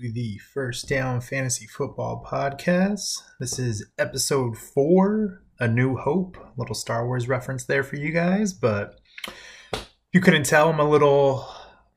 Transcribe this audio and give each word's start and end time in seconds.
to 0.00 0.12
the 0.12 0.36
First 0.52 0.88
Down 0.90 1.22
Fantasy 1.22 1.66
Football 1.66 2.22
Podcast. 2.26 3.22
This 3.40 3.58
is 3.58 3.86
episode 3.98 4.58
four, 4.58 5.42
A 5.58 5.68
New 5.68 5.96
Hope. 5.96 6.36
A 6.36 6.52
little 6.58 6.74
Star 6.74 7.06
Wars 7.06 7.28
reference 7.28 7.64
there 7.64 7.82
for 7.82 7.96
you 7.96 8.12
guys, 8.12 8.52
but 8.52 9.00
you 10.12 10.20
couldn't 10.20 10.44
tell 10.44 10.68
I'm 10.68 10.80
a 10.80 10.88
little 10.88 11.48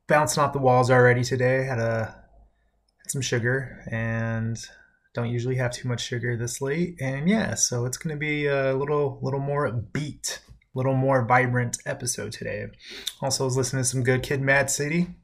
bouncing 0.08 0.42
off 0.42 0.54
the 0.54 0.60
walls 0.60 0.90
already 0.90 1.26
today. 1.26 1.66
Had 1.66 1.80
a 1.80 2.06
had 2.06 3.12
some 3.12 3.22
sugar 3.22 3.84
and 3.92 4.58
don't 5.14 5.30
usually 5.30 5.58
have 5.58 5.72
too 5.72 5.90
much 5.90 6.02
sugar 6.02 6.38
this 6.38 6.62
late. 6.62 6.96
And 7.02 7.28
yeah, 7.28 7.56
so 7.56 7.86
it's 7.86 7.98
gonna 7.98 8.16
be 8.16 8.46
a 8.46 8.74
little 8.76 9.20
little 9.22 9.42
more 9.42 9.70
beat, 9.72 10.40
a 10.48 10.78
little 10.78 10.96
more 10.96 11.26
vibrant 11.26 11.78
episode 11.86 12.32
today. 12.32 12.68
Also 13.22 13.44
was 13.44 13.58
listening 13.58 13.84
to 13.84 13.90
some 13.90 14.04
good 14.04 14.24
kid 14.24 14.42
Mad 14.42 14.70
City. 14.70 15.16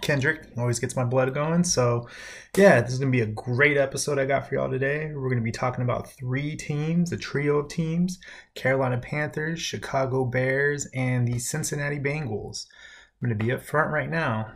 Kendrick 0.00 0.48
always 0.56 0.78
gets 0.78 0.96
my 0.96 1.04
blood 1.04 1.32
going. 1.34 1.64
So, 1.64 2.08
yeah, 2.56 2.80
this 2.80 2.92
is 2.92 2.98
going 2.98 3.10
to 3.10 3.16
be 3.16 3.22
a 3.22 3.26
great 3.26 3.76
episode 3.76 4.18
I 4.18 4.26
got 4.26 4.48
for 4.48 4.54
y'all 4.54 4.70
today. 4.70 5.10
We're 5.14 5.28
going 5.28 5.36
to 5.38 5.44
be 5.44 5.52
talking 5.52 5.84
about 5.84 6.10
three 6.12 6.56
teams, 6.56 7.12
a 7.12 7.16
trio 7.16 7.58
of 7.58 7.68
teams 7.68 8.18
Carolina 8.54 8.98
Panthers, 8.98 9.60
Chicago 9.60 10.24
Bears, 10.24 10.86
and 10.94 11.26
the 11.26 11.38
Cincinnati 11.38 11.98
Bengals. 11.98 12.66
I'm 13.22 13.28
going 13.28 13.38
to 13.38 13.44
be 13.44 13.52
up 13.52 13.62
front 13.62 13.92
right 13.92 14.10
now. 14.10 14.52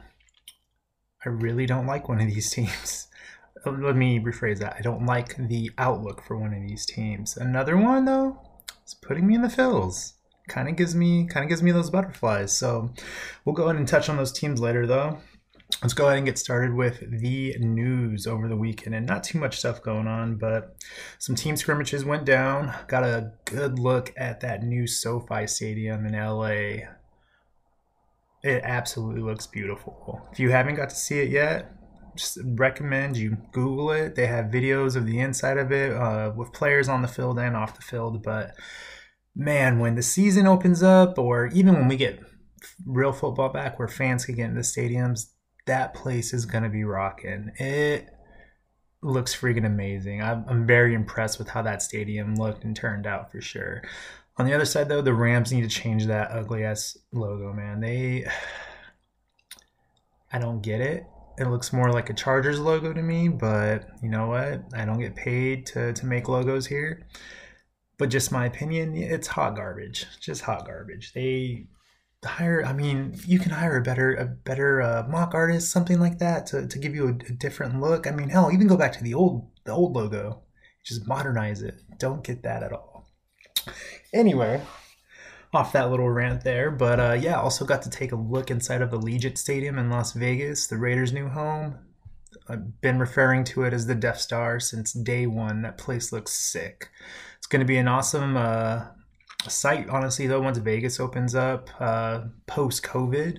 I 1.25 1.29
really 1.29 1.67
don't 1.67 1.87
like 1.87 2.09
one 2.09 2.21
of 2.21 2.27
these 2.27 2.51
teams. 2.53 3.09
Let 3.67 3.97
me 3.97 4.19
rephrase 4.19 4.59
that. 4.61 4.77
I 4.79 4.83
don't 4.83 5.05
like 5.05 5.37
the 5.37 5.71
outlook 5.77 6.25
for 6.25 6.37
one 6.37 6.55
of 6.55 6.63
these 6.63 6.87
teams. 6.87 7.37
Another 7.37 7.77
one, 7.77 8.07
though, 8.07 8.41
is 8.87 8.95
putting 8.95 9.27
me 9.27 9.35
in 9.35 9.43
the 9.43 9.51
fills 9.51 10.15
kind 10.51 10.69
of 10.69 10.77
gives 10.77 10.95
me 10.95 11.25
kind 11.27 11.45
of 11.45 11.49
gives 11.49 11.63
me 11.63 11.71
those 11.71 11.89
butterflies. 11.89 12.53
So 12.53 12.91
we'll 13.45 13.55
go 13.55 13.65
ahead 13.65 13.77
and 13.77 13.89
touch 13.89 14.09
on 14.09 14.17
those 14.19 14.33
teams 14.33 14.61
later, 14.61 14.87
though. 14.87 15.19
Let's 15.83 15.95
go 15.95 16.07
ahead 16.07 16.19
and 16.19 16.27
get 16.27 16.37
started 16.37 16.75
with 16.75 17.01
the 17.01 17.57
news 17.59 18.27
over 18.27 18.49
the 18.49 18.57
weekend, 18.57 18.95
and 18.95 19.07
not 19.07 19.23
too 19.25 19.39
much 19.39 19.59
stuff 19.59 19.81
going 19.81 20.09
on, 20.09 20.37
but 20.37 20.75
some 21.19 21.37
team 21.37 21.57
scrimmages 21.57 22.05
went 22.05 22.25
down. 22.27 22.75
Got 22.89 23.05
a 23.05 23.33
good 23.45 23.79
look 23.79 24.13
at 24.17 24.41
that 24.41 24.63
new 24.65 24.87
SoFi 24.87 25.47
Stadium 25.47 26.05
in 26.05 26.13
LA. 26.13 26.89
It 28.43 28.63
absolutely 28.65 29.23
looks 29.23 29.47
beautiful. 29.47 30.29
If 30.33 30.41
you 30.41 30.51
haven't 30.51 30.75
got 30.75 30.91
to 30.91 30.97
see 30.97 31.21
it 31.21 31.31
yet, 31.31 31.73
just 32.17 32.39
recommend 32.45 33.17
you 33.17 33.37
Google 33.53 33.93
it. 33.93 34.17
They 34.17 34.27
have 34.27 34.47
videos 34.47 34.97
of 34.97 35.07
the 35.07 35.21
inside 35.21 35.57
of 35.57 35.71
it 35.71 35.93
uh, 35.93 36.33
with 36.35 36.53
players 36.53 36.89
on 36.89 37.03
the 37.03 37.09
field 37.09 37.39
and 37.39 37.57
off 37.57 37.77
the 37.77 37.83
field, 37.83 38.23
but 38.23 38.55
man, 39.35 39.79
when 39.79 39.95
the 39.95 40.03
season 40.03 40.47
opens 40.47 40.83
up, 40.83 41.19
or 41.19 41.47
even 41.49 41.75
when 41.75 41.89
we 41.89 41.97
get 41.97 42.21
real 42.85 43.13
football 43.13 43.49
back 43.49 43.79
where 43.79 43.89
fans 43.89 44.25
can 44.25 44.35
get 44.37 44.51
in 44.51 44.55
the 44.55 44.61
stadiums, 44.61 45.31
that 45.67 45.95
place 45.95 46.33
is 46.33 46.47
going 46.47 46.65
to 46.65 46.71
be 46.71 46.85
rocking. 46.85 47.53
It 47.57 48.09
looks 49.03 49.35
freaking 49.35 49.67
amazing. 49.67 50.23
I'm, 50.23 50.45
I'm 50.49 50.67
very 50.67 50.95
impressed 50.95 51.39
with 51.39 51.49
how 51.49 51.63
that 51.63 51.83
stadium 51.83 52.35
looked 52.35 52.65
and 52.65 52.77
turned 52.77 53.07
out 53.07 53.31
for 53.31 53.41
sure. 53.41 53.83
On 54.37 54.47
the 54.47 54.55
other 54.55 54.65
side, 54.65 54.89
though, 54.89 55.03
the 55.03 55.15
Rams 55.15 55.53
need 55.53 55.63
to 55.63 55.69
change 55.69 56.07
that 56.07 56.31
ugly 56.31 56.65
ass 56.65 56.97
logo, 57.13 57.53
man. 57.53 57.81
They. 57.81 58.27
I 60.33 60.39
don't 60.39 60.61
get 60.61 60.81
it. 60.81 61.07
It 61.39 61.49
looks 61.49 61.73
more 61.73 61.91
like 61.91 62.09
a 62.09 62.15
Chargers 62.15 62.61
logo 62.61 62.93
to 62.93 63.03
me, 63.03 63.27
but 63.29 63.89
you 64.01 64.09
know 64.09 64.29
what? 64.29 64.63
I 64.75 64.85
don't 64.85 65.01
get 65.01 65.17
paid 65.17 65.67
to, 65.67 65.93
to 65.93 66.07
make 66.07 66.29
logos 66.29 66.67
here 66.67 67.05
but 68.01 68.09
just 68.09 68.33
my 68.33 68.47
opinion, 68.47 68.97
it's 68.97 69.27
hot 69.27 69.55
garbage. 69.55 70.07
Just 70.21 70.41
hot 70.41 70.65
garbage. 70.65 71.13
They 71.13 71.67
hire. 72.25 72.65
I 72.65 72.73
mean, 72.73 73.15
you 73.27 73.39
can 73.39 73.51
hire 73.51 73.77
a 73.77 73.83
better 73.83 74.15
a 74.15 74.25
better 74.25 74.81
uh, 74.81 75.07
mock 75.07 75.35
artist, 75.35 75.71
something 75.71 76.01
like 76.01 76.19
that, 76.19 76.47
to, 76.47 76.67
to 76.67 76.79
give 76.79 76.95
you 76.95 77.09
a, 77.09 77.11
a, 77.11 77.33
different 77.33 77.79
look. 77.79 78.07
I 78.07 78.13
mean, 78.13 78.31
hell, 78.31 78.51
even 78.51 78.69
go 78.69 78.79
back 78.79 78.95
to 78.95 79.05
the 79.05 79.13
old 79.13 79.51
the 79.65 79.73
old 79.73 79.95
logo. 79.95 80.41
Just 80.83 81.07
modernize 81.07 81.61
it. 81.61 81.75
Don't 81.99 82.25
get 82.25 82.43
that 82.43 82.63
at 82.63 82.73
all. 82.73 83.07
Anyway, 84.15 84.63
off 85.53 85.75
that 85.75 85.91
little 85.91 86.09
rant 86.09 86.43
there, 86.43 86.71
but 86.71 86.99
uh, 86.99 87.13
yeah, 87.21 87.39
also 87.39 87.67
got 87.67 87.83
to 87.83 87.91
take 87.91 88.13
a 88.13 88.17
look 88.17 88.51
inside 88.51 88.81
of 88.81 88.91
the 88.91 88.99
Allegiant 88.99 89.37
Stadium 89.37 89.79
in 89.79 89.91
Las 89.91 90.15
Vegas, 90.15 90.67
the 90.69 90.79
Raiders' 90.79 91.13
new 91.13 91.29
home. 91.29 91.79
I've 92.49 92.81
been 92.81 92.99
referring 92.99 93.45
to 93.45 93.65
it 93.65 93.75
as 93.75 93.87
the 93.87 93.95
Death 93.95 94.21
Star 94.21 94.59
since 94.59 94.95
day 94.95 95.27
one. 95.27 95.61
That 95.61 95.77
place 95.77 96.13
looks 96.13 96.33
sick. 96.33 96.89
Going 97.51 97.61
to 97.61 97.67
be 97.67 97.79
an 97.79 97.89
awesome 97.89 98.37
uh, 98.37 98.85
site, 99.49 99.89
honestly, 99.89 100.29
though, 100.29 100.41
once 100.41 100.59
Vegas 100.59 101.01
opens 101.01 101.35
up 101.35 101.69
uh, 101.81 102.23
post 102.47 102.85
COVID. 102.85 103.39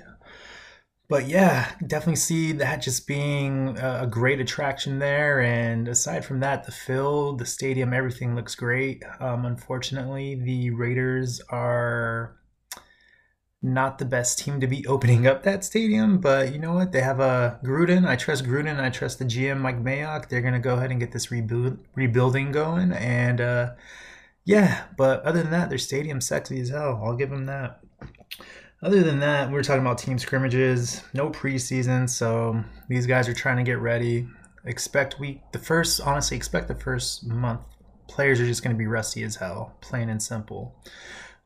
But 1.07 1.27
yeah, 1.27 1.72
definitely 1.88 2.17
see 2.17 2.51
that 2.53 2.81
just 2.81 3.07
being 3.07 3.77
a 3.77 4.05
great 4.05 4.39
attraction 4.39 5.00
there. 5.00 5.41
And 5.41 5.88
aside 5.88 6.25
from 6.25 6.41
that, 6.41 6.66
the 6.66 6.71
field, 6.73 7.39
the 7.39 7.45
stadium, 7.45 7.94
everything 7.94 8.35
looks 8.35 8.53
great. 8.53 9.03
Um, 9.19 9.45
unfortunately, 9.45 10.35
the 10.35 10.71
Raiders 10.71 11.41
are 11.50 12.35
not 13.61 13.99
the 13.99 14.05
best 14.05 14.39
team 14.39 14.59
to 14.59 14.67
be 14.67 14.85
opening 14.88 15.27
up 15.27 15.44
that 15.44 15.63
stadium, 15.63 16.19
but 16.19 16.53
you 16.53 16.59
know 16.59 16.73
what? 16.73 16.91
They 16.91 17.01
have 17.01 17.19
a 17.19 17.59
Gruden. 17.63 18.07
I 18.07 18.16
trust 18.16 18.45
Gruden. 18.45 18.79
I 18.79 18.89
trust 18.89 19.19
the 19.19 19.25
GM 19.25 19.59
Mike 19.59 19.83
Mayock. 19.83 20.29
They're 20.29 20.41
gonna 20.41 20.59
go 20.59 20.75
ahead 20.75 20.91
and 20.91 20.99
get 20.99 21.11
this 21.11 21.31
rebuild 21.31 21.79
rebuilding 21.95 22.51
going, 22.51 22.91
and 22.91 23.39
uh, 23.39 23.71
yeah. 24.45 24.85
But 24.97 25.23
other 25.23 25.41
than 25.41 25.51
that, 25.51 25.69
their 25.69 25.77
stadium's 25.77 26.25
sexy 26.25 26.59
as 26.59 26.69
hell. 26.69 27.01
I'll 27.03 27.16
give 27.16 27.29
them 27.29 27.45
that. 27.45 27.79
Other 28.83 29.03
than 29.03 29.19
that, 29.19 29.50
we 29.50 29.53
we're 29.53 29.63
talking 29.63 29.81
about 29.81 30.00
team 30.00 30.17
scrimmages. 30.17 31.03
No 31.13 31.29
preseason, 31.29 32.09
so 32.09 32.63
these 32.89 33.05
guys 33.05 33.29
are 33.29 33.33
trying 33.33 33.57
to 33.57 33.63
get 33.63 33.79
ready. 33.79 34.27
Expect 34.66 35.19
week 35.19 35.41
the 35.51 35.59
first. 35.59 36.01
Honestly, 36.01 36.35
expect 36.35 36.67
the 36.67 36.75
first 36.75 37.27
month. 37.27 37.61
Players 38.07 38.41
are 38.41 38.45
just 38.45 38.63
to 38.63 38.73
be 38.73 38.88
rusty 38.88 39.23
as 39.23 39.35
hell, 39.35 39.77
plain 39.81 40.09
and 40.09 40.21
simple. 40.21 40.75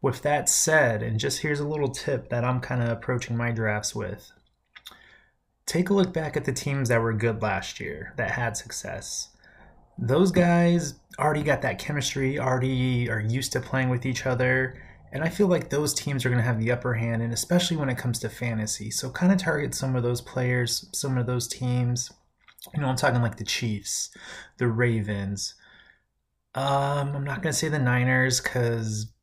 With 0.02 0.22
that 0.22 0.50
said, 0.50 1.02
and 1.02 1.20
just 1.20 1.40
here's 1.40 1.60
a 1.60 1.68
little 1.68 1.90
tip 1.90 2.30
that 2.30 2.44
I'm 2.44 2.60
kind 2.60 2.84
of 2.84 2.90
approaching 2.90 3.36
my 3.36 3.52
drafts 3.52 3.96
with 3.96 4.32
take 5.66 5.90
a 5.90 5.94
look 5.94 6.14
back 6.14 6.38
at 6.38 6.46
the 6.46 6.54
teams 6.54 6.90
that 6.90 7.02
were 7.02 7.14
good 7.14 7.42
last 7.42 7.80
year, 7.80 8.14
that 8.18 8.32
had 8.32 8.56
success. 8.56 9.30
Those 9.98 10.32
guys 10.32 10.96
already 11.18 11.44
got 11.44 11.62
that 11.62 11.80
chemistry, 11.80 12.40
already 12.40 13.10
are 13.10 13.22
used 13.22 13.52
to 13.54 13.62
playing 13.62 13.90
with 13.90 14.06
each 14.06 14.26
other. 14.26 14.82
And 15.12 15.24
I 15.24 15.30
feel 15.30 15.48
like 15.48 15.70
those 15.70 15.94
teams 15.94 16.26
are 16.26 16.30
going 16.30 16.42
to 16.42 16.46
have 16.46 16.60
the 16.60 16.72
upper 16.72 16.94
hand, 16.96 17.22
and 17.22 17.32
especially 17.32 17.78
when 17.78 17.90
it 17.90 17.98
comes 17.98 18.20
to 18.20 18.30
fantasy. 18.30 18.92
So, 18.92 19.10
kind 19.10 19.32
of 19.32 19.38
target 19.38 19.74
some 19.74 19.96
of 19.96 20.04
those 20.04 20.20
players, 20.20 20.90
some 20.94 21.18
of 21.18 21.26
those 21.26 21.48
teams. 21.48 22.12
You 22.74 22.82
know, 22.82 22.88
I'm 22.88 22.98
talking 22.98 23.22
like 23.22 23.38
the 23.38 23.46
Chiefs, 23.46 24.10
the 24.58 24.68
Ravens. 24.68 25.56
Um, 26.54 27.16
I'm 27.16 27.24
not 27.24 27.42
going 27.42 27.54
to 27.54 27.58
say 27.58 27.70
the 27.70 27.80
Niners 27.80 28.42
because 28.42 29.14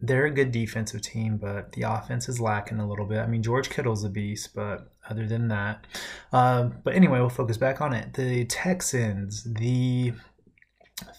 they're 0.00 0.26
a 0.26 0.30
good 0.30 0.52
defensive 0.52 1.02
team, 1.02 1.38
but 1.38 1.72
the 1.72 1.82
offense 1.82 2.28
is 2.28 2.40
lacking 2.40 2.78
a 2.78 2.88
little 2.88 3.06
bit. 3.06 3.18
I 3.18 3.26
mean, 3.26 3.42
George 3.42 3.68
Kittle's 3.68 4.04
a 4.04 4.08
beast, 4.08 4.54
but 4.54 4.92
other 5.08 5.26
than 5.26 5.48
that, 5.48 5.86
uh, 6.32 6.64
but 6.84 6.94
anyway, 6.94 7.18
we'll 7.18 7.28
focus 7.28 7.56
back 7.56 7.80
on 7.80 7.92
it. 7.92 8.14
The 8.14 8.44
Texans, 8.44 9.44
the 9.44 10.12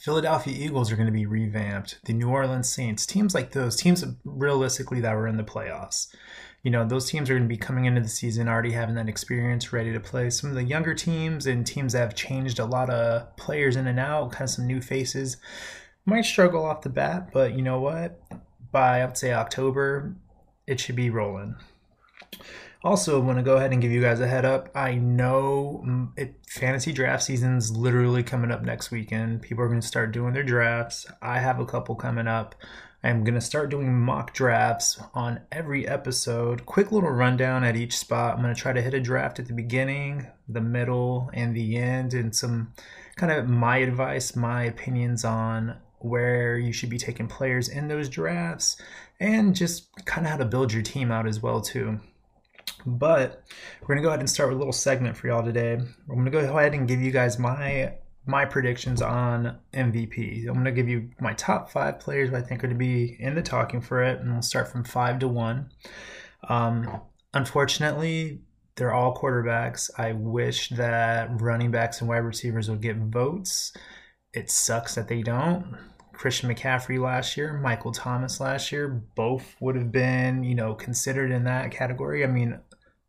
Philadelphia 0.02 0.54
Eagles 0.58 0.92
are 0.92 0.96
going 0.96 1.08
to 1.08 1.12
be 1.12 1.26
revamped. 1.26 2.00
The 2.06 2.14
New 2.14 2.30
Orleans 2.30 2.72
Saints, 2.72 3.06
teams 3.06 3.36
like 3.36 3.52
those, 3.52 3.76
teams 3.76 4.04
realistically 4.24 5.02
that 5.02 5.16
were 5.16 5.28
in 5.28 5.38
the 5.38 5.44
playoffs. 5.44 6.08
You 6.64 6.72
know, 6.72 6.88
those 6.88 7.10
teams 7.10 7.30
are 7.30 7.34
going 7.34 7.48
to 7.48 7.54
be 7.54 7.58
coming 7.58 7.86
into 7.86 8.00
the 8.00 8.08
season 8.08 8.48
already 8.48 8.72
having 8.72 8.96
that 8.96 9.10
experience, 9.10 9.74
ready 9.74 9.92
to 9.92 10.00
play. 10.00 10.30
Some 10.30 10.50
of 10.50 10.56
the 10.56 10.64
younger 10.64 10.94
teams 10.94 11.46
and 11.46 11.68
teams 11.68 11.92
that 11.92 12.00
have 12.00 12.16
changed 12.16 12.60
a 12.60 12.66
lot 12.66 12.90
of 12.90 13.36
players 13.36 13.76
in 13.76 13.88
and 13.88 14.00
out, 14.00 14.32
kind 14.32 14.44
of 14.44 14.50
some 14.50 14.66
new 14.66 14.80
faces, 14.80 15.36
might 16.06 16.24
struggle 16.24 16.64
off 16.66 16.82
the 16.82 16.90
bat, 16.90 17.30
but 17.34 17.54
you 17.54 17.62
know 17.62 17.82
what? 17.82 18.22
By 18.74 19.00
I 19.02 19.06
would 19.06 19.16
say 19.16 19.32
October, 19.32 20.14
it 20.68 20.82
should 20.82 20.98
be 20.98 21.10
rolling. 21.10 21.56
Also, 22.84 23.22
I 23.22 23.24
want 23.24 23.38
to 23.38 23.44
go 23.44 23.56
ahead 23.56 23.72
and 23.72 23.82
give 23.82 23.94
you 23.94 24.02
guys 24.02 24.20
a 24.20 24.28
head 24.28 24.44
up. 24.44 24.70
I 24.76 24.96
know 24.96 25.82
mm, 25.88 26.10
it, 26.18 26.36
fantasy 26.50 26.92
draft 26.92 27.24
season's 27.24 27.72
literally 27.72 28.24
coming 28.24 28.52
up 28.52 28.62
next 28.62 28.92
weekend. 28.92 29.42
People 29.42 29.64
are 29.64 29.70
going 29.70 29.80
to 29.80 29.88
start 29.88 30.12
doing 30.12 30.34
their 30.34 30.44
drafts. 30.44 31.06
I 31.22 31.40
have 31.40 31.62
a 31.62 31.66
couple 31.66 31.96
coming 31.96 32.28
up. 32.28 32.56
I'm 33.02 33.24
going 33.24 33.36
to 33.36 33.42
start 33.42 33.70
doing 33.70 33.94
mock 33.94 34.34
drafts 34.34 35.02
on 35.14 35.42
every 35.50 35.88
episode. 35.88 36.66
Quick 36.66 36.92
little 36.92 37.10
rundown 37.10 37.64
at 37.64 37.78
each 37.78 37.98
spot. 37.98 38.36
I'm 38.36 38.42
going 38.42 38.54
to 38.54 38.62
try 38.62 38.74
to 38.74 38.82
hit 38.82 38.94
a 38.94 39.00
draft 39.00 39.40
at 39.40 39.46
the 39.46 39.54
beginning, 39.54 40.28
the 40.50 40.62
middle, 40.62 41.30
and 41.34 41.56
the 41.56 41.78
end, 41.78 42.14
and 42.14 42.36
some 42.36 42.74
kind 43.16 43.32
of 43.32 43.48
my 43.48 43.78
advice, 43.78 44.36
my 44.36 44.64
opinions 44.64 45.24
on 45.24 45.78
where 46.04 46.58
you 46.58 46.74
should 46.74 46.90
be 46.90 46.98
taking 46.98 47.28
players 47.28 47.70
in 47.70 47.88
those 47.88 48.10
drafts 48.10 48.80
and 49.20 49.56
just 49.56 49.88
kind 50.06 50.26
of 50.26 50.32
how 50.32 50.38
to 50.38 50.46
build 50.46 50.74
your 50.74 50.82
team 50.82 51.12
out 51.12 51.28
as 51.28 51.42
well 51.42 51.62
too. 51.62 52.00
But 52.86 53.44
we're 53.82 53.96
gonna 53.96 54.02
go 54.02 54.10
ahead 54.10 54.20
and 54.20 54.30
start 54.30 54.50
with 54.50 54.58
a 54.58 54.60
little 54.60 54.74
segment 54.74 55.16
for 55.16 55.28
y'all 55.28 55.44
today. 55.44 55.74
I'm 55.74 56.16
gonna 56.16 56.30
go 56.30 56.40
ahead 56.40 56.74
and 56.74 56.88
give 56.88 57.02
you 57.02 57.12
guys 57.12 57.40
my 57.40 57.94
my 58.26 58.46
predictions 58.46 59.02
on 59.02 59.60
MVP. 59.74 60.48
I'm 60.48 60.56
gonna 60.56 60.72
give 60.72 60.90
you 60.90 61.10
my 61.20 61.34
top 61.34 61.72
five 61.72 62.00
players 62.00 62.34
I 62.34 62.42
think 62.42 62.64
are 62.64 62.68
gonna 62.68 62.78
be 62.78 63.16
in 63.20 63.36
the 63.36 63.42
talking 63.42 63.82
for 63.82 64.04
it, 64.04 64.20
and 64.20 64.34
we'll 64.34 64.42
start 64.42 64.68
from 64.68 64.84
five 64.84 65.20
to 65.20 65.28
one. 65.28 65.70
Um, 66.50 67.02
unfortunately, 67.34 68.42
they're 68.76 68.94
all 68.94 69.16
quarterbacks. 69.16 69.90
I 69.98 70.14
wish 70.14 70.70
that 70.70 71.30
running 71.42 71.72
backs 71.72 72.02
and 72.02 72.10
wide 72.10 72.18
receivers 72.18 72.70
would 72.70 72.82
get 72.82 72.98
votes. 72.98 73.74
It 74.34 74.50
sucks 74.50 74.96
that 74.96 75.08
they 75.08 75.22
don't. 75.22 75.78
Christian 76.24 76.50
McCaffrey 76.50 77.02
last 77.02 77.36
year, 77.36 77.52
Michael 77.52 77.92
Thomas 77.92 78.40
last 78.40 78.72
year, 78.72 78.88
both 78.88 79.58
would 79.60 79.76
have 79.76 79.92
been, 79.92 80.46
you 80.46 80.56
know, 80.56 80.74
considered 80.74 81.32
in 81.32 81.44
that 81.44 81.72
category. 81.72 82.24
I 82.24 82.28
mean, 82.28 82.62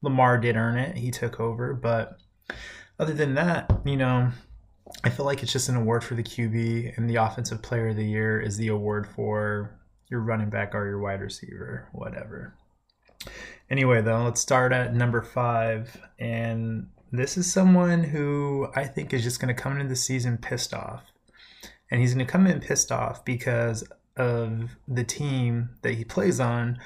Lamar 0.02 0.36
did 0.36 0.56
earn 0.56 0.76
it. 0.76 0.96
He 0.96 1.12
took 1.12 1.38
over, 1.38 1.74
but 1.74 2.18
other 2.98 3.12
than 3.12 3.36
that, 3.36 3.70
you 3.84 3.96
know, 3.96 4.32
I 5.04 5.10
feel 5.10 5.26
like 5.26 5.44
it's 5.44 5.52
just 5.52 5.68
an 5.68 5.76
award 5.76 6.02
for 6.02 6.16
the 6.16 6.24
QB 6.24 6.98
and 6.98 7.08
the 7.08 7.14
offensive 7.14 7.62
player 7.62 7.90
of 7.90 7.96
the 7.96 8.04
year 8.04 8.40
is 8.40 8.56
the 8.56 8.66
award 8.66 9.06
for 9.06 9.78
your 10.10 10.18
running 10.18 10.50
back 10.50 10.74
or 10.74 10.84
your 10.84 10.98
wide 10.98 11.20
receiver, 11.20 11.88
whatever. 11.92 12.56
Anyway, 13.70 14.02
though, 14.02 14.24
let's 14.24 14.40
start 14.40 14.72
at 14.72 14.92
number 14.92 15.22
five. 15.22 15.96
And 16.18 16.88
this 17.12 17.38
is 17.38 17.52
someone 17.52 18.02
who 18.02 18.66
I 18.74 18.86
think 18.86 19.14
is 19.14 19.22
just 19.22 19.38
going 19.38 19.54
to 19.54 19.62
come 19.62 19.74
into 19.74 19.86
the 19.86 19.94
season 19.94 20.36
pissed 20.36 20.74
off. 20.74 21.13
And 21.94 22.00
he's 22.00 22.12
going 22.12 22.26
to 22.26 22.32
come 22.32 22.48
in 22.48 22.58
pissed 22.58 22.90
off 22.90 23.24
because 23.24 23.84
of 24.16 24.76
the 24.88 25.04
team 25.04 25.70
that 25.82 25.94
he 25.94 26.02
plays 26.02 26.40
on 26.40 26.76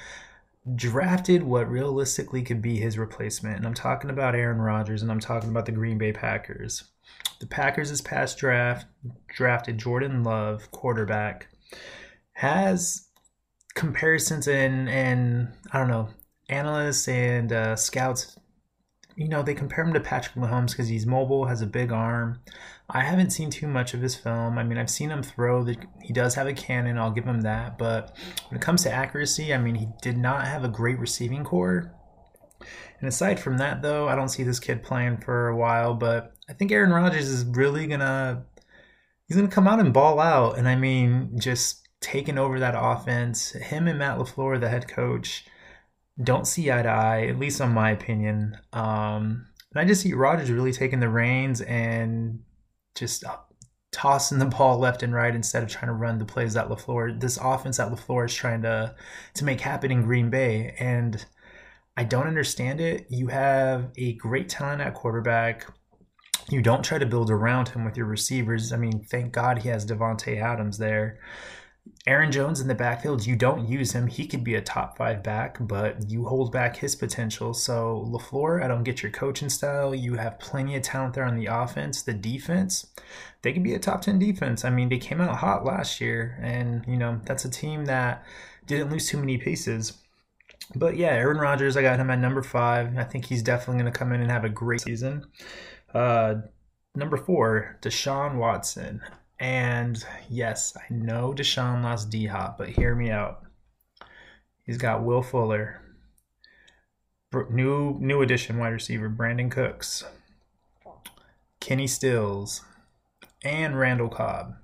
drafted 0.75 1.41
what 1.41 1.67
realistically 1.67 2.43
could 2.43 2.61
be 2.61 2.77
his 2.77 2.95
replacement. 2.95 3.57
And 3.57 3.65
I'm 3.65 3.73
talking 3.73 4.11
about 4.11 4.35
Aaron 4.35 4.61
Rodgers 4.61 5.01
and 5.01 5.09
I'm 5.09 5.19
talking 5.19 5.49
about 5.49 5.65
the 5.65 5.71
Green 5.71 5.97
Bay 5.97 6.11
Packers. 6.13 6.83
The 7.39 7.47
Packers 7.47 7.89
this 7.89 8.01
past 8.01 8.37
draft 8.37 8.85
drafted 9.27 9.79
Jordan 9.79 10.23
Love, 10.23 10.69
quarterback, 10.69 11.47
has 12.33 13.07
comparisons 13.73 14.47
and 14.47 14.87
and 14.87 15.47
I 15.73 15.79
don't 15.79 15.87
know 15.87 16.09
analysts 16.49 17.07
and 17.07 17.51
uh, 17.51 17.75
scouts. 17.75 18.37
You 19.15 19.27
know 19.27 19.41
they 19.41 19.55
compare 19.55 19.85
him 19.85 19.93
to 19.95 19.99
Patrick 19.99 20.35
Mahomes 20.35 20.69
because 20.69 20.87
he's 20.87 21.07
mobile, 21.07 21.45
has 21.45 21.63
a 21.63 21.65
big 21.65 21.91
arm. 21.91 22.41
I 22.89 23.01
haven't 23.01 23.29
seen 23.29 23.51
too 23.51 23.67
much 23.67 23.93
of 23.93 24.01
his 24.01 24.15
film. 24.15 24.57
I 24.57 24.63
mean, 24.63 24.77
I've 24.77 24.89
seen 24.89 25.11
him 25.11 25.21
throw. 25.21 25.63
The, 25.63 25.77
he 26.01 26.11
does 26.11 26.33
have 26.35 26.47
a 26.47 26.53
cannon. 26.53 26.97
I'll 26.97 27.11
give 27.11 27.25
him 27.25 27.41
that. 27.41 27.77
But 27.77 28.17
when 28.49 28.57
it 28.57 28.63
comes 28.63 28.83
to 28.83 28.91
accuracy, 28.91 29.53
I 29.53 29.59
mean, 29.59 29.75
he 29.75 29.87
did 30.01 30.17
not 30.17 30.47
have 30.47 30.63
a 30.63 30.69
great 30.69 30.97
receiving 30.97 31.43
corps. 31.43 31.93
And 32.99 33.07
aside 33.07 33.39
from 33.39 33.57
that, 33.59 33.81
though, 33.81 34.07
I 34.07 34.15
don't 34.15 34.29
see 34.29 34.43
this 34.43 34.59
kid 34.59 34.81
playing 34.81 35.17
for 35.17 35.49
a 35.49 35.55
while. 35.55 35.93
But 35.93 36.33
I 36.49 36.53
think 36.53 36.71
Aaron 36.71 36.91
Rodgers 36.91 37.29
is 37.29 37.45
really 37.45 37.85
gonna 37.85 38.45
he's 39.27 39.37
gonna 39.37 39.49
come 39.49 39.67
out 39.67 39.79
and 39.79 39.93
ball 39.93 40.19
out. 40.19 40.57
And 40.57 40.67
I 40.67 40.75
mean, 40.75 41.39
just 41.39 41.87
taking 42.01 42.37
over 42.37 42.59
that 42.59 42.75
offense. 42.77 43.51
Him 43.51 43.87
and 43.87 43.99
Matt 43.99 44.17
LaFleur, 44.17 44.59
the 44.59 44.69
head 44.69 44.87
coach, 44.87 45.45
don't 46.21 46.47
see 46.47 46.71
eye 46.71 46.81
to 46.81 46.89
eye, 46.89 47.27
at 47.27 47.39
least 47.39 47.61
on 47.61 47.73
my 47.73 47.91
opinion. 47.91 48.57
Um, 48.73 49.47
and 49.71 49.81
I 49.81 49.85
just 49.85 50.01
see 50.01 50.13
Rodgers 50.13 50.51
really 50.51 50.73
taking 50.73 50.99
the 50.99 51.09
reins 51.09 51.61
and 51.61 52.39
just 52.95 53.23
uh, 53.23 53.37
tossing 53.91 54.39
the 54.39 54.45
ball 54.45 54.77
left 54.77 55.03
and 55.03 55.13
right 55.13 55.33
instead 55.33 55.63
of 55.63 55.69
trying 55.69 55.87
to 55.87 55.93
run 55.93 56.17
the 56.17 56.25
plays 56.25 56.53
that 56.53 56.69
LaFleur, 56.69 57.19
this 57.19 57.37
offense 57.41 57.77
that 57.77 57.91
LaFleur 57.91 58.25
is 58.25 58.33
trying 58.33 58.61
to 58.61 58.95
to 59.33 59.45
make 59.45 59.61
happen 59.61 59.91
in 59.91 60.03
Green 60.03 60.29
Bay. 60.29 60.75
And 60.79 61.25
I 61.97 62.03
don't 62.03 62.27
understand 62.27 62.79
it. 62.79 63.07
You 63.09 63.27
have 63.27 63.91
a 63.97 64.13
great 64.13 64.49
talent 64.49 64.81
at 64.81 64.93
quarterback. 64.93 65.67
You 66.49 66.61
don't 66.61 66.83
try 66.83 66.97
to 66.97 67.05
build 67.05 67.29
around 67.29 67.69
him 67.69 67.85
with 67.85 67.97
your 67.97 68.07
receivers. 68.07 68.71
I 68.71 68.77
mean, 68.77 69.03
thank 69.03 69.33
God 69.33 69.59
he 69.59 69.69
has 69.69 69.85
Davante 69.85 70.41
Adams 70.41 70.77
there. 70.77 71.19
Aaron 72.07 72.31
Jones 72.31 72.59
in 72.59 72.67
the 72.67 72.75
backfield, 72.75 73.25
you 73.25 73.35
don't 73.35 73.67
use 73.67 73.91
him. 73.91 74.07
He 74.07 74.25
could 74.25 74.43
be 74.43 74.55
a 74.55 74.61
top 74.61 74.97
five 74.97 75.21
back, 75.21 75.57
but 75.59 76.09
you 76.09 76.25
hold 76.25 76.51
back 76.51 76.77
his 76.77 76.95
potential. 76.95 77.53
So 77.53 78.07
LaFleur, 78.09 78.63
I 78.63 78.67
don't 78.67 78.83
get 78.83 79.03
your 79.03 79.11
coaching 79.11 79.49
style. 79.49 79.93
You 79.93 80.15
have 80.15 80.39
plenty 80.39 80.75
of 80.75 80.83
talent 80.83 81.13
there 81.13 81.25
on 81.25 81.35
the 81.37 81.47
offense. 81.47 82.01
The 82.01 82.13
defense, 82.13 82.87
they 83.41 83.53
could 83.53 83.63
be 83.63 83.73
a 83.73 83.79
top 83.79 84.01
10 84.01 84.17
defense. 84.17 84.65
I 84.65 84.69
mean, 84.69 84.89
they 84.89 84.97
came 84.97 85.21
out 85.21 85.37
hot 85.37 85.65
last 85.65 86.01
year, 86.01 86.39
and 86.41 86.83
you 86.87 86.97
know, 86.97 87.21
that's 87.25 87.45
a 87.45 87.49
team 87.49 87.85
that 87.85 88.25
didn't 88.65 88.91
lose 88.91 89.09
too 89.09 89.17
many 89.17 89.37
pieces. 89.37 89.93
But 90.75 90.97
yeah, 90.97 91.09
Aaron 91.09 91.37
Rodgers, 91.37 91.75
I 91.75 91.81
got 91.81 91.99
him 91.99 92.11
at 92.11 92.19
number 92.19 92.43
five. 92.43 92.97
I 92.97 93.03
think 93.03 93.25
he's 93.25 93.41
definitely 93.43 93.81
going 93.81 93.91
to 93.91 93.97
come 93.97 94.11
in 94.13 94.21
and 94.21 94.31
have 94.31 94.45
a 94.45 94.49
great 94.49 94.81
season. 94.81 95.25
Uh, 95.93 96.35
number 96.95 97.17
four, 97.17 97.77
Deshaun 97.81 98.35
Watson. 98.35 99.01
And 99.39 100.03
yes, 100.29 100.75
I 100.75 100.93
know 100.93 101.33
Deshaun 101.33 101.81
lost 101.81 102.09
D 102.09 102.25
Hop, 102.25 102.57
but 102.57 102.69
hear 102.69 102.93
me 102.93 103.09
out. 103.09 103.45
He's 104.63 104.77
got 104.77 105.03
Will 105.03 105.21
Fuller, 105.21 105.81
new 107.49 107.97
new 107.99 108.21
addition 108.21 108.57
wide 108.57 108.69
receiver 108.69 109.09
Brandin 109.09 109.49
Cooks, 109.49 110.03
Kenny 111.59 111.87
Stills, 111.87 112.63
and 113.43 113.79
Randall 113.79 114.09
Cobb. 114.09 114.55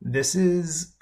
This 0.00 0.34
is 0.34 0.92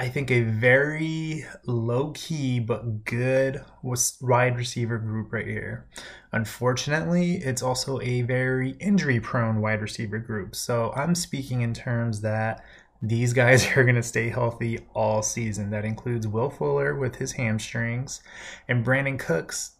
I 0.00 0.08
think 0.08 0.30
a 0.30 0.40
very 0.40 1.44
low 1.66 2.12
key 2.12 2.58
but 2.58 3.04
good 3.04 3.62
wide 3.82 4.56
receiver 4.56 4.96
group 4.96 5.30
right 5.30 5.46
here. 5.46 5.86
Unfortunately, 6.32 7.34
it's 7.34 7.62
also 7.62 8.00
a 8.00 8.22
very 8.22 8.70
injury 8.80 9.20
prone 9.20 9.60
wide 9.60 9.82
receiver 9.82 10.18
group. 10.18 10.56
So 10.56 10.90
I'm 10.96 11.14
speaking 11.14 11.60
in 11.60 11.74
terms 11.74 12.22
that 12.22 12.64
these 13.02 13.34
guys 13.34 13.66
are 13.76 13.84
going 13.84 13.94
to 13.94 14.02
stay 14.02 14.30
healthy 14.30 14.78
all 14.94 15.22
season. 15.22 15.68
That 15.68 15.84
includes 15.84 16.26
Will 16.26 16.48
Fuller 16.48 16.94
with 16.94 17.16
his 17.16 17.32
hamstrings 17.32 18.22
and 18.68 18.82
Brandin 18.82 19.18
Cooks. 19.18 19.72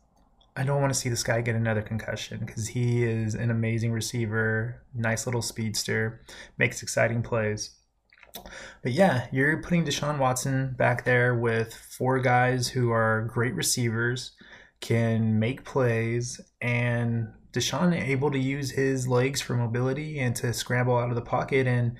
I 0.55 0.65
don't 0.65 0.83
want 0.83 0.93
to 0.93 1.01
see 1.01 1.09
this 1.09 1.23
guy 1.23 1.41
get 1.41 1.55
another 1.55 1.81
concussion 1.81 2.41
because 2.45 2.69
he 2.69 3.05
is 3.05 3.35
an 3.35 3.51
amazing 3.51 3.91
receiver, 3.91 4.83
nice 4.95 5.27
little 5.27 5.41
speedster, 5.41 6.21
makes 6.59 6.83
exciting 6.83 7.23
plays. 7.23 7.71
But 8.83 8.93
yeah, 8.93 9.27
you're 9.33 9.63
putting 9.63 9.85
Deshaun 9.85 10.19
Watson 10.19 10.75
back 10.77 11.05
there 11.05 11.35
with 11.35 11.75
four 11.75 12.19
guys 12.21 12.69
who 12.69 12.91
are 12.91 13.29
great 13.33 13.55
receivers, 13.55 14.33
can 14.81 15.39
make 15.39 15.65
plays, 15.65 16.41
and 16.61 17.29
Deshaun 17.53 17.95
able 17.95 18.31
to 18.31 18.39
use 18.39 18.71
his 18.71 19.09
legs 19.09 19.41
for 19.41 19.55
mobility 19.55 20.19
and 20.19 20.35
to 20.37 20.53
scramble 20.53 20.97
out 20.97 21.11
of 21.11 21.17
the 21.17 21.23
pocket 21.23 21.67
and 21.67 21.97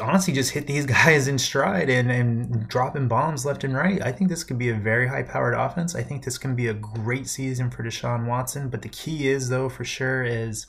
honestly 0.00 0.34
just 0.34 0.50
hit 0.50 0.66
these 0.66 0.86
guys 0.86 1.28
in 1.28 1.38
stride 1.38 1.88
and, 1.88 2.10
and 2.10 2.68
dropping 2.68 3.08
bombs 3.08 3.44
left 3.44 3.64
and 3.64 3.74
right. 3.74 4.02
I 4.02 4.12
think 4.12 4.30
this 4.30 4.44
could 4.44 4.58
be 4.58 4.68
a 4.68 4.74
very 4.74 5.08
high 5.08 5.22
powered 5.22 5.54
offense. 5.54 5.94
I 5.94 6.02
think 6.02 6.24
this 6.24 6.38
can 6.38 6.54
be 6.54 6.68
a 6.68 6.74
great 6.74 7.26
season 7.26 7.70
for 7.70 7.82
Deshaun 7.82 8.26
Watson. 8.26 8.68
But 8.68 8.82
the 8.82 8.88
key 8.88 9.28
is, 9.28 9.48
though, 9.48 9.68
for 9.68 9.84
sure, 9.84 10.24
is 10.24 10.66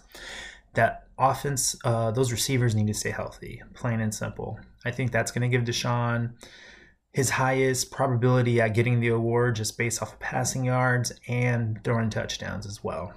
that 0.75 1.07
offense, 1.17 1.75
uh, 1.83 2.11
those 2.11 2.31
receivers 2.31 2.75
need 2.75 2.87
to 2.87 2.93
stay 2.93 3.11
healthy, 3.11 3.61
plain 3.73 3.99
and 4.01 4.13
simple. 4.13 4.59
I 4.85 4.91
think 4.91 5.11
that's 5.11 5.31
going 5.31 5.49
to 5.49 5.57
give 5.57 5.65
Deshaun 5.65 6.33
his 7.15 7.29
highest 7.29 7.91
probability 7.91 8.59
at 8.59 8.73
getting 8.73 8.99
the 8.99 9.07
award 9.07 9.55
just 9.55 9.77
based 9.77 10.01
off 10.01 10.13
of 10.13 10.19
passing 10.19 10.65
yards 10.65 11.13
and 11.29 11.81
throwing 11.83 12.09
touchdowns 12.09 12.65
as 12.65 12.83
well. 12.83 13.13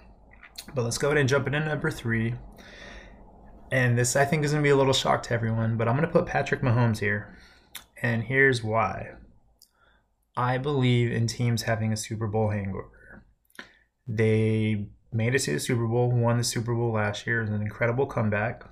But 0.72 0.84
let's 0.84 0.98
go 0.98 1.08
ahead 1.08 1.18
and 1.18 1.28
jump 1.28 1.48
into 1.48 1.58
number 1.60 1.90
three. 1.90 2.34
And 3.72 3.98
this, 3.98 4.14
I 4.14 4.24
think, 4.24 4.44
is 4.44 4.52
going 4.52 4.62
to 4.62 4.66
be 4.66 4.70
a 4.70 4.76
little 4.76 4.92
shock 4.92 5.24
to 5.24 5.34
everyone, 5.34 5.76
but 5.76 5.88
I'm 5.88 5.96
going 5.96 6.06
to 6.06 6.12
put 6.12 6.26
Patrick 6.26 6.62
Mahomes 6.62 7.00
here. 7.00 7.36
And 8.00 8.22
here's 8.22 8.62
why 8.62 9.14
I 10.36 10.58
believe 10.58 11.10
in 11.10 11.26
teams 11.26 11.62
having 11.62 11.92
a 11.92 11.96
Super 11.96 12.28
Bowl 12.28 12.50
hangover. 12.50 13.24
They 14.06 14.86
made 15.12 15.34
it 15.34 15.40
to 15.40 15.52
the 15.52 15.60
Super 15.60 15.86
Bowl, 15.86 16.10
won 16.10 16.38
the 16.38 16.44
Super 16.44 16.74
Bowl 16.74 16.92
last 16.92 17.26
year. 17.26 17.40
It 17.40 17.42
was 17.42 17.50
an 17.50 17.62
incredible 17.62 18.06
comeback. 18.06 18.64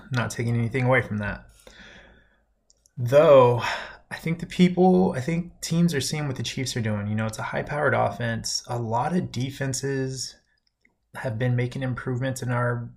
I'm 0.00 0.08
not 0.12 0.30
taking 0.30 0.56
anything 0.56 0.84
away 0.84 1.02
from 1.02 1.18
that. 1.18 1.46
Though, 2.98 3.62
I 4.10 4.16
think 4.16 4.38
the 4.38 4.46
people, 4.46 5.12
I 5.16 5.20
think 5.20 5.60
teams 5.60 5.94
are 5.94 6.00
seeing 6.00 6.26
what 6.26 6.36
the 6.36 6.42
Chiefs 6.42 6.76
are 6.76 6.80
doing. 6.80 7.06
You 7.06 7.14
know, 7.14 7.26
it's 7.26 7.38
a 7.38 7.44
high 7.44 7.62
powered 7.62 7.94
offense. 7.94 8.62
A 8.68 8.78
lot 8.78 9.14
of 9.14 9.32
defenses 9.32 10.36
have 11.16 11.38
been 11.38 11.56
making 11.56 11.82
improvements 11.82 12.42
in 12.42 12.50
our, 12.50 12.90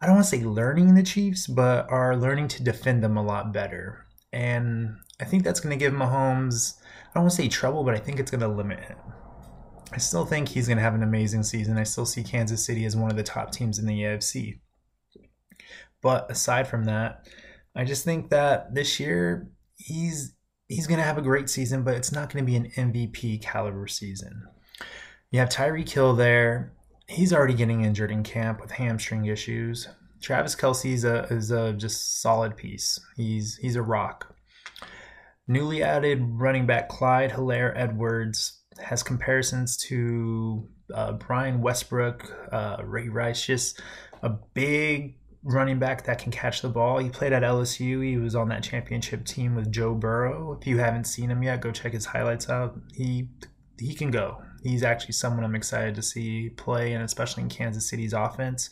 I 0.00 0.06
don't 0.06 0.16
want 0.16 0.26
to 0.26 0.36
say 0.36 0.44
learning 0.44 0.94
the 0.94 1.02
Chiefs, 1.02 1.46
but 1.46 1.90
are 1.90 2.16
learning 2.16 2.48
to 2.48 2.62
defend 2.62 3.02
them 3.02 3.16
a 3.16 3.22
lot 3.22 3.52
better. 3.52 4.06
And 4.32 4.96
I 5.20 5.24
think 5.24 5.44
that's 5.44 5.60
going 5.60 5.78
to 5.78 5.82
give 5.82 5.92
Mahomes, 5.92 6.74
I 6.80 7.14
don't 7.14 7.24
want 7.24 7.32
to 7.32 7.42
say 7.42 7.48
trouble, 7.48 7.84
but 7.84 7.94
I 7.94 7.98
think 7.98 8.18
it's 8.18 8.30
going 8.30 8.40
to 8.40 8.48
limit 8.48 8.80
him. 8.80 8.96
I 9.92 9.98
still 9.98 10.24
think 10.24 10.48
he's 10.48 10.66
going 10.66 10.78
to 10.78 10.82
have 10.82 10.94
an 10.94 11.02
amazing 11.02 11.42
season. 11.42 11.78
I 11.78 11.84
still 11.84 12.06
see 12.06 12.22
Kansas 12.22 12.64
City 12.64 12.84
as 12.84 12.96
one 12.96 13.10
of 13.10 13.16
the 13.16 13.22
top 13.22 13.52
teams 13.52 13.78
in 13.78 13.86
the 13.86 14.00
AFC. 14.00 14.60
But 16.02 16.30
aside 16.30 16.68
from 16.68 16.84
that, 16.84 17.28
I 17.76 17.84
just 17.84 18.04
think 18.04 18.30
that 18.30 18.74
this 18.74 19.00
year 19.00 19.50
he's 19.76 20.34
he's 20.68 20.86
going 20.86 20.98
to 20.98 21.04
have 21.04 21.18
a 21.18 21.22
great 21.22 21.48
season, 21.48 21.82
but 21.82 21.94
it's 21.94 22.12
not 22.12 22.32
going 22.32 22.44
to 22.44 22.50
be 22.50 22.56
an 22.56 22.70
MVP 22.76 23.42
caliber 23.42 23.86
season. 23.86 24.42
You 25.30 25.40
have 25.40 25.48
Tyreek 25.48 25.88
Hill 25.88 26.14
there. 26.14 26.72
He's 27.08 27.32
already 27.32 27.54
getting 27.54 27.84
injured 27.84 28.10
in 28.10 28.22
camp 28.22 28.60
with 28.60 28.70
hamstring 28.70 29.26
issues. 29.26 29.88
Travis 30.20 30.56
Kelce 30.56 30.92
is 30.92 31.04
a, 31.04 31.24
is 31.24 31.50
a 31.50 31.74
just 31.74 32.22
solid 32.22 32.56
piece. 32.56 32.98
He's 33.16 33.56
he's 33.56 33.76
a 33.76 33.82
rock. 33.82 34.34
Newly 35.46 35.82
added 35.82 36.22
running 36.22 36.66
back 36.66 36.88
Clyde 36.88 37.32
Helaire 37.32 37.72
Edwards 37.76 38.63
has 38.78 39.02
comparisons 39.02 39.76
to 39.76 40.68
uh, 40.92 41.12
Brian 41.12 41.60
Westbrook, 41.60 42.30
uh, 42.52 42.78
Ray 42.84 43.08
Rice, 43.08 43.44
just 43.46 43.80
a 44.22 44.28
big 44.28 45.16
running 45.44 45.78
back 45.78 46.04
that 46.04 46.18
can 46.18 46.32
catch 46.32 46.62
the 46.62 46.68
ball. 46.68 46.98
He 46.98 47.10
played 47.10 47.32
at 47.32 47.42
LSU. 47.42 48.02
He 48.04 48.16
was 48.16 48.34
on 48.34 48.48
that 48.48 48.62
championship 48.62 49.24
team 49.26 49.54
with 49.54 49.70
Joe 49.70 49.94
Burrow. 49.94 50.58
If 50.58 50.66
you 50.66 50.78
haven't 50.78 51.04
seen 51.04 51.30
him 51.30 51.42
yet, 51.42 51.60
go 51.60 51.70
check 51.70 51.92
his 51.92 52.06
highlights 52.06 52.48
out. 52.48 52.78
He 52.94 53.28
he 53.78 53.94
can 53.94 54.10
go. 54.10 54.42
He's 54.62 54.82
actually 54.82 55.12
someone 55.12 55.44
I'm 55.44 55.54
excited 55.54 55.94
to 55.96 56.02
see 56.02 56.48
play, 56.50 56.94
and 56.94 57.04
especially 57.04 57.42
in 57.42 57.48
Kansas 57.50 57.88
City's 57.88 58.14
offense. 58.14 58.70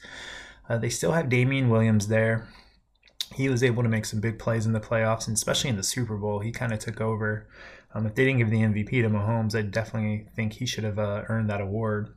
Uh, 0.68 0.78
they 0.78 0.88
still 0.88 1.12
have 1.12 1.28
Damien 1.28 1.68
Williams 1.68 2.08
there. 2.08 2.48
He 3.34 3.48
was 3.48 3.62
able 3.62 3.82
to 3.82 3.88
make 3.88 4.04
some 4.04 4.20
big 4.20 4.38
plays 4.38 4.64
in 4.64 4.72
the 4.72 4.80
playoffs, 4.80 5.26
and 5.26 5.36
especially 5.36 5.70
in 5.70 5.76
the 5.76 5.82
Super 5.82 6.16
Bowl, 6.16 6.40
he 6.40 6.52
kind 6.52 6.72
of 6.72 6.78
took 6.78 7.00
over. 7.00 7.48
Um, 7.94 8.06
if 8.06 8.14
they 8.14 8.24
didn't 8.24 8.38
give 8.38 8.50
the 8.50 8.62
MVP 8.62 9.02
to 9.02 9.10
Mahomes, 9.10 9.56
I 9.56 9.62
definitely 9.62 10.26
think 10.34 10.54
he 10.54 10.66
should 10.66 10.84
have 10.84 10.98
uh, 10.98 11.24
earned 11.28 11.50
that 11.50 11.60
award, 11.60 12.14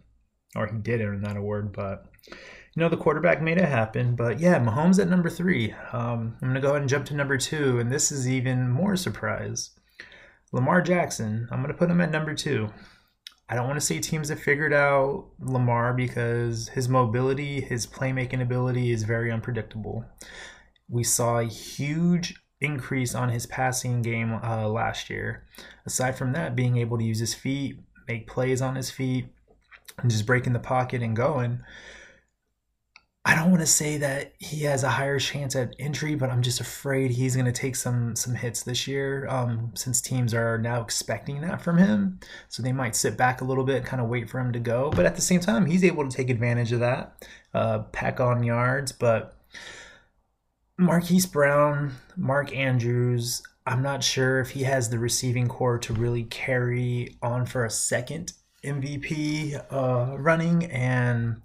or 0.56 0.68
he 0.68 0.78
did 0.78 1.02
earn 1.02 1.22
that 1.24 1.38
award. 1.38 1.74
But 1.74 2.06
you 2.28 2.82
know, 2.82 2.90
the 2.90 2.98
quarterback 2.98 3.42
made 3.42 3.58
it 3.58 3.68
happen. 3.68 4.16
But 4.16 4.40
yeah, 4.40 4.60
Mahomes 4.60 5.00
at 5.00 5.10
number 5.10 5.30
three. 5.30 5.74
Um, 5.92 6.38
I'm 6.42 6.50
gonna 6.50 6.62
go 6.62 6.70
ahead 6.70 6.82
and 6.82 6.90
jump 6.90 7.06
to 7.08 7.16
number 7.16 7.38
two, 7.38 7.80
and 7.80 7.92
this 7.92 8.12
is 8.12 8.28
even 8.30 8.70
more 8.70 8.96
surprise. 8.96 9.72
Lamar 10.52 10.82
Jackson. 10.82 11.48
I'm 11.52 11.62
gonna 11.62 11.74
put 11.74 11.90
him 11.90 12.02
at 12.02 12.12
number 12.12 12.34
two. 12.34 12.70
I 13.48 13.54
don't 13.56 13.68
want 13.68 13.80
to 13.80 13.86
say 13.86 14.00
teams 14.00 14.30
have 14.30 14.40
figured 14.40 14.74
out 14.74 15.28
Lamar 15.40 15.94
because 15.94 16.70
his 16.70 16.90
mobility, 16.90 17.62
his 17.62 17.86
playmaking 17.86 18.42
ability 18.42 18.92
is 18.92 19.04
very 19.04 19.32
unpredictable. 19.32 20.04
We 20.90 21.04
saw 21.04 21.40
a 21.40 21.46
huge 21.46 22.34
increase 22.62 23.14
on 23.14 23.30
his 23.30 23.46
passing 23.46 24.02
game 24.02 24.40
uh, 24.44 24.68
last 24.68 25.10
year. 25.10 25.44
Aside 25.86 26.18
from 26.18 26.34
that, 26.34 26.56
being 26.56 26.78
able 26.78 26.98
to 26.98 27.04
use 27.04 27.20
his 27.20 27.34
feet, 27.34 27.80
make 28.08 28.28
plays 28.28 28.62
on 28.62 28.76
his 28.76 28.90
feet, 28.90 29.28
and 29.98 30.10
just 30.10 30.26
breaking 30.26 30.54
the 30.54 30.60
pocket 30.60 31.02
and 31.02 31.16
going. 31.16 31.62
I 33.28 33.34
don't 33.34 33.50
want 33.50 33.62
to 33.62 33.68
say 33.68 33.98
that 33.98 34.34
he 34.38 34.66
has 34.66 34.84
a 34.84 34.90
higher 34.90 35.18
chance 35.18 35.56
at 35.56 35.76
entry, 35.80 36.14
but 36.14 36.30
I'm 36.30 36.44
just 36.44 36.60
afraid 36.60 37.10
he's 37.10 37.36
going 37.36 37.48
to 37.48 37.52
take 37.52 37.76
some 37.76 38.16
some 38.16 38.36
hits 38.36 38.62
this 38.62 38.88
year, 38.88 39.28
um, 39.28 39.72
since 39.74 40.00
teams 40.00 40.32
are 40.32 40.60
now 40.60 40.82
expecting 40.82 41.42
that 41.42 41.60
from 41.60 41.80
him. 41.80 42.20
So 42.50 42.62
they 42.62 42.72
might 42.72 42.96
sit 42.96 43.18
back 43.18 43.42
a 43.42 43.46
little 43.46 43.64
bit, 43.64 43.84
kind 43.84 44.00
of 44.00 44.10
wait 44.10 44.30
for 44.30 44.40
him 44.40 44.54
to 44.54 44.60
go. 44.60 44.92
But 44.92 45.08
at 45.08 45.16
the 45.16 45.24
same 45.24 45.40
time, 45.40 45.66
he's 45.66 45.84
able 45.84 46.08
to 46.08 46.16
take 46.16 46.30
advantage 46.30 46.72
of 46.72 46.82
that, 46.82 47.26
uh, 47.52 47.80
pack 47.92 48.20
on 48.20 48.44
yards. 48.44 48.92
But 48.92 49.36
Marquise 50.78 51.26
Brown, 51.26 51.94
Mark 52.18 52.54
Andrews, 52.54 53.42
I'm 53.66 53.82
not 53.82 54.04
sure 54.04 54.40
if 54.40 54.52
he 54.52 54.64
has 54.64 54.90
the 54.90 55.00
receiving 55.00 55.48
corps 55.48 55.80
to 55.80 55.94
really 55.94 56.24
carry 56.24 57.18
on 57.22 57.46
for 57.46 57.66
a 57.66 57.70
second 57.70 58.34
MVP 58.64 59.64
uh, 59.72 60.18
running 60.18 60.66
and 60.66 61.42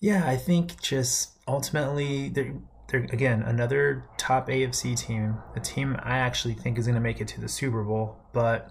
yeah, 0.00 0.28
I 0.28 0.36
think 0.36 0.80
just 0.80 1.38
ultimately 1.46 2.28
they're 2.28 2.54
they're 2.88 3.04
again 3.12 3.42
another 3.42 4.04
top 4.16 4.48
AFC 4.48 4.98
team, 4.98 5.36
a 5.54 5.60
team 5.60 5.96
I 6.02 6.18
actually 6.18 6.54
think 6.54 6.78
is 6.78 6.86
going 6.86 6.94
to 6.94 7.00
make 7.00 7.20
it 7.20 7.28
to 7.28 7.40
the 7.40 7.48
Super 7.48 7.82
Bowl, 7.84 8.16
but 8.32 8.70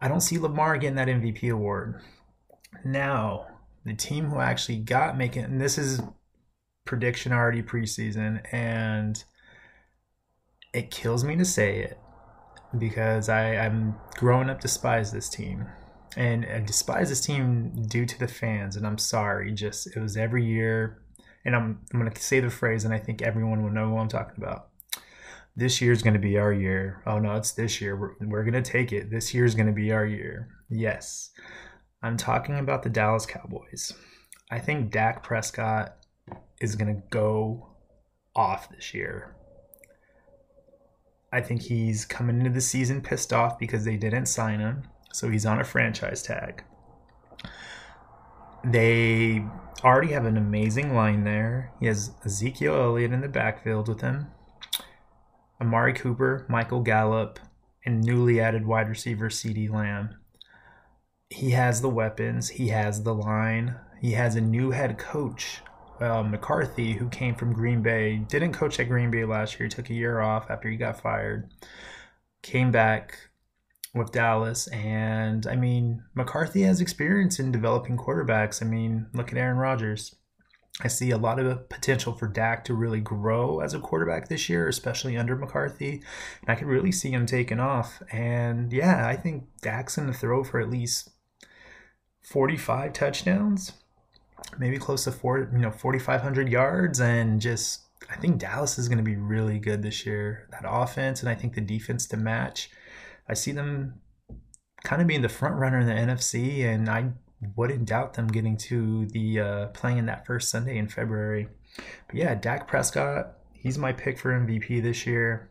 I 0.00 0.08
don't 0.08 0.20
see 0.20 0.38
Lamar 0.38 0.76
getting 0.76 0.96
that 0.96 1.08
MVP 1.08 1.50
award. 1.50 2.00
Now, 2.84 3.46
the 3.84 3.94
team 3.94 4.26
who 4.26 4.40
actually 4.40 4.78
got 4.78 5.16
making 5.16 5.44
and 5.44 5.60
this 5.60 5.78
is 5.78 6.02
prediction 6.84 7.32
already 7.32 7.62
preseason 7.62 8.42
and 8.52 9.24
it 10.72 10.90
kills 10.90 11.24
me 11.24 11.36
to 11.36 11.44
say 11.44 11.78
it 11.78 11.98
because 12.78 13.28
I, 13.28 13.56
I'm 13.56 13.94
growing 14.16 14.50
up 14.50 14.60
despise 14.60 15.12
this 15.12 15.28
team 15.28 15.66
and 16.16 16.46
I 16.46 16.60
despise 16.60 17.08
this 17.08 17.20
team 17.20 17.72
due 17.88 18.06
to 18.06 18.18
the 18.18 18.28
fans. 18.28 18.76
And 18.76 18.86
I'm 18.86 18.98
sorry, 18.98 19.52
just 19.52 19.86
it 19.86 20.00
was 20.00 20.16
every 20.16 20.44
year. 20.44 21.02
And 21.44 21.54
I'm 21.54 21.80
I'm 21.92 22.00
gonna 22.00 22.16
say 22.16 22.40
the 22.40 22.50
phrase, 22.50 22.84
and 22.84 22.94
I 22.94 22.98
think 22.98 23.22
everyone 23.22 23.62
will 23.62 23.70
know 23.70 23.88
who 23.88 23.98
I'm 23.98 24.08
talking 24.08 24.42
about. 24.42 24.68
This 25.56 25.80
year 25.80 25.92
is 25.92 26.02
going 26.02 26.14
to 26.14 26.20
be 26.20 26.36
our 26.36 26.52
year. 26.52 27.02
Oh 27.06 27.18
no, 27.18 27.34
it's 27.36 27.52
this 27.52 27.80
year. 27.80 27.96
We're, 27.96 28.14
we're 28.20 28.44
to 28.50 28.62
take 28.62 28.92
it. 28.92 29.10
This 29.10 29.32
year 29.32 29.44
is 29.44 29.54
going 29.54 29.68
to 29.68 29.72
be 29.72 29.92
our 29.92 30.04
year. 30.04 30.48
Yes. 30.68 31.30
I'm 32.02 32.16
talking 32.16 32.58
about 32.58 32.82
the 32.82 32.90
Dallas 32.90 33.24
Cowboys. 33.24 33.92
I 34.50 34.58
think 34.58 34.90
Dak 34.90 35.22
Prescott 35.22 35.96
is 36.60 36.76
going 36.76 36.94
to 36.94 37.02
go 37.10 37.68
off 38.34 38.70
this 38.70 38.94
year. 38.94 39.34
I 41.32 41.40
think 41.40 41.62
he's 41.62 42.04
coming 42.04 42.38
into 42.38 42.50
the 42.50 42.60
season 42.60 43.00
pissed 43.00 43.32
off 43.32 43.58
because 43.58 43.84
they 43.84 43.96
didn't 43.96 44.26
sign 44.26 44.60
him. 44.60 44.84
So 45.12 45.30
he's 45.30 45.46
on 45.46 45.60
a 45.60 45.64
franchise 45.64 46.22
tag. 46.22 46.64
They 48.64 49.44
already 49.84 50.12
have 50.12 50.24
an 50.24 50.36
amazing 50.36 50.94
line 50.94 51.24
there. 51.24 51.72
He 51.78 51.86
has 51.86 52.12
Ezekiel 52.24 52.74
Elliott 52.74 53.12
in 53.12 53.20
the 53.20 53.28
backfield 53.28 53.88
with 53.88 54.00
him, 54.00 54.28
Amari 55.60 55.92
Cooper, 55.92 56.46
Michael 56.48 56.80
Gallup, 56.80 57.38
and 57.84 58.02
newly 58.02 58.40
added 58.40 58.66
wide 58.66 58.88
receiver 58.88 59.28
CeeDee 59.28 59.70
Lamb. 59.70 60.16
He 61.28 61.50
has 61.50 61.80
the 61.80 61.88
weapons, 61.88 62.48
he 62.50 62.68
has 62.68 63.02
the 63.02 63.14
line, 63.14 63.76
he 64.00 64.12
has 64.12 64.36
a 64.36 64.40
new 64.40 64.70
head 64.70 64.98
coach, 64.98 65.60
uh, 66.00 66.22
McCarthy, 66.22 66.92
who 66.92 67.08
came 67.08 67.34
from 67.34 67.52
Green 67.52 67.82
Bay. 67.82 68.16
Didn't 68.28 68.52
coach 68.52 68.80
at 68.80 68.88
Green 68.88 69.10
Bay 69.10 69.24
last 69.24 69.58
year, 69.58 69.68
took 69.68 69.90
a 69.90 69.94
year 69.94 70.20
off 70.20 70.50
after 70.50 70.68
he 70.68 70.76
got 70.76 71.00
fired. 71.00 71.50
Came 72.42 72.70
back, 72.70 73.18
with 73.94 74.12
Dallas. 74.12 74.66
And 74.68 75.46
I 75.46 75.56
mean, 75.56 76.02
McCarthy 76.14 76.62
has 76.62 76.80
experience 76.80 77.38
in 77.38 77.52
developing 77.52 77.96
quarterbacks. 77.96 78.60
I 78.60 78.66
mean, 78.66 79.06
look 79.14 79.30
at 79.32 79.38
Aaron 79.38 79.56
Rodgers. 79.56 80.16
I 80.82 80.88
see 80.88 81.12
a 81.12 81.16
lot 81.16 81.38
of 81.38 81.68
potential 81.68 82.12
for 82.14 82.26
Dak 82.26 82.64
to 82.64 82.74
really 82.74 83.00
grow 83.00 83.60
as 83.60 83.74
a 83.74 83.78
quarterback 83.78 84.26
this 84.26 84.48
year, 84.48 84.66
especially 84.66 85.16
under 85.16 85.36
McCarthy. 85.36 86.02
And 86.40 86.48
I 86.48 86.56
could 86.56 86.66
really 86.66 86.90
see 86.90 87.12
him 87.12 87.26
taking 87.26 87.60
off. 87.60 88.02
And 88.10 88.72
yeah, 88.72 89.06
I 89.06 89.14
think 89.14 89.44
Dak's 89.62 89.94
going 89.94 90.12
to 90.12 90.18
throw 90.18 90.42
for 90.42 90.58
at 90.58 90.70
least 90.70 91.10
45 92.22 92.92
touchdowns, 92.92 93.72
maybe 94.58 94.78
close 94.78 95.04
to 95.04 95.12
four, 95.12 95.50
you 95.52 95.58
know, 95.58 95.70
4,500 95.70 96.48
yards. 96.48 97.00
And 97.00 97.40
just, 97.40 97.82
I 98.10 98.16
think 98.16 98.38
Dallas 98.38 98.78
is 98.78 98.88
going 98.88 98.98
to 98.98 99.04
be 99.04 99.16
really 99.16 99.58
good 99.58 99.82
this 99.82 100.06
year. 100.06 100.48
That 100.50 100.64
offense 100.66 101.20
and 101.20 101.28
I 101.28 101.34
think 101.34 101.54
the 101.54 101.60
defense 101.60 102.06
to 102.08 102.16
match. 102.16 102.70
I 103.28 103.34
see 103.34 103.52
them 103.52 104.00
kind 104.84 105.02
of 105.02 105.08
being 105.08 105.22
the 105.22 105.28
front 105.28 105.56
runner 105.56 105.80
in 105.80 105.86
the 105.86 105.92
NFC, 105.92 106.64
and 106.64 106.88
I 106.88 107.12
wouldn't 107.56 107.86
doubt 107.86 108.14
them 108.14 108.28
getting 108.28 108.56
to 108.56 109.06
the 109.06 109.40
uh, 109.40 109.66
playing 109.68 109.98
in 109.98 110.06
that 110.06 110.26
first 110.26 110.50
Sunday 110.50 110.78
in 110.78 110.88
February. 110.88 111.48
But 112.06 112.16
yeah, 112.16 112.34
Dak 112.34 112.68
Prescott, 112.68 113.38
he's 113.52 113.78
my 113.78 113.92
pick 113.92 114.18
for 114.18 114.32
MVP 114.32 114.82
this 114.82 115.06
year. 115.06 115.50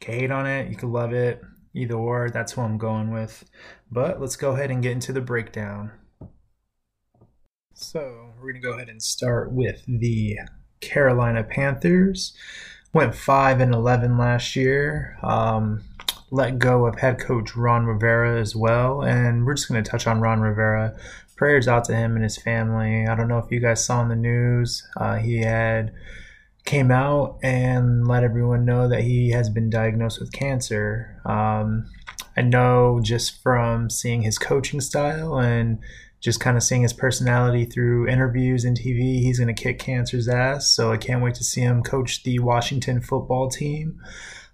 hate 0.00 0.30
on 0.30 0.46
it, 0.46 0.70
you 0.70 0.76
could 0.76 0.90
love 0.90 1.12
it, 1.12 1.42
either 1.74 1.94
or. 1.94 2.30
That's 2.30 2.52
who 2.52 2.62
I'm 2.62 2.78
going 2.78 3.10
with. 3.10 3.44
But 3.90 4.20
let's 4.20 4.36
go 4.36 4.52
ahead 4.52 4.70
and 4.70 4.82
get 4.82 4.92
into 4.92 5.12
the 5.12 5.20
breakdown. 5.20 5.92
So 7.80 8.34
we're 8.42 8.52
gonna 8.52 8.60
go 8.60 8.72
ahead 8.72 8.88
and 8.88 9.00
start 9.00 9.52
with 9.52 9.84
the 9.86 10.36
Carolina 10.80 11.44
Panthers. 11.44 12.36
Went 12.92 13.14
five 13.14 13.60
and 13.60 13.72
eleven 13.72 14.18
last 14.18 14.56
year. 14.56 15.16
Um, 15.22 15.84
let 16.32 16.58
go 16.58 16.86
of 16.86 16.98
head 16.98 17.20
coach 17.20 17.54
Ron 17.54 17.86
Rivera 17.86 18.40
as 18.40 18.56
well. 18.56 19.02
And 19.02 19.46
we're 19.46 19.54
just 19.54 19.68
going 19.68 19.82
to 19.82 19.88
touch 19.88 20.08
on 20.08 20.20
Ron 20.20 20.40
Rivera. 20.40 20.98
Prayers 21.36 21.68
out 21.68 21.84
to 21.84 21.94
him 21.94 22.16
and 22.16 22.24
his 22.24 22.36
family. 22.36 23.06
I 23.06 23.14
don't 23.14 23.28
know 23.28 23.38
if 23.38 23.50
you 23.50 23.60
guys 23.60 23.84
saw 23.84 24.02
in 24.02 24.08
the 24.08 24.16
news, 24.16 24.86
uh, 24.96 25.16
he 25.16 25.38
had 25.38 25.94
came 26.64 26.90
out 26.90 27.38
and 27.44 28.06
let 28.08 28.24
everyone 28.24 28.64
know 28.64 28.88
that 28.88 29.02
he 29.02 29.30
has 29.30 29.48
been 29.48 29.70
diagnosed 29.70 30.18
with 30.18 30.32
cancer. 30.32 31.22
Um, 31.24 31.88
I 32.36 32.42
know 32.42 33.00
just 33.02 33.40
from 33.40 33.88
seeing 33.88 34.22
his 34.22 34.36
coaching 34.36 34.80
style 34.80 35.38
and 35.38 35.78
just 36.20 36.40
kind 36.40 36.56
of 36.56 36.62
seeing 36.62 36.82
his 36.82 36.92
personality 36.92 37.64
through 37.64 38.08
interviews 38.08 38.64
and 38.64 38.76
TV, 38.76 39.20
he's 39.20 39.38
going 39.38 39.54
to 39.54 39.62
kick 39.62 39.78
cancer's 39.78 40.28
ass. 40.28 40.70
So 40.70 40.92
I 40.92 40.96
can't 40.96 41.22
wait 41.22 41.34
to 41.36 41.44
see 41.44 41.60
him 41.60 41.82
coach 41.82 42.22
the 42.22 42.38
Washington 42.40 43.00
football 43.00 43.48
team 43.48 44.00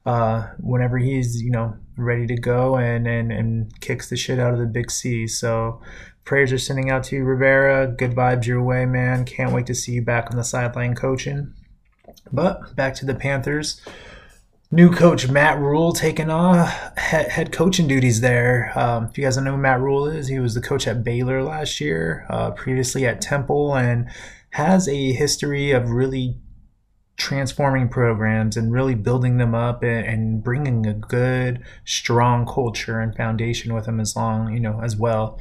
uh, 0.06 0.49
whenever 0.59 0.99
he's 0.99 1.40
you 1.42 1.50
know 1.50 1.76
ready 1.97 2.26
to 2.26 2.37
go 2.37 2.76
and, 2.76 3.06
and 3.06 3.33
and 3.33 3.80
kicks 3.80 4.09
the 4.09 4.16
shit 4.16 4.38
out 4.38 4.52
of 4.52 4.59
the 4.59 4.66
big 4.66 4.90
C. 4.90 5.26
So 5.26 5.80
prayers 6.25 6.52
are 6.52 6.59
sending 6.59 6.90
out 6.90 7.04
to 7.04 7.16
you, 7.16 7.25
Rivera. 7.25 7.87
Good 7.88 8.12
vibes 8.12 8.47
your 8.47 8.62
way, 8.62 8.85
man. 8.85 9.25
Can't 9.25 9.52
wait 9.52 9.66
to 9.66 9.75
see 9.75 9.92
you 9.92 10.02
back 10.02 10.30
on 10.30 10.37
the 10.37 10.44
sideline 10.44 10.94
coaching. 10.94 11.54
But 12.33 12.75
back 12.76 12.94
to 12.97 13.06
the 13.06 13.14
Panthers. 13.14 13.80
New 14.71 14.90
coach 14.90 15.28
Matt 15.28 15.61
Rhule 15.61 15.92
taking 15.92 16.30
on 16.30 16.66
head 16.97 17.52
coaching 17.52 17.87
duties 17.87 18.21
there. 18.21 18.73
Um, 18.76 19.04
if 19.04 19.16
you 19.16 19.25
guys 19.25 19.37
don't 19.37 19.44
know 19.44 19.52
who 19.52 19.59
Matt 19.59 19.80
Rhule 19.80 20.06
is, 20.06 20.28
he 20.28 20.40
was 20.40 20.54
the 20.54 20.61
coach 20.61 20.87
at 20.88 21.04
Baylor 21.04 21.42
last 21.42 21.80
year, 21.80 22.26
uh, 22.28 22.50
previously 22.50 23.06
at 23.06 23.21
Temple, 23.21 23.76
and 23.76 24.09
has 24.50 24.88
a 24.88 25.12
history 25.12 25.71
of 25.71 25.90
really 25.90 26.38
transforming 27.16 27.88
programs 27.88 28.56
and 28.56 28.73
really 28.73 28.94
building 28.94 29.37
them 29.37 29.54
up 29.54 29.85
and, 29.85 30.04
and, 30.04 30.42
bringing 30.42 30.85
a 30.87 30.92
good 30.92 31.62
strong 31.85 32.44
culture 32.44 32.99
and 33.00 33.14
foundation 33.14 33.73
with 33.73 33.85
them 33.85 34.00
as 34.00 34.16
long 34.16 34.52
you 34.52 34.59
know 34.59 34.80
as 34.83 34.97
well 34.97 35.38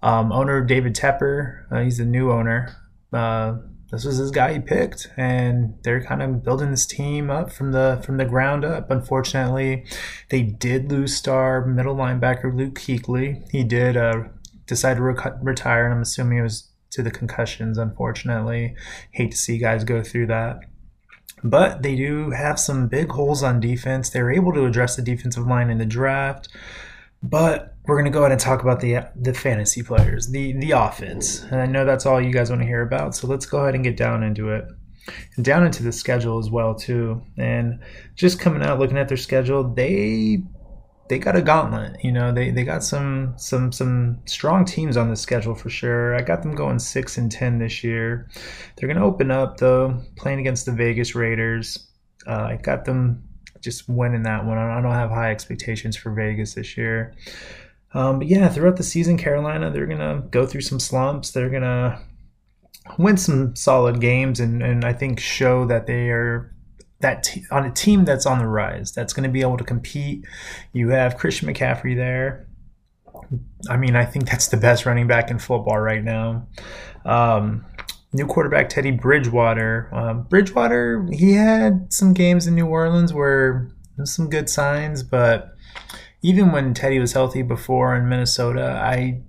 Um, 0.00 0.30
owner 0.30 0.64
David 0.64 0.94
Tepper, 0.94 1.64
uh, 1.72 1.80
he's 1.80 1.98
the 1.98 2.04
new 2.04 2.30
owner. 2.30 2.76
Uh, 3.12 3.56
this 3.90 4.04
was 4.04 4.18
his 4.18 4.30
guy 4.30 4.54
he 4.54 4.58
picked, 4.60 5.10
and 5.16 5.78
they're 5.82 6.02
kind 6.04 6.22
of 6.22 6.44
building 6.44 6.70
this 6.70 6.84
team 6.84 7.30
up 7.30 7.50
from 7.50 7.72
the 7.72 8.02
from 8.04 8.18
the 8.18 8.26
ground 8.26 8.64
up. 8.64 8.90
Unfortunately, 8.90 9.86
they 10.28 10.42
did 10.42 10.90
lose 10.90 11.16
star 11.16 11.64
middle 11.64 11.96
linebacker 11.96 12.54
Luke 12.54 12.74
Kuechly. 12.74 13.48
He 13.50 13.64
did 13.64 13.96
uh, 13.96 14.24
decide 14.66 14.98
to 14.98 15.02
re- 15.02 15.32
retire, 15.42 15.84
and 15.86 15.94
I'm 15.94 16.02
assuming 16.02 16.38
it 16.38 16.42
was 16.42 16.70
to 16.90 17.02
the 17.02 17.10
concussions. 17.10 17.78
Unfortunately, 17.78 18.74
hate 19.12 19.30
to 19.30 19.36
see 19.38 19.56
guys 19.56 19.84
go 19.84 20.02
through 20.02 20.26
that. 20.26 20.60
But 21.42 21.82
they 21.82 21.96
do 21.96 22.30
have 22.30 22.58
some 22.58 22.88
big 22.88 23.10
holes 23.10 23.42
on 23.42 23.60
defense. 23.60 24.10
They 24.10 24.22
were 24.22 24.32
able 24.32 24.52
to 24.52 24.66
address 24.66 24.96
the 24.96 25.02
defensive 25.02 25.46
line 25.46 25.70
in 25.70 25.78
the 25.78 25.86
draft. 25.86 26.48
But 27.22 27.74
we're 27.84 27.96
going 27.96 28.10
to 28.10 28.16
go 28.16 28.20
ahead 28.20 28.32
and 28.32 28.40
talk 28.40 28.62
about 28.62 28.80
the 28.80 29.08
the 29.16 29.34
fantasy 29.34 29.82
players, 29.82 30.28
the 30.28 30.52
the 30.52 30.72
offense. 30.72 31.42
And 31.42 31.60
I 31.60 31.66
know 31.66 31.84
that's 31.84 32.06
all 32.06 32.20
you 32.20 32.32
guys 32.32 32.50
want 32.50 32.62
to 32.62 32.66
hear 32.66 32.82
about. 32.82 33.14
So 33.16 33.26
let's 33.26 33.46
go 33.46 33.58
ahead 33.58 33.74
and 33.74 33.82
get 33.82 33.96
down 33.96 34.22
into 34.22 34.50
it. 34.50 34.66
And 35.36 35.44
down 35.44 35.64
into 35.64 35.82
the 35.82 35.92
schedule 35.92 36.38
as 36.38 36.50
well 36.50 36.74
too. 36.74 37.22
And 37.38 37.80
just 38.14 38.38
coming 38.38 38.62
out 38.62 38.78
looking 38.78 38.98
at 38.98 39.08
their 39.08 39.16
schedule, 39.16 39.64
they 39.64 40.42
they 41.08 41.18
got 41.18 41.36
a 41.36 41.42
gauntlet. 41.42 42.04
You 42.04 42.12
know, 42.12 42.32
they, 42.32 42.50
they 42.50 42.64
got 42.64 42.84
some 42.84 43.34
some 43.36 43.72
some 43.72 44.20
strong 44.26 44.64
teams 44.64 44.96
on 44.96 45.08
the 45.08 45.16
schedule 45.16 45.54
for 45.54 45.70
sure. 45.70 46.14
I 46.14 46.20
got 46.20 46.42
them 46.42 46.54
going 46.54 46.78
six 46.78 47.16
and 47.18 47.32
ten 47.32 47.58
this 47.58 47.82
year. 47.82 48.28
They're 48.76 48.88
gonna 48.88 49.04
open 49.04 49.30
up 49.30 49.56
though, 49.56 50.02
playing 50.16 50.40
against 50.40 50.66
the 50.66 50.72
Vegas 50.72 51.14
Raiders. 51.14 51.88
Uh, 52.26 52.48
I 52.50 52.56
got 52.56 52.84
them 52.84 53.24
just 53.60 53.88
winning 53.88 54.22
that 54.24 54.44
one. 54.44 54.58
I 54.58 54.80
don't 54.80 54.92
have 54.92 55.10
high 55.10 55.30
expectations 55.30 55.96
for 55.96 56.12
Vegas 56.12 56.54
this 56.54 56.76
year. 56.76 57.14
Um, 57.94 58.18
but 58.18 58.28
yeah, 58.28 58.48
throughout 58.48 58.76
the 58.76 58.82
season, 58.82 59.16
Carolina 59.16 59.70
they're 59.70 59.86
gonna 59.86 60.22
go 60.30 60.46
through 60.46 60.60
some 60.62 60.80
slumps. 60.80 61.30
They're 61.30 61.50
gonna 61.50 62.00
win 62.98 63.16
some 63.16 63.54
solid 63.54 64.00
games 64.00 64.40
and, 64.40 64.62
and 64.62 64.84
I 64.84 64.92
think 64.92 65.20
show 65.20 65.66
that 65.66 65.86
they 65.86 66.10
are 66.10 66.54
that 67.00 67.22
t- 67.22 67.44
on 67.50 67.64
a 67.64 67.70
team 67.70 68.04
that's 68.04 68.26
on 68.26 68.38
the 68.38 68.46
rise, 68.46 68.92
that's 68.92 69.12
going 69.12 69.24
to 69.24 69.30
be 69.30 69.40
able 69.40 69.56
to 69.56 69.64
compete. 69.64 70.24
You 70.72 70.88
have 70.90 71.16
Christian 71.16 71.48
McCaffrey 71.48 71.96
there. 71.96 72.46
I 73.68 73.76
mean, 73.76 73.94
I 73.94 74.04
think 74.04 74.28
that's 74.28 74.48
the 74.48 74.56
best 74.56 74.86
running 74.86 75.06
back 75.06 75.30
in 75.30 75.38
football 75.38 75.78
right 75.78 76.02
now. 76.02 76.46
Um, 77.04 77.64
new 78.12 78.26
quarterback 78.26 78.68
Teddy 78.68 78.90
Bridgewater. 78.90 79.88
Um, 79.92 80.22
Bridgewater, 80.24 81.06
he 81.10 81.32
had 81.34 81.92
some 81.92 82.14
games 82.14 82.46
in 82.46 82.54
New 82.54 82.66
Orleans 82.66 83.12
where 83.12 83.70
some 84.04 84.30
good 84.30 84.48
signs, 84.48 85.02
but 85.02 85.54
even 86.22 86.52
when 86.52 86.74
Teddy 86.74 86.98
was 86.98 87.12
healthy 87.12 87.42
before 87.42 87.94
in 87.94 88.08
Minnesota, 88.08 88.80
I 88.82 89.22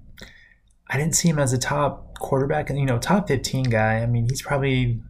I 0.91 0.97
didn't 0.97 1.15
see 1.15 1.29
him 1.29 1.39
as 1.39 1.53
a 1.53 1.57
top 1.57 2.17
quarterback, 2.19 2.69
and 2.69 2.79
you 2.79 2.85
know, 2.85 2.97
top 2.97 3.27
15 3.27 3.65
guy. 3.65 3.97
I 3.97 4.05
mean, 4.05 4.27
he's 4.27 4.41
probably 4.41 5.01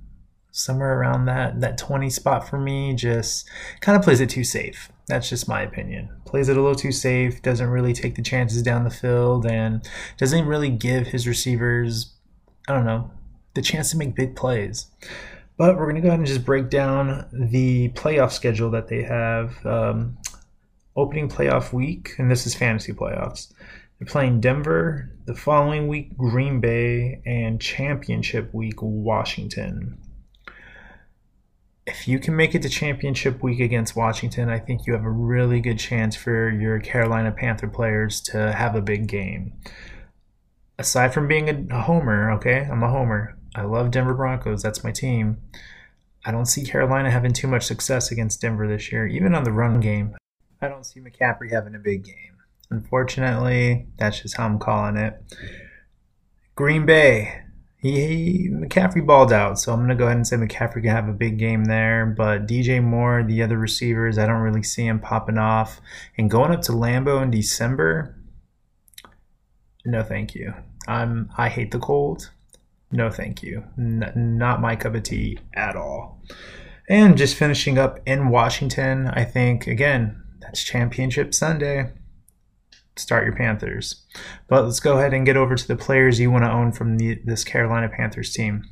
somewhere 0.51 0.99
around 0.99 1.25
that 1.25 1.61
that 1.61 1.77
20 1.77 2.09
spot 2.09 2.47
for 2.47 2.59
me 2.59 2.93
just 2.93 3.47
kind 3.81 3.95
of 3.95 4.03
plays 4.03 4.19
it 4.19 4.29
too 4.29 4.43
safe 4.43 4.91
that's 5.07 5.29
just 5.29 5.47
my 5.47 5.61
opinion 5.61 6.09
plays 6.25 6.49
it 6.49 6.57
a 6.57 6.61
little 6.61 6.75
too 6.75 6.91
safe 6.91 7.41
doesn't 7.43 7.69
really 7.69 7.93
take 7.93 8.15
the 8.15 8.21
chances 8.21 8.63
down 8.63 8.83
the 8.83 8.89
field 8.89 9.45
and 9.45 9.87
doesn't 10.17 10.45
really 10.45 10.69
give 10.69 11.07
his 11.07 11.27
receivers 11.27 12.13
i 12.67 12.73
don't 12.73 12.85
know 12.85 13.11
the 13.53 13.61
chance 13.61 13.91
to 13.91 13.97
make 13.97 14.15
big 14.15 14.35
plays 14.35 14.87
but 15.57 15.75
we're 15.75 15.85
going 15.85 15.95
to 15.95 16.01
go 16.01 16.07
ahead 16.07 16.19
and 16.19 16.27
just 16.27 16.45
break 16.45 16.69
down 16.69 17.25
the 17.33 17.89
playoff 17.89 18.31
schedule 18.31 18.71
that 18.71 18.87
they 18.87 19.03
have 19.03 19.65
um, 19.65 20.17
opening 20.95 21.27
playoff 21.27 21.73
week 21.73 22.11
and 22.17 22.29
this 22.29 22.45
is 22.45 22.55
fantasy 22.55 22.93
playoffs 22.93 23.51
they're 23.99 24.07
playing 24.07 24.39
denver 24.39 25.11
the 25.25 25.35
following 25.35 25.87
week 25.87 26.15
green 26.17 26.59
bay 26.59 27.21
and 27.25 27.59
championship 27.61 28.53
week 28.53 28.81
washington 28.81 29.97
if 31.89 32.07
you 32.07 32.19
can 32.19 32.35
make 32.35 32.53
it 32.53 32.61
to 32.61 32.69
championship 32.69 33.41
week 33.41 33.59
against 33.59 33.95
Washington, 33.95 34.47
I 34.47 34.59
think 34.59 34.85
you 34.85 34.93
have 34.93 35.03
a 35.03 35.09
really 35.09 35.59
good 35.59 35.79
chance 35.79 36.15
for 36.15 36.51
your 36.51 36.79
Carolina 36.79 37.31
Panther 37.31 37.67
players 37.67 38.21
to 38.21 38.53
have 38.53 38.75
a 38.75 38.81
big 38.81 39.07
game. 39.07 39.53
Aside 40.77 41.15
from 41.15 41.27
being 41.27 41.71
a 41.71 41.81
homer, 41.81 42.31
okay, 42.33 42.67
I'm 42.71 42.83
a 42.83 42.89
homer. 42.89 43.38
I 43.55 43.63
love 43.63 43.91
Denver 43.91 44.13
Broncos. 44.13 44.61
That's 44.61 44.83
my 44.83 44.91
team. 44.91 45.37
I 46.25 46.31
don't 46.31 46.45
see 46.45 46.63
Carolina 46.63 47.09
having 47.09 47.33
too 47.33 47.47
much 47.47 47.63
success 47.63 48.11
against 48.11 48.41
Denver 48.41 48.67
this 48.67 48.91
year, 48.91 49.07
even 49.07 49.33
on 49.33 49.43
the 49.43 49.51
run 49.51 49.79
game. 49.79 50.15
I 50.61 50.67
don't 50.67 50.85
see 50.85 50.99
McCaffrey 50.99 51.51
having 51.51 51.75
a 51.75 51.79
big 51.79 52.03
game. 52.03 52.37
Unfortunately, 52.69 53.87
that's 53.97 54.21
just 54.21 54.37
how 54.37 54.45
I'm 54.45 54.59
calling 54.59 54.97
it. 54.97 55.19
Green 56.55 56.85
Bay, 56.85 57.41
he, 57.77 57.91
he 57.91 58.49
McCaffrey 58.49 59.05
balled 59.05 59.31
out, 59.31 59.57
so 59.57 59.73
I'm 59.73 59.79
gonna 59.79 59.95
go 59.95 60.05
ahead 60.05 60.17
and 60.17 60.27
say 60.27 60.35
McCaffrey 60.35 60.81
can 60.81 60.91
have 60.91 61.07
a 61.07 61.13
big 61.13 61.39
game 61.39 61.65
there. 61.65 62.05
But 62.05 62.45
DJ 62.45 62.83
Moore, 62.83 63.23
the 63.23 63.41
other 63.41 63.57
receivers, 63.57 64.17
I 64.17 64.27
don't 64.27 64.41
really 64.41 64.63
see 64.63 64.85
him 64.85 64.99
popping 64.99 65.37
off. 65.37 65.79
And 66.17 66.29
going 66.29 66.51
up 66.51 66.61
to 66.63 66.73
Lambeau 66.73 67.23
in 67.23 67.31
December, 67.31 68.15
no, 69.85 70.03
thank 70.03 70.35
you. 70.35 70.53
I'm 70.87 71.31
I 71.37 71.47
hate 71.49 71.71
the 71.71 71.79
cold. 71.79 72.29
No, 72.91 73.09
thank 73.09 73.43
you. 73.43 73.63
N- 73.77 74.11
not 74.15 74.61
my 74.61 74.75
cup 74.75 74.95
of 74.95 75.03
tea 75.03 75.39
at 75.53 75.75
all. 75.75 76.21
And 76.89 77.17
just 77.17 77.35
finishing 77.35 77.77
up 77.77 77.99
in 78.05 78.29
Washington, 78.29 79.07
I 79.07 79.23
think 79.23 79.67
again 79.67 80.23
that's 80.41 80.63
Championship 80.63 81.33
Sunday 81.33 81.91
start 82.99 83.25
your 83.25 83.35
Panthers. 83.35 84.05
But 84.47 84.65
let's 84.65 84.79
go 84.79 84.97
ahead 84.97 85.13
and 85.13 85.25
get 85.25 85.37
over 85.37 85.55
to 85.55 85.67
the 85.67 85.75
players 85.75 86.19
you 86.19 86.31
want 86.31 86.43
to 86.43 86.51
own 86.51 86.71
from 86.71 86.97
the, 86.97 87.19
this 87.25 87.43
Carolina 87.43 87.89
Panthers 87.89 88.33
team. 88.33 88.63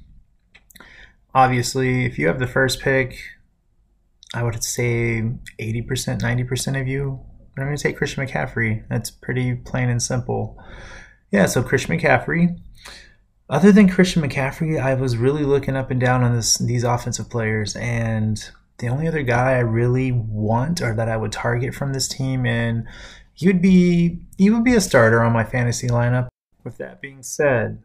Obviously, 1.34 2.06
if 2.06 2.18
you 2.18 2.28
have 2.28 2.40
the 2.40 2.48
first 2.48 2.80
pick, 2.82 3.20
I 4.34 4.44
would 4.44 4.64
say 4.64 5.24
80%, 5.60 6.22
90% 6.22 6.82
of 6.82 6.88
you 6.88 7.20
are 7.58 7.66
going 7.66 7.76
to 7.76 7.82
take 7.82 7.98
Christian 7.98 8.26
McCaffrey. 8.26 8.84
That's 8.90 9.12
pretty 9.12 9.56
plain 9.56 9.90
and 9.90 10.02
simple. 10.02 10.62
Yeah, 11.32 11.46
so 11.46 11.64
Christian 11.64 11.98
McCaffrey. 11.98 12.58
Other 13.50 13.72
than 13.72 13.88
Christian 13.88 14.22
McCaffrey, 14.22 14.82
I 14.82 14.94
was 14.96 15.16
really 15.16 15.44
looking 15.44 15.76
up 15.76 15.90
and 15.90 16.00
down 16.00 16.24
on 16.24 16.36
this 16.36 16.58
these 16.58 16.84
offensive 16.84 17.30
players, 17.30 17.76
and 17.78 18.50
the 18.80 18.90
only 18.90 19.08
other 19.08 19.24
guy 19.24 19.54
I 19.54 19.60
really 19.60 20.12
want 20.12 20.82
or 20.82 20.94
that 20.94 21.08
I 21.08 21.18
would 21.18 21.32
target 21.32 21.74
from 21.74 21.94
this 21.94 22.08
team, 22.08 22.46
and 22.46 22.86
he 23.34 23.48
would 23.48 23.62
be 23.62 24.20
he 24.38 24.50
would 24.50 24.66
be 24.66 24.76
a 24.76 24.82
starter 24.82 25.24
on 25.24 25.32
my 25.32 25.46
fantasy 25.46 25.88
lineup. 25.88 26.28
With 26.64 26.78
that 26.78 27.00
being 27.02 27.24
said, 27.24 27.82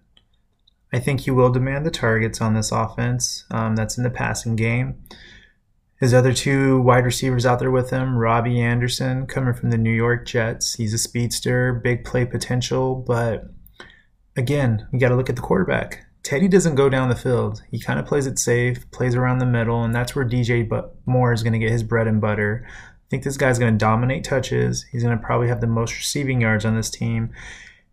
I 0.92 0.98
think 0.98 1.20
he 1.20 1.30
will 1.30 1.50
demand 1.50 1.86
the 1.86 1.92
targets 1.92 2.40
on 2.40 2.54
this 2.54 2.72
offense. 2.72 3.44
Um, 3.50 3.76
that's 3.76 3.96
in 3.96 4.02
the 4.02 4.10
passing 4.10 4.56
game. 4.56 5.00
His 6.00 6.12
other 6.12 6.32
two 6.32 6.80
wide 6.80 7.04
receivers 7.04 7.46
out 7.46 7.60
there 7.60 7.70
with 7.70 7.90
him, 7.90 8.16
Robbie 8.16 8.60
Anderson, 8.60 9.28
coming 9.28 9.54
from 9.54 9.70
the 9.70 9.78
New 9.78 9.92
York 9.92 10.26
Jets. 10.26 10.74
He's 10.74 10.92
a 10.92 10.98
speedster, 10.98 11.72
big 11.72 12.04
play 12.04 12.24
potential, 12.24 12.96
but 12.96 13.44
again, 14.36 14.86
we 14.92 14.98
got 14.98 15.08
to 15.08 15.16
look 15.16 15.30
at 15.30 15.36
the 15.36 15.42
quarterback. 15.42 16.06
Teddy 16.22 16.46
doesn't 16.46 16.76
go 16.76 16.88
down 16.88 17.08
the 17.08 17.16
field. 17.16 17.62
He 17.70 17.80
kind 17.80 17.98
of 17.98 18.06
plays 18.06 18.26
it 18.26 18.38
safe, 18.38 18.88
plays 18.92 19.16
around 19.16 19.38
the 19.38 19.46
middle, 19.46 19.82
and 19.82 19.94
that's 19.94 20.14
where 20.14 20.24
DJ 20.24 20.68
Moore 21.04 21.32
is 21.32 21.42
going 21.42 21.52
to 21.52 21.58
get 21.58 21.72
his 21.72 21.82
bread 21.82 22.06
and 22.06 22.20
butter 22.20 22.64
I 23.12 23.14
think 23.14 23.24
this 23.24 23.36
guy's 23.36 23.58
going 23.58 23.74
to 23.74 23.78
dominate 23.78 24.24
touches. 24.24 24.84
He's 24.84 25.02
going 25.02 25.18
to 25.18 25.22
probably 25.22 25.48
have 25.48 25.60
the 25.60 25.66
most 25.66 25.94
receiving 25.94 26.40
yards 26.40 26.64
on 26.64 26.76
this 26.76 26.88
team 26.88 27.30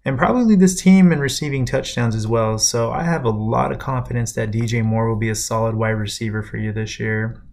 and 0.06 0.18
probably 0.18 0.56
this 0.56 0.82
team 0.82 1.12
in 1.12 1.20
receiving 1.20 1.66
touchdowns 1.66 2.16
as 2.16 2.26
well. 2.26 2.58
So 2.58 2.92
I 2.92 3.04
have 3.04 3.26
a 3.26 3.30
lot 3.30 3.74
of 3.74 3.80
confidence 3.80 4.32
that 4.34 4.50
DJ 4.50 4.82
Moore 4.82 5.10
will 5.10 5.18
be 5.18 5.30
a 5.30 5.36
solid 5.36 5.76
wide 5.76 5.90
receiver 5.90 6.42
for 6.42 6.56
you 6.56 6.72
this 6.72 7.02
year. 7.02 7.44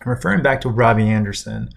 I'm 0.00 0.08
referring 0.08 0.40
back 0.40 0.60
to 0.60 0.68
Robbie 0.68 1.08
Anderson, 1.08 1.70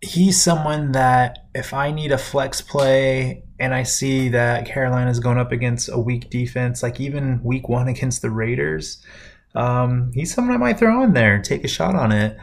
he's 0.00 0.40
someone 0.40 0.92
that 0.92 1.46
if 1.54 1.74
I 1.74 1.90
need 1.90 2.12
a 2.12 2.18
flex 2.18 2.60
play 2.60 3.42
and 3.60 3.74
I 3.74 3.82
see 3.82 4.30
that 4.30 4.66
Carolina's 4.66 5.20
going 5.20 5.38
up 5.38 5.52
against 5.52 5.90
a 5.90 5.98
weak 5.98 6.30
defense, 6.30 6.82
like 6.82 6.98
even 6.98 7.42
week 7.44 7.68
one 7.68 7.88
against 7.88 8.22
the 8.22 8.30
Raiders, 8.30 9.04
um, 9.54 10.10
he's 10.14 10.32
someone 10.32 10.54
I 10.54 10.58
might 10.58 10.78
throw 10.78 11.02
in 11.02 11.12
there, 11.12 11.40
take 11.40 11.62
a 11.62 11.68
shot 11.68 11.94
on 11.94 12.10
it. 12.10 12.36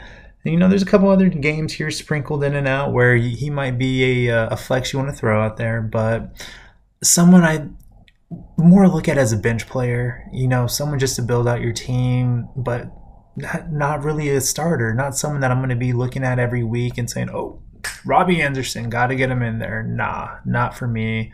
And, 0.43 0.53
you 0.53 0.60
know, 0.60 0.69
there's 0.69 0.84
a 0.84 0.86
couple 0.88 1.10
other 1.10 1.27
games 1.27 1.73
here 1.73 1.89
sprinkled 1.89 2.43
in 2.43 2.53
and 2.53 2.67
out 2.67 2.93
where 2.93 3.15
he 3.15 3.49
might 3.49 3.80
be 3.80 4.27
a, 4.27 4.43
uh, 4.43 4.49
a 4.49 4.58
flex 4.58 4.93
you 4.93 4.99
want 4.99 5.10
to 5.10 5.17
throw 5.17 5.43
out 5.43 5.58
there, 5.58 5.82
but 5.82 6.32
someone 7.01 7.43
I 7.43 7.67
more 8.58 8.88
look 8.88 9.08
at 9.08 9.17
as 9.17 9.34
a 9.34 9.38
bench 9.38 9.67
player, 9.67 10.23
you 10.32 10.47
know, 10.47 10.67
someone 10.67 10.99
just 10.99 11.15
to 11.15 11.21
build 11.21 11.47
out 11.47 11.62
your 11.62 11.73
team, 11.73 12.47
but 12.56 12.91
not, 13.36 13.71
not 13.71 14.03
really 14.03 14.30
a 14.30 14.41
starter, 14.41 14.93
not 14.93 15.15
someone 15.15 15.41
that 15.41 15.51
I'm 15.51 15.60
going 15.60 15.69
to 15.69 15.75
be 15.75 15.93
looking 15.93 16.23
at 16.23 16.38
every 16.38 16.63
week 16.63 16.97
and 16.97 17.10
saying, 17.10 17.30
oh, 17.30 17.62
Robbie 18.06 18.41
Anderson, 18.41 18.89
got 18.89 19.08
to 19.08 19.15
get 19.15 19.30
him 19.30 19.41
in 19.41 19.60
there. 19.60 19.84
Nah, 19.84 20.38
not 20.45 20.78
for 20.78 20.88
me 20.88 21.34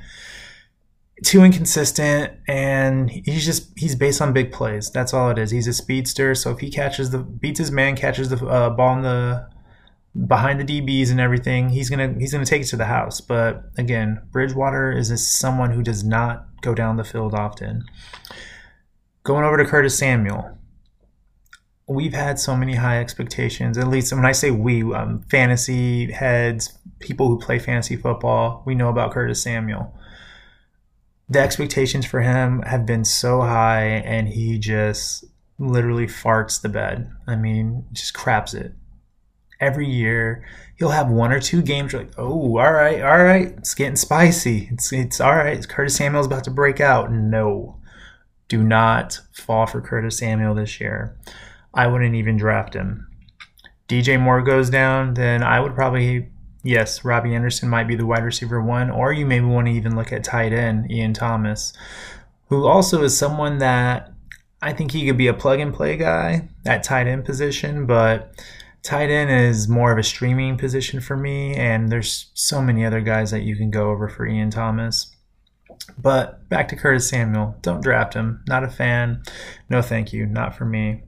too 1.23 1.43
inconsistent 1.43 2.33
and 2.49 3.09
he's 3.09 3.45
just 3.45 3.71
he's 3.77 3.95
based 3.95 4.19
on 4.19 4.33
big 4.33 4.51
plays 4.51 4.89
that's 4.89 5.13
all 5.13 5.29
it 5.29 5.37
is 5.37 5.51
he's 5.51 5.67
a 5.67 5.73
speedster 5.73 6.35
so 6.35 6.51
if 6.51 6.59
he 6.59 6.69
catches 6.69 7.11
the 7.11 7.19
beats 7.19 7.59
his 7.59 7.71
man 7.71 7.95
catches 7.95 8.27
the 8.27 8.45
uh, 8.47 8.69
ball 8.71 8.97
in 8.97 9.03
the 9.03 9.47
behind 10.27 10.59
the 10.59 10.81
DBs 10.81 11.11
and 11.11 11.19
everything, 11.19 11.69
he's 11.69 11.89
gonna 11.89 12.13
he's 12.17 12.31
gonna 12.31 12.45
take 12.45 12.61
it 12.61 12.67
to 12.67 12.77
the 12.77 12.85
house. 12.85 13.21
But 13.21 13.63
again, 13.77 14.21
Bridgewater 14.31 14.91
is 14.91 15.27
someone 15.27 15.71
who 15.71 15.83
does 15.83 16.03
not 16.03 16.47
go 16.61 16.73
down 16.73 16.97
the 16.97 17.03
field 17.03 17.33
often. 17.33 17.83
Going 19.23 19.45
over 19.45 19.57
to 19.57 19.65
Curtis 19.65 19.97
Samuel, 19.97 20.57
we've 21.87 22.13
had 22.13 22.39
so 22.39 22.55
many 22.55 22.75
high 22.75 22.99
expectations. 22.99 23.77
At 23.77 23.87
least 23.87 24.13
when 24.13 24.25
I 24.25 24.31
say 24.31 24.51
we, 24.51 24.83
um, 24.93 25.23
fantasy 25.29 26.11
heads, 26.11 26.77
people 26.99 27.27
who 27.27 27.39
play 27.39 27.59
fantasy 27.59 27.95
football, 27.95 28.63
we 28.65 28.75
know 28.75 28.89
about 28.89 29.11
Curtis 29.11 29.41
Samuel. 29.41 29.93
The 31.29 31.39
expectations 31.39 32.05
for 32.05 32.21
him 32.21 32.61
have 32.63 32.85
been 32.85 33.05
so 33.05 33.41
high, 33.41 33.85
and 33.85 34.29
he 34.29 34.59
just 34.59 35.25
literally 35.57 36.07
farts 36.07 36.61
the 36.61 36.69
bed. 36.69 37.11
I 37.27 37.35
mean, 37.35 37.85
just 37.91 38.13
craps 38.13 38.53
it. 38.53 38.73
Every 39.59 39.87
year, 39.87 40.45
he'll 40.77 40.89
have 40.89 41.09
one 41.09 41.31
or 41.31 41.39
two 41.39 41.61
games. 41.61 41.93
Like, 41.93 42.11
oh, 42.17 42.57
all 42.57 42.73
right, 42.73 43.01
all 43.01 43.23
right, 43.23 43.53
it's 43.57 43.73
getting 43.73 43.95
spicy. 43.95 44.69
It's 44.71 44.91
it's 44.91 45.21
all 45.21 45.35
right. 45.35 45.67
Curtis 45.67 45.95
Samuel's 45.95 46.25
about 46.25 46.43
to 46.45 46.51
break 46.51 46.81
out. 46.81 47.11
No, 47.11 47.79
do 48.49 48.61
not 48.61 49.21
fall 49.31 49.65
for 49.65 49.81
Curtis 49.81 50.17
Samuel 50.17 50.55
this 50.55 50.81
year. 50.81 51.17
I 51.73 51.87
wouldn't 51.87 52.15
even 52.15 52.37
draft 52.37 52.73
him. 52.73 53.07
DJ 53.87 54.19
Moore 54.19 54.41
goes 54.41 54.69
down, 54.69 55.13
then 55.15 55.43
I 55.43 55.59
would 55.59 55.75
probably 55.75 56.29
yes, 56.63 57.03
Robbie 57.03 57.35
Anderson 57.35 57.69
might 57.69 57.87
be 57.87 57.95
the 57.95 58.05
wide 58.05 58.23
receiver 58.23 58.61
one, 58.61 58.89
or 58.89 59.13
you 59.13 59.25
maybe 59.25 59.45
want 59.45 59.67
to 59.67 59.73
even 59.73 59.95
look 59.95 60.11
at 60.11 60.23
tight 60.23 60.53
end 60.53 60.89
Ian 60.89 61.13
Thomas, 61.13 61.73
who 62.47 62.65
also 62.65 63.03
is 63.03 63.15
someone 63.17 63.59
that 63.59 64.11
I 64.61 64.73
think 64.73 64.91
he 64.91 65.05
could 65.05 65.17
be 65.17 65.27
a 65.27 65.33
plug 65.33 65.59
and 65.59 65.73
play 65.73 65.97
guy 65.97 66.49
at 66.65 66.83
tight 66.83 67.07
end 67.07 67.25
position, 67.25 67.85
but 67.85 68.33
tight 68.81 69.09
end 69.09 69.29
is 69.29 69.67
more 69.67 69.91
of 69.91 69.97
a 69.97 70.03
streaming 70.03 70.57
position 70.57 71.01
for 71.01 71.17
me, 71.17 71.53
and 71.55 71.89
there's 71.89 72.31
so 72.33 72.61
many 72.61 72.85
other 72.85 73.01
guys 73.01 73.31
that 73.31 73.43
you 73.43 73.55
can 73.55 73.69
go 73.69 73.89
over 73.89 74.07
for 74.07 74.25
Ian 74.25 74.49
Thomas. 74.49 75.13
But 75.97 76.47
back 76.47 76.69
to 76.69 76.77
Curtis 76.77 77.09
Samuel. 77.09 77.57
Don't 77.61 77.83
draft 77.83 78.13
him. 78.13 78.41
Not 78.47 78.63
a 78.63 78.69
fan. 78.69 79.23
No, 79.69 79.81
thank 79.81 80.13
you. 80.13 80.25
Not 80.25 80.55
for 80.55 80.63
me. 80.63 81.03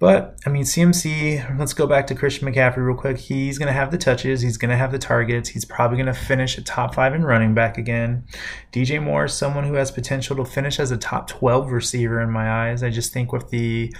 But 0.00 0.38
I 0.46 0.48
mean, 0.50 0.62
CMC. 0.62 1.58
Let's 1.58 1.74
go 1.74 1.86
back 1.86 2.06
to 2.06 2.14
Christian 2.14 2.48
McCaffrey 2.48 2.78
real 2.78 2.96
quick. 2.96 3.18
He's 3.18 3.58
going 3.58 3.66
to 3.66 3.74
have 3.74 3.90
the 3.90 3.98
touches. 3.98 4.40
He's 4.40 4.56
going 4.56 4.70
to 4.70 4.76
have 4.76 4.92
the 4.92 4.98
targets. 4.98 5.50
He's 5.50 5.66
probably 5.66 5.98
going 5.98 6.06
to 6.06 6.14
finish 6.14 6.56
a 6.56 6.62
top 6.62 6.94
five 6.94 7.14
in 7.14 7.22
running 7.22 7.54
back 7.54 7.76
again. 7.76 8.24
DJ 8.72 9.00
Moore 9.00 9.26
is 9.26 9.34
someone 9.34 9.64
who 9.64 9.74
has 9.74 9.90
potential 9.90 10.36
to 10.36 10.44
finish 10.46 10.80
as 10.80 10.90
a 10.90 10.96
top 10.96 11.28
twelve 11.28 11.70
receiver 11.70 12.18
in 12.22 12.30
my 12.30 12.50
eyes. 12.50 12.82
I 12.82 12.88
just 12.88 13.12
think 13.12 13.30
with 13.30 13.50
the 13.50 13.94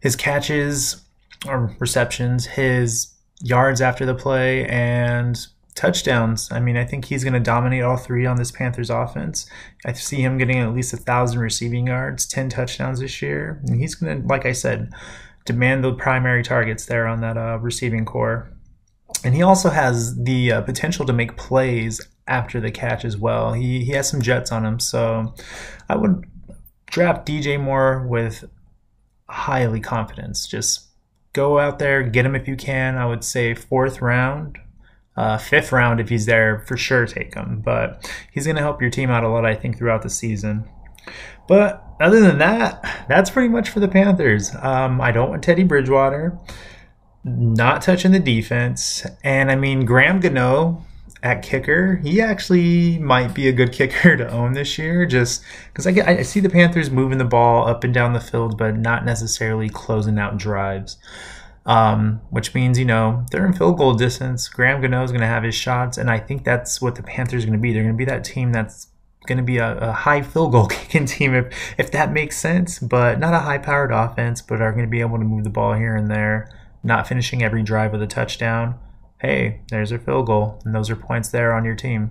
his 0.00 0.14
catches 0.14 1.02
or 1.46 1.74
receptions, 1.80 2.44
his 2.44 3.14
yards 3.40 3.80
after 3.80 4.04
the 4.04 4.14
play, 4.14 4.66
and 4.66 5.38
touchdowns. 5.74 6.52
I 6.52 6.60
mean, 6.60 6.76
I 6.76 6.84
think 6.84 7.06
he's 7.06 7.24
going 7.24 7.32
to 7.32 7.40
dominate 7.40 7.82
all 7.82 7.96
three 7.96 8.26
on 8.26 8.36
this 8.36 8.50
Panthers 8.50 8.90
offense. 8.90 9.48
I 9.86 9.94
see 9.94 10.20
him 10.20 10.36
getting 10.36 10.58
at 10.58 10.74
least 10.74 10.92
a 10.92 10.98
thousand 10.98 11.40
receiving 11.40 11.86
yards, 11.86 12.26
ten 12.26 12.50
touchdowns 12.50 13.00
this 13.00 13.22
year, 13.22 13.58
and 13.64 13.80
he's 13.80 13.94
going 13.94 14.20
to, 14.20 14.28
like 14.28 14.44
I 14.44 14.52
said 14.52 14.92
demand 15.46 15.82
the 15.82 15.94
primary 15.94 16.42
targets 16.42 16.84
there 16.84 17.06
on 17.06 17.20
that 17.22 17.38
uh, 17.38 17.58
receiving 17.60 18.04
corps. 18.04 18.52
And 19.24 19.34
he 19.34 19.42
also 19.42 19.70
has 19.70 20.22
the 20.22 20.52
uh, 20.52 20.60
potential 20.62 21.06
to 21.06 21.12
make 21.12 21.36
plays 21.36 22.06
after 22.26 22.60
the 22.60 22.70
catch 22.70 23.04
as 23.04 23.16
well. 23.16 23.54
He, 23.54 23.84
he 23.84 23.92
has 23.92 24.08
some 24.08 24.20
jets 24.20 24.52
on 24.52 24.66
him. 24.66 24.78
So 24.80 25.34
I 25.88 25.96
would 25.96 26.24
draft 26.86 27.26
DJ 27.26 27.58
Moore 27.58 28.06
with 28.06 28.44
highly 29.28 29.80
confidence. 29.80 30.46
Just 30.46 30.88
go 31.32 31.58
out 31.58 31.78
there, 31.78 32.02
get 32.02 32.26
him 32.26 32.34
if 32.34 32.48
you 32.48 32.56
can. 32.56 32.96
I 32.96 33.06
would 33.06 33.24
say 33.24 33.54
fourth 33.54 34.02
round. 34.02 34.58
Uh, 35.16 35.38
fifth 35.38 35.72
round, 35.72 35.98
if 35.98 36.10
he's 36.10 36.26
there, 36.26 36.58
for 36.66 36.76
sure 36.76 37.06
take 37.06 37.34
him. 37.34 37.62
But 37.64 38.10
he's 38.32 38.44
going 38.44 38.56
to 38.56 38.62
help 38.62 38.82
your 38.82 38.90
team 38.90 39.08
out 39.08 39.24
a 39.24 39.28
lot, 39.28 39.46
I 39.46 39.54
think, 39.54 39.78
throughout 39.78 40.02
the 40.02 40.10
season. 40.10 40.68
But 41.48 41.85
other 42.00 42.20
than 42.20 42.38
that, 42.38 43.04
that's 43.08 43.30
pretty 43.30 43.48
much 43.48 43.70
for 43.70 43.80
the 43.80 43.88
Panthers. 43.88 44.54
Um, 44.60 45.00
I 45.00 45.12
don't 45.12 45.30
want 45.30 45.42
Teddy 45.42 45.64
Bridgewater. 45.64 46.38
Not 47.24 47.82
touching 47.82 48.12
the 48.12 48.20
defense. 48.20 49.04
And 49.24 49.50
I 49.50 49.56
mean, 49.56 49.84
Graham 49.84 50.20
Gano 50.20 50.84
at 51.22 51.42
kicker, 51.42 51.96
he 51.96 52.20
actually 52.20 52.98
might 52.98 53.34
be 53.34 53.48
a 53.48 53.52
good 53.52 53.72
kicker 53.72 54.16
to 54.16 54.30
own 54.30 54.52
this 54.52 54.78
year 54.78 55.06
just 55.06 55.42
because 55.72 55.86
I, 55.86 56.18
I 56.18 56.22
see 56.22 56.40
the 56.40 56.50
Panthers 56.50 56.90
moving 56.90 57.18
the 57.18 57.24
ball 57.24 57.66
up 57.66 57.82
and 57.82 57.92
down 57.92 58.12
the 58.12 58.20
field, 58.20 58.58
but 58.58 58.76
not 58.76 59.04
necessarily 59.04 59.68
closing 59.68 60.18
out 60.18 60.36
drives. 60.36 60.98
Um, 61.64 62.20
which 62.30 62.54
means, 62.54 62.78
you 62.78 62.84
know, 62.84 63.26
they're 63.32 63.44
in 63.44 63.52
field 63.52 63.76
goal 63.76 63.94
distance. 63.94 64.48
Graham 64.48 64.80
Gano 64.80 65.02
is 65.02 65.10
going 65.10 65.20
to 65.20 65.26
have 65.26 65.42
his 65.42 65.56
shots, 65.56 65.98
and 65.98 66.08
I 66.08 66.20
think 66.20 66.44
that's 66.44 66.80
what 66.80 66.94
the 66.94 67.02
Panthers 67.02 67.42
are 67.42 67.48
going 67.48 67.58
to 67.58 67.62
be. 67.62 67.72
They're 67.72 67.82
going 67.82 67.94
to 67.94 67.98
be 67.98 68.04
that 68.04 68.22
team 68.22 68.52
that's 68.52 68.86
going 69.26 69.38
to 69.38 69.44
be 69.44 69.58
a, 69.58 69.76
a, 69.78 69.92
high 69.92 70.22
field 70.22 70.52
goal 70.52 70.66
kicking 70.70 71.06
team 71.06 71.34
if, 71.34 71.52
if 71.78 71.90
that 71.92 72.12
makes 72.12 72.38
sense, 72.38 72.78
but 72.78 73.18
not 73.18 73.34
a 73.34 73.40
high 73.40 73.58
powered 73.58 73.92
offense, 73.92 74.42
but 74.42 74.60
are 74.60 74.72
going 74.72 74.84
to 74.84 74.90
be 74.90 75.00
able 75.00 75.18
to 75.18 75.24
move 75.24 75.44
the 75.44 75.50
ball 75.50 75.74
here 75.74 75.96
and 75.96 76.10
there, 76.10 76.50
not 76.82 77.06
finishing 77.06 77.42
every 77.42 77.62
drive 77.62 77.92
with 77.92 78.02
a 78.02 78.06
touchdown. 78.06 78.78
Hey, 79.18 79.62
there's 79.70 79.92
a 79.92 79.98
field 79.98 80.26
goal, 80.26 80.60
and 80.64 80.74
those 80.74 80.90
are 80.90 80.96
points 80.96 81.30
there 81.30 81.52
on 81.52 81.64
your 81.64 81.74
team. 81.74 82.10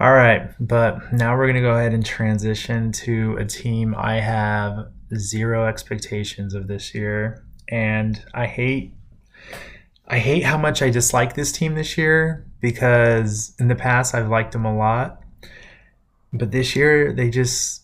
All 0.00 0.12
right, 0.12 0.50
but 0.58 1.12
now 1.12 1.36
we're 1.36 1.46
going 1.46 1.54
to 1.54 1.60
go 1.60 1.76
ahead 1.76 1.94
and 1.94 2.04
transition 2.04 2.92
to 2.92 3.36
a 3.38 3.44
team 3.44 3.94
I 3.96 4.20
have 4.20 4.88
zero 5.16 5.66
expectations 5.66 6.54
of 6.54 6.66
this 6.66 6.94
year, 6.94 7.44
and 7.68 8.22
I 8.34 8.46
hate 8.46 8.94
I 10.08 10.18
hate 10.18 10.42
how 10.42 10.58
much 10.58 10.82
I 10.82 10.90
dislike 10.90 11.34
this 11.34 11.52
team 11.52 11.74
this 11.74 11.96
year 11.96 12.44
because 12.60 13.54
in 13.58 13.68
the 13.68 13.74
past 13.74 14.14
I've 14.14 14.28
liked 14.28 14.52
them 14.52 14.66
a 14.66 14.76
lot 14.76 15.21
but 16.32 16.50
this 16.50 16.74
year 16.74 17.12
they 17.12 17.30
just 17.30 17.82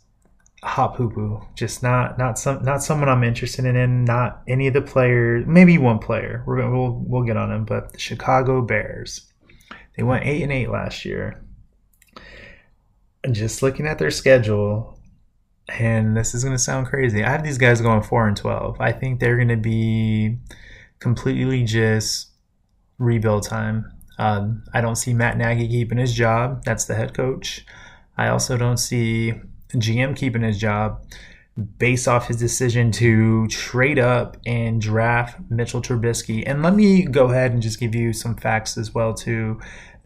hot 0.63 0.97
poo 0.97 1.11
poo. 1.11 1.41
Just 1.55 1.83
not 1.83 2.19
not 2.19 2.39
some 2.39 2.63
not 2.65 2.83
someone 2.83 3.09
I'm 3.09 3.25
interested 3.25 3.65
in. 3.65 4.05
Not 4.05 4.43
any 4.49 4.67
of 4.67 4.75
the 4.75 4.83
players. 4.83 5.45
Maybe 5.47 5.79
one 5.79 5.99
player. 5.99 6.43
We're 6.47 6.71
we'll 6.71 7.03
we'll 7.07 7.23
get 7.23 7.37
on 7.37 7.53
him. 7.53 7.65
But 7.65 7.93
the 7.93 7.99
Chicago 7.99 8.63
Bears. 8.63 9.33
They 9.97 10.03
went 10.03 10.27
eight 10.27 10.43
and 10.43 10.53
eight 10.53 10.71
last 10.71 11.05
year. 11.05 11.45
And 13.25 13.35
just 13.35 13.63
looking 13.63 13.87
at 13.87 13.99
their 13.99 14.13
schedule, 14.13 14.99
and 15.69 16.17
this 16.17 16.35
is 16.35 16.45
gonna 16.45 16.59
sound 16.59 16.87
crazy. 16.87 17.25
I 17.25 17.31
have 17.31 17.45
these 17.45 17.59
guys 17.59 17.81
going 17.81 18.03
four 18.03 18.29
and 18.29 18.37
twelve. 18.37 18.81
I 18.81 18.93
think 18.93 19.21
they're 19.21 19.37
gonna 19.37 19.57
be 19.57 20.39
completely 21.01 21.65
just 21.65 22.29
rebuild 22.99 23.45
time. 23.45 23.93
Um, 24.19 24.65
I 24.75 24.81
don't 24.81 24.97
see 24.97 25.15
Matt 25.15 25.37
Nagy 25.37 25.69
keeping 25.69 25.99
his 25.99 26.13
job. 26.13 26.65
That's 26.65 26.87
the 26.87 26.95
head 26.95 27.15
coach. 27.15 27.65
I 28.19 28.29
also 28.29 28.57
don't 28.57 28.79
see 28.79 29.35
GM 29.71 30.17
keeping 30.17 30.43
his 30.43 30.59
job 30.59 31.05
based 31.79 32.07
off 32.07 32.29
his 32.29 32.37
decision 32.37 32.93
to 32.93 33.47
trade 33.49 33.99
up 33.99 34.37
and 34.45 34.81
draft 34.81 35.39
Mitchell 35.51 35.81
Trubisky. 35.81 36.43
And 36.47 36.63
let 36.63 36.75
me 36.75 37.03
go 37.03 37.31
ahead 37.31 37.53
and 37.53 37.63
just 37.63 37.81
give 37.81 37.95
you 37.95 38.13
some 38.13 38.37
facts 38.37 38.77
as 38.77 38.95
well 38.95 39.15
too. 39.15 39.61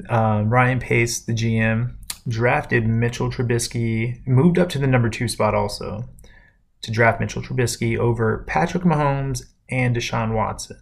Um, 0.08 0.50
Ryan 0.50 0.78
Pace, 0.78 1.20
the 1.20 1.32
GM, 1.32 1.94
drafted 2.28 2.86
Mitchell 2.86 3.30
Trubisky, 3.30 4.26
moved 4.26 4.58
up 4.58 4.68
to 4.70 4.78
the 4.78 4.86
number 4.86 5.10
two 5.10 5.28
spot 5.28 5.54
also 5.54 6.08
to 6.82 6.90
draft 6.90 7.20
Mitchell 7.20 7.42
Trubisky 7.42 7.98
over 7.98 8.44
Patrick 8.46 8.82
Mahomes 8.82 9.44
and 9.70 9.96
Deshaun 9.96 10.34
Watson. 10.34 10.78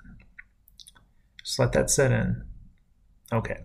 Just 1.44 1.58
let 1.58 1.72
that 1.72 1.90
set 1.90 2.12
in. 2.12 2.44
Okay. 3.32 3.58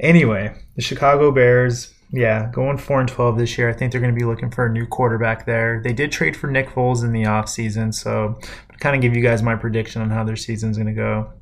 Anyway, 0.00 0.54
the 0.76 0.82
Chicago 0.82 1.30
Bears 1.30 1.94
yeah, 2.10 2.50
going 2.52 2.78
four 2.78 3.00
and 3.00 3.08
twelve 3.08 3.36
this 3.36 3.58
year. 3.58 3.68
I 3.68 3.72
think 3.72 3.92
they're 3.92 4.00
going 4.00 4.14
to 4.14 4.18
be 4.18 4.24
looking 4.24 4.50
for 4.50 4.66
a 4.66 4.72
new 4.72 4.86
quarterback 4.86 5.44
there. 5.44 5.80
They 5.82 5.92
did 5.92 6.10
trade 6.10 6.36
for 6.36 6.50
Nick 6.50 6.68
Foles 6.68 7.04
in 7.04 7.12
the 7.12 7.24
offseason, 7.24 7.92
so 7.94 8.38
kind 8.80 8.96
of 8.96 9.02
give 9.02 9.14
you 9.14 9.22
guys 9.22 9.42
my 9.42 9.56
prediction 9.56 10.00
on 10.00 10.10
how 10.10 10.24
their 10.24 10.36
season's 10.36 10.78
going 10.78 10.86
to 10.86 10.94
go. 10.94 11.32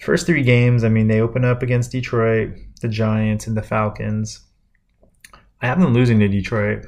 First 0.00 0.26
three 0.26 0.42
games, 0.42 0.84
I 0.84 0.88
mean, 0.88 1.08
they 1.08 1.20
open 1.20 1.44
up 1.44 1.62
against 1.62 1.92
Detroit, 1.92 2.50
the 2.82 2.88
Giants, 2.88 3.46
and 3.46 3.56
the 3.56 3.62
Falcons. 3.62 4.40
I 5.60 5.66
have 5.66 5.80
them 5.80 5.94
losing 5.94 6.20
to 6.20 6.28
Detroit, 6.28 6.86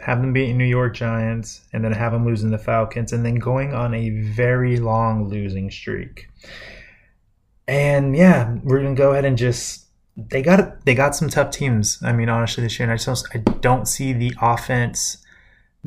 have 0.00 0.20
them 0.20 0.32
beating 0.32 0.58
New 0.58 0.64
York 0.64 0.94
Giants, 0.94 1.62
and 1.72 1.82
then 1.82 1.92
have 1.92 2.12
them 2.12 2.26
losing 2.26 2.50
the 2.50 2.58
Falcons, 2.58 3.12
and 3.12 3.24
then 3.24 3.36
going 3.36 3.72
on 3.72 3.94
a 3.94 4.10
very 4.10 4.78
long 4.78 5.28
losing 5.28 5.70
streak. 5.70 6.28
And 7.66 8.16
yeah, 8.16 8.56
we're 8.62 8.82
gonna 8.82 8.94
go 8.94 9.12
ahead 9.12 9.24
and 9.24 9.38
just 9.38 9.87
they 10.18 10.42
got 10.42 10.84
they 10.84 10.94
got 10.94 11.14
some 11.14 11.28
tough 11.28 11.52
teams. 11.52 11.98
I 12.02 12.12
mean, 12.12 12.28
honestly, 12.28 12.64
this 12.64 12.78
year, 12.78 12.90
and 12.90 12.92
I 12.92 13.02
just 13.02 13.28
I 13.32 13.38
don't 13.38 13.86
see 13.86 14.12
the 14.12 14.34
offense 14.42 15.18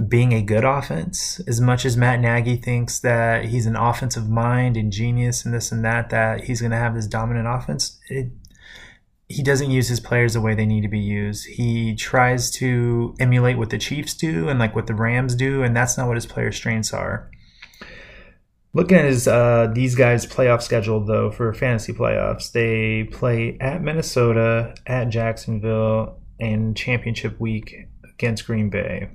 being 0.07 0.31
a 0.31 0.41
good 0.41 0.63
offense 0.63 1.41
as 1.47 1.59
much 1.59 1.85
as 1.85 1.97
Matt 1.97 2.21
Nagy 2.21 2.55
thinks 2.55 2.99
that 3.01 3.45
he's 3.45 3.65
an 3.65 3.75
offensive 3.75 4.29
mind 4.29 4.77
and 4.77 4.91
genius 4.91 5.43
and 5.43 5.53
this 5.53 5.71
and 5.71 5.83
that 5.83 6.09
that 6.11 6.45
he's 6.45 6.61
going 6.61 6.71
to 6.71 6.77
have 6.77 6.95
this 6.95 7.07
dominant 7.07 7.47
offense. 7.47 7.99
It, 8.07 8.31
he 9.27 9.43
doesn't 9.43 9.71
use 9.71 9.87
his 9.89 9.99
players 9.99 10.33
the 10.33 10.41
way 10.41 10.55
they 10.55 10.65
need 10.65 10.81
to 10.81 10.87
be 10.87 10.99
used. 10.99 11.45
He 11.45 11.95
tries 11.95 12.51
to 12.51 13.15
emulate 13.19 13.57
what 13.57 13.69
the 13.69 13.77
Chiefs 13.77 14.13
do 14.13 14.49
and 14.49 14.59
like 14.59 14.75
what 14.75 14.87
the 14.87 14.95
Rams 14.95 15.35
do, 15.35 15.61
and 15.61 15.75
that's 15.75 15.97
not 15.97 16.07
what 16.07 16.17
his 16.17 16.25
player 16.25 16.51
strengths 16.51 16.93
are. 16.93 17.29
Looking 18.73 18.97
at 18.97 19.05
his 19.05 19.27
uh, 19.27 19.69
these 19.73 19.95
guys' 19.95 20.25
playoff 20.25 20.61
schedule 20.61 21.03
though 21.03 21.29
for 21.29 21.53
fantasy 21.53 21.91
playoffs, 21.91 22.51
they 22.51 23.03
play 23.03 23.57
at 23.59 23.81
Minnesota, 23.81 24.75
at 24.87 25.09
Jacksonville, 25.09 26.17
and 26.39 26.75
championship 26.75 27.39
week 27.39 27.87
against 28.03 28.45
Green 28.45 28.69
Bay. 28.69 29.09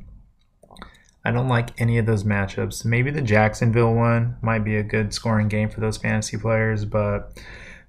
I 1.24 1.32
don't 1.32 1.48
like 1.48 1.80
any 1.80 1.98
of 1.98 2.06
those 2.06 2.22
matchups. 2.22 2.84
Maybe 2.84 3.10
the 3.10 3.22
Jacksonville 3.22 3.94
one 3.94 4.36
might 4.42 4.62
be 4.62 4.76
a 4.76 4.82
good 4.82 5.12
scoring 5.12 5.48
game 5.48 5.70
for 5.70 5.80
those 5.80 5.96
fantasy 5.96 6.36
players, 6.36 6.84
but 6.84 7.36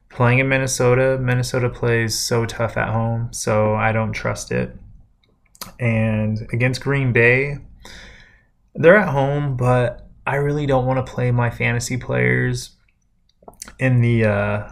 playing 0.09 0.39
in 0.39 0.49
Minnesota, 0.49 1.19
Minnesota 1.21 1.69
plays 1.69 2.17
so 2.17 2.45
tough 2.45 2.77
at 2.77 2.89
home, 2.89 3.31
so 3.31 3.75
I 3.75 3.91
don't 3.91 4.13
trust 4.13 4.51
it. 4.51 4.75
And 5.79 6.47
against 6.51 6.81
Green 6.81 7.13
Bay, 7.13 7.57
they're 8.73 8.97
at 8.97 9.09
home, 9.09 9.57
but 9.57 10.06
I 10.27 10.35
really 10.35 10.65
don't 10.65 10.85
want 10.85 11.03
to 11.03 11.11
play 11.11 11.31
my 11.31 11.49
fantasy 11.49 11.97
players 11.97 12.71
in 13.79 14.01
the 14.01 14.25
uh, 14.25 14.71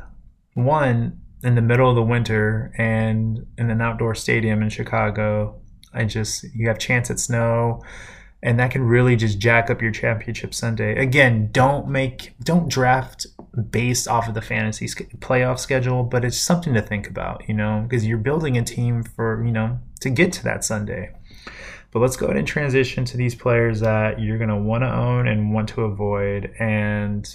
one 0.54 1.22
in 1.44 1.56
the 1.56 1.62
middle 1.62 1.90
of 1.90 1.96
the 1.96 2.04
winter 2.04 2.74
and 2.78 3.46
in 3.58 3.70
an 3.70 3.82
outdoor 3.82 4.16
stadium 4.16 4.62
in 4.62 4.70
Chicago. 4.70 5.60
I 5.94 6.04
just 6.04 6.44
you 6.54 6.68
have 6.68 6.78
chance 6.78 7.10
at 7.10 7.20
snow 7.20 7.82
and 8.44 8.60
that 8.60 8.70
can 8.70 8.84
really 8.84 9.16
just 9.16 9.40
jack 9.40 9.70
up 9.72 9.82
your 9.82 9.92
championship 9.92 10.54
Sunday. 10.54 10.96
Again, 11.02 11.50
don't 11.52 11.88
make 11.88 12.36
don't 12.44 12.70
draft 12.70 13.26
based 13.72 14.08
off 14.08 14.28
of 14.28 14.36
the 14.36 14.42
fantasy 14.42 14.88
playoff 15.20 15.58
schedule, 15.58 16.04
but 16.04 16.24
it's 16.24 16.38
something 16.38 16.74
to 16.74 16.82
think 16.82 17.10
about, 17.10 17.48
you 17.48 17.56
know, 17.56 17.86
because 17.88 18.06
you're 18.06 18.18
building 18.18 18.58
a 18.58 18.64
team 18.64 19.04
for, 19.04 19.44
you 19.44 19.52
know, 19.52 19.80
to 20.02 20.10
get 20.10 20.32
to 20.34 20.44
that 20.44 20.64
Sunday. 20.64 21.12
But 21.96 22.02
let's 22.02 22.18
go 22.18 22.26
ahead 22.26 22.36
and 22.36 22.46
transition 22.46 23.06
to 23.06 23.16
these 23.16 23.36
players 23.36 23.80
that 23.80 24.20
you're 24.20 24.38
going 24.38 24.50
to 24.50 24.58
want 24.58 24.84
to 24.84 24.94
own 24.94 25.30
and 25.30 25.54
want 25.54 25.70
to 25.70 25.84
avoid. 25.84 26.54
And 26.60 27.26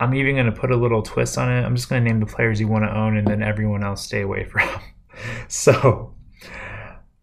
I'm 0.00 0.14
even 0.14 0.36
going 0.36 0.46
to 0.46 0.58
put 0.58 0.70
a 0.70 0.76
little 0.76 1.02
twist 1.02 1.36
on 1.36 1.52
it. 1.52 1.62
I'm 1.62 1.76
just 1.76 1.90
going 1.90 2.02
to 2.02 2.10
name 2.10 2.20
the 2.20 2.26
players 2.26 2.58
you 2.58 2.68
want 2.68 2.86
to 2.86 2.96
own 2.98 3.18
and 3.18 3.26
then 3.26 3.42
everyone 3.42 3.84
else 3.84 4.02
stay 4.02 4.22
away 4.22 4.44
from. 4.50 4.66
so, 5.48 6.14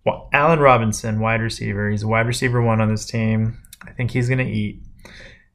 well, 0.06 0.30
Allen 0.32 0.60
Robinson, 0.60 1.22
wide 1.22 1.42
receiver. 1.42 1.90
He's 1.90 2.04
a 2.04 2.08
wide 2.08 2.28
receiver 2.28 2.62
one 2.62 2.82
on 2.82 2.90
this 2.90 3.08
team. 3.08 3.58
I 3.82 3.90
think 3.90 4.12
he's 4.12 4.28
going 4.28 4.46
to 4.46 4.52
eat. 4.52 4.80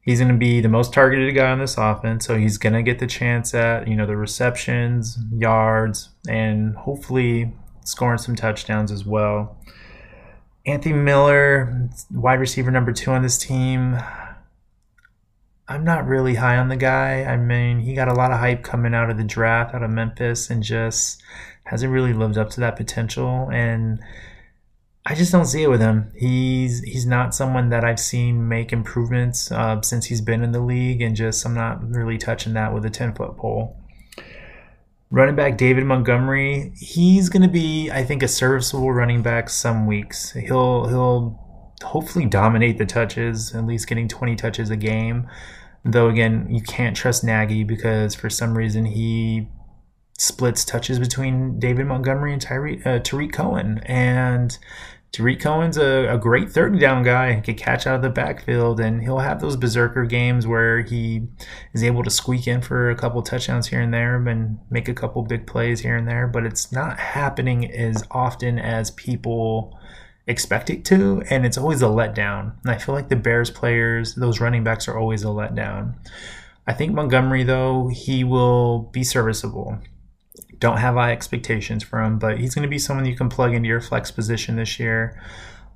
He's 0.01 0.19
going 0.19 0.33
to 0.33 0.37
be 0.37 0.59
the 0.59 0.67
most 0.67 0.91
targeted 0.91 1.33
guy 1.33 1.49
on 1.49 1.59
this 1.59 1.77
offense, 1.77 2.25
so 2.25 2.37
he's 2.37 2.57
going 2.57 2.73
to 2.73 2.83
get 2.83 2.99
the 2.99 3.07
chance 3.07 3.53
at, 3.53 3.87
you 3.87 3.95
know, 3.95 4.05
the 4.05 4.17
receptions, 4.17 5.17
yards, 5.31 6.09
and 6.27 6.75
hopefully 6.75 7.53
scoring 7.85 8.17
some 8.17 8.35
touchdowns 8.35 8.91
as 8.91 9.05
well. 9.05 9.56
Anthony 10.67 10.95
Miller, 10.95 11.89
wide 12.11 12.41
receiver 12.41 12.69
number 12.69 12.91
two 12.91 13.11
on 13.11 13.23
this 13.23 13.37
team. 13.37 13.97
I'm 15.69 15.85
not 15.85 16.05
really 16.05 16.35
high 16.35 16.57
on 16.57 16.67
the 16.67 16.75
guy. 16.75 17.23
I 17.23 17.37
mean, 17.37 17.79
he 17.79 17.93
got 17.93 18.09
a 18.09 18.13
lot 18.13 18.31
of 18.31 18.39
hype 18.39 18.63
coming 18.63 18.93
out 18.93 19.09
of 19.09 19.17
the 19.17 19.23
draft 19.23 19.73
out 19.73 19.81
of 19.81 19.89
Memphis 19.89 20.49
and 20.49 20.61
just 20.61 21.21
hasn't 21.63 21.91
really 21.91 22.13
lived 22.13 22.37
up 22.37 22.49
to 22.51 22.59
that 22.59 22.75
potential. 22.75 23.49
And 23.51 23.99
I 25.05 25.15
just 25.15 25.31
don't 25.31 25.45
see 25.45 25.63
it 25.63 25.69
with 25.69 25.79
him. 25.79 26.11
He's 26.17 26.81
he's 26.81 27.05
not 27.05 27.33
someone 27.33 27.69
that 27.69 27.85
I've 27.85 27.99
seen 27.99 28.49
make 28.49 28.73
improvements 28.73 29.49
uh, 29.53 29.81
since 29.81 30.07
he's 30.07 30.19
been 30.19 30.43
in 30.43 30.51
the 30.51 30.59
league, 30.59 31.01
and 31.01 31.15
just 31.15 31.45
I'm 31.45 31.53
not 31.53 31.81
really 31.89 32.17
touching 32.17 32.53
that 32.53 32.73
with 32.73 32.85
a 32.85 32.89
10 32.89 33.15
foot 33.15 33.37
pole. 33.37 33.77
Running 35.09 35.35
back 35.35 35.57
David 35.57 35.85
Montgomery, 35.85 36.73
he's 36.75 37.29
going 37.29 37.41
to 37.41 37.47
be, 37.47 37.89
I 37.89 38.03
think, 38.03 38.23
a 38.23 38.27
serviceable 38.27 38.91
running 38.91 39.21
back 39.21 39.49
some 39.49 39.85
weeks. 39.85 40.31
He'll 40.31 40.87
he'll 40.87 41.73
hopefully 41.81 42.25
dominate 42.25 42.77
the 42.77 42.85
touches, 42.85 43.55
at 43.55 43.65
least 43.65 43.87
getting 43.87 44.07
20 44.07 44.35
touches 44.35 44.69
a 44.69 44.75
game. 44.75 45.27
Though 45.85 46.09
again, 46.09 46.47
you 46.49 46.61
can't 46.61 46.95
trust 46.95 47.23
Nagy 47.23 47.63
because 47.63 48.15
for 48.15 48.29
some 48.29 48.57
reason 48.57 48.83
he 48.85 49.47
splits 50.17 50.65
touches 50.65 50.99
between 50.99 51.59
David 51.59 51.85
Montgomery 51.85 52.33
and 52.33 52.41
Tyree, 52.41 52.81
uh, 52.83 52.99
Tarik 52.99 53.31
Cohen, 53.31 53.79
and 53.85 54.57
Tarik 55.17 55.39
Cohen's 55.39 55.77
a, 55.77 56.13
a 56.13 56.17
great 56.19 56.51
third 56.51 56.79
down 56.79 57.01
guy. 57.01 57.33
He 57.33 57.41
can 57.41 57.55
catch 57.55 57.87
out 57.87 57.95
of 57.95 58.01
the 58.03 58.09
backfield, 58.11 58.79
and 58.79 59.01
he'll 59.01 59.17
have 59.17 59.41
those 59.41 59.55
berserker 59.55 60.05
games 60.05 60.45
where 60.45 60.83
he 60.83 61.23
is 61.73 61.83
able 61.83 62.03
to 62.03 62.11
squeak 62.11 62.47
in 62.47 62.61
for 62.61 62.91
a 62.91 62.95
couple 62.95 63.23
touchdowns 63.23 63.65
here 63.65 63.81
and 63.81 63.91
there 63.91 64.15
and 64.27 64.59
make 64.69 64.87
a 64.87 64.93
couple 64.93 65.23
big 65.23 65.47
plays 65.47 65.79
here 65.79 65.95
and 65.95 66.07
there. 66.07 66.27
But 66.27 66.45
it's 66.45 66.71
not 66.71 66.99
happening 66.99 67.65
as 67.71 68.03
often 68.11 68.59
as 68.59 68.91
people 68.91 69.79
expect 70.27 70.69
it 70.69 70.85
to, 70.85 71.23
and 71.31 71.47
it's 71.47 71.57
always 71.57 71.81
a 71.81 71.85
letdown. 71.85 72.53
And 72.61 72.69
I 72.69 72.77
feel 72.77 72.93
like 72.93 73.09
the 73.09 73.15
Bears 73.15 73.49
players, 73.49 74.13
those 74.13 74.39
running 74.39 74.63
backs, 74.63 74.87
are 74.87 74.99
always 74.99 75.23
a 75.23 75.27
letdown. 75.27 75.95
I 76.67 76.73
think 76.73 76.93
Montgomery, 76.93 77.41
though, 77.41 77.87
he 77.87 78.23
will 78.23 78.81
be 78.93 79.03
serviceable. 79.03 79.79
Don't 80.59 80.77
have 80.77 80.95
high 80.95 81.11
expectations 81.11 81.83
for 81.83 82.01
him, 82.01 82.19
but 82.19 82.39
he's 82.39 82.55
going 82.55 82.63
to 82.63 82.69
be 82.69 82.79
someone 82.79 83.05
you 83.05 83.15
can 83.15 83.29
plug 83.29 83.53
into 83.53 83.67
your 83.67 83.81
flex 83.81 84.11
position 84.11 84.55
this 84.55 84.79
year. 84.79 85.21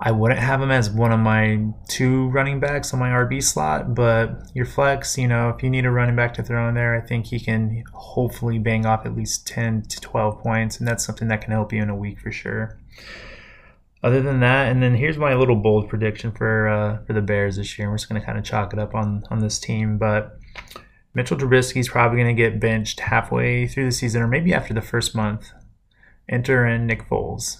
I 0.03 0.11
wouldn't 0.11 0.39
have 0.39 0.59
him 0.59 0.71
as 0.71 0.89
one 0.89 1.11
of 1.11 1.19
my 1.19 1.63
two 1.87 2.29
running 2.29 2.59
backs 2.59 2.91
on 2.91 2.99
my 2.99 3.09
RB 3.09 3.43
slot, 3.43 3.93
but 3.93 4.49
your 4.55 4.65
flex, 4.65 5.15
you 5.15 5.27
know, 5.27 5.49
if 5.49 5.61
you 5.61 5.69
need 5.69 5.85
a 5.85 5.91
running 5.91 6.15
back 6.15 6.33
to 6.35 6.43
throw 6.43 6.67
in 6.67 6.73
there, 6.73 6.95
I 6.95 7.01
think 7.01 7.27
he 7.27 7.39
can 7.39 7.83
hopefully 7.93 8.57
bang 8.57 8.87
off 8.87 9.05
at 9.05 9.15
least 9.15 9.45
10 9.45 9.83
to 9.83 10.01
12 10.01 10.39
points, 10.39 10.79
and 10.79 10.87
that's 10.87 11.05
something 11.05 11.27
that 11.27 11.41
can 11.41 11.51
help 11.51 11.71
you 11.71 11.83
in 11.83 11.91
a 11.91 11.95
week 11.95 12.19
for 12.19 12.31
sure. 12.31 12.79
Other 14.03 14.23
than 14.23 14.39
that, 14.39 14.71
and 14.71 14.81
then 14.81 14.95
here's 14.95 15.19
my 15.19 15.35
little 15.35 15.55
bold 15.55 15.87
prediction 15.87 16.31
for 16.31 16.67
uh, 16.67 17.05
for 17.05 17.13
the 17.13 17.21
Bears 17.21 17.57
this 17.57 17.77
year. 17.77 17.87
We're 17.87 17.97
just 17.97 18.09
going 18.09 18.19
to 18.19 18.25
kind 18.25 18.39
of 18.39 18.43
chalk 18.43 18.73
it 18.73 18.79
up 18.79 18.95
on 18.95 19.23
on 19.29 19.39
this 19.41 19.59
team, 19.59 19.99
but 19.99 20.39
Mitchell 21.13 21.37
Trubisky's 21.37 21.89
probably 21.89 22.21
going 22.21 22.35
to 22.35 22.41
get 22.41 22.59
benched 22.59 23.01
halfway 23.01 23.67
through 23.67 23.85
the 23.85 23.91
season 23.91 24.21
or 24.21 24.27
maybe 24.27 24.53
after 24.53 24.73
the 24.73 24.81
first 24.81 25.13
month. 25.13 25.51
Enter 26.29 26.65
in 26.65 26.87
Nick 26.87 27.07
Foles. 27.09 27.57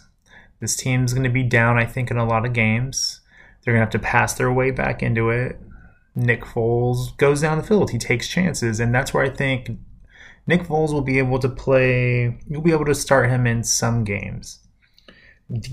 This 0.60 0.76
team's 0.76 1.14
going 1.14 1.24
to 1.24 1.30
be 1.30 1.44
down, 1.44 1.78
I 1.78 1.86
think, 1.86 2.12
in 2.12 2.18
a 2.18 2.26
lot 2.26 2.46
of 2.46 2.54
games. 2.54 3.22
They're 3.64 3.74
going 3.74 3.82
to 3.82 3.86
have 3.86 4.02
to 4.02 4.08
pass 4.08 4.34
their 4.34 4.52
way 4.52 4.72
back 4.72 5.04
into 5.04 5.30
it. 5.30 5.60
Nick 6.16 6.44
Foles 6.44 7.16
goes 7.18 7.42
down 7.42 7.58
the 7.58 7.64
field. 7.64 7.92
He 7.92 7.98
takes 7.98 8.28
chances. 8.28 8.80
And 8.80 8.94
that's 8.94 9.14
where 9.14 9.24
I 9.24 9.30
think 9.30 9.72
Nick 10.48 10.64
Foles 10.64 10.94
will 10.94 11.02
be 11.02 11.18
able 11.18 11.40
to 11.40 11.50
play. 11.50 12.38
You'll 12.48 12.62
be 12.62 12.72
able 12.72 12.86
to 12.86 12.96
start 12.96 13.30
him 13.30 13.46
in 13.46 13.64
some 13.64 14.04
games. 14.04 14.60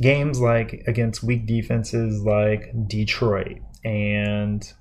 Games 0.00 0.40
like 0.40 0.82
against 0.86 1.22
weak 1.22 1.46
defenses 1.46 2.22
like 2.22 2.72
Detroit 2.88 3.58
and 3.84 4.72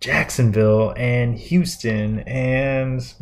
Jacksonville 0.00 0.94
and 0.96 1.38
Houston 1.38 2.20
and 2.20 3.14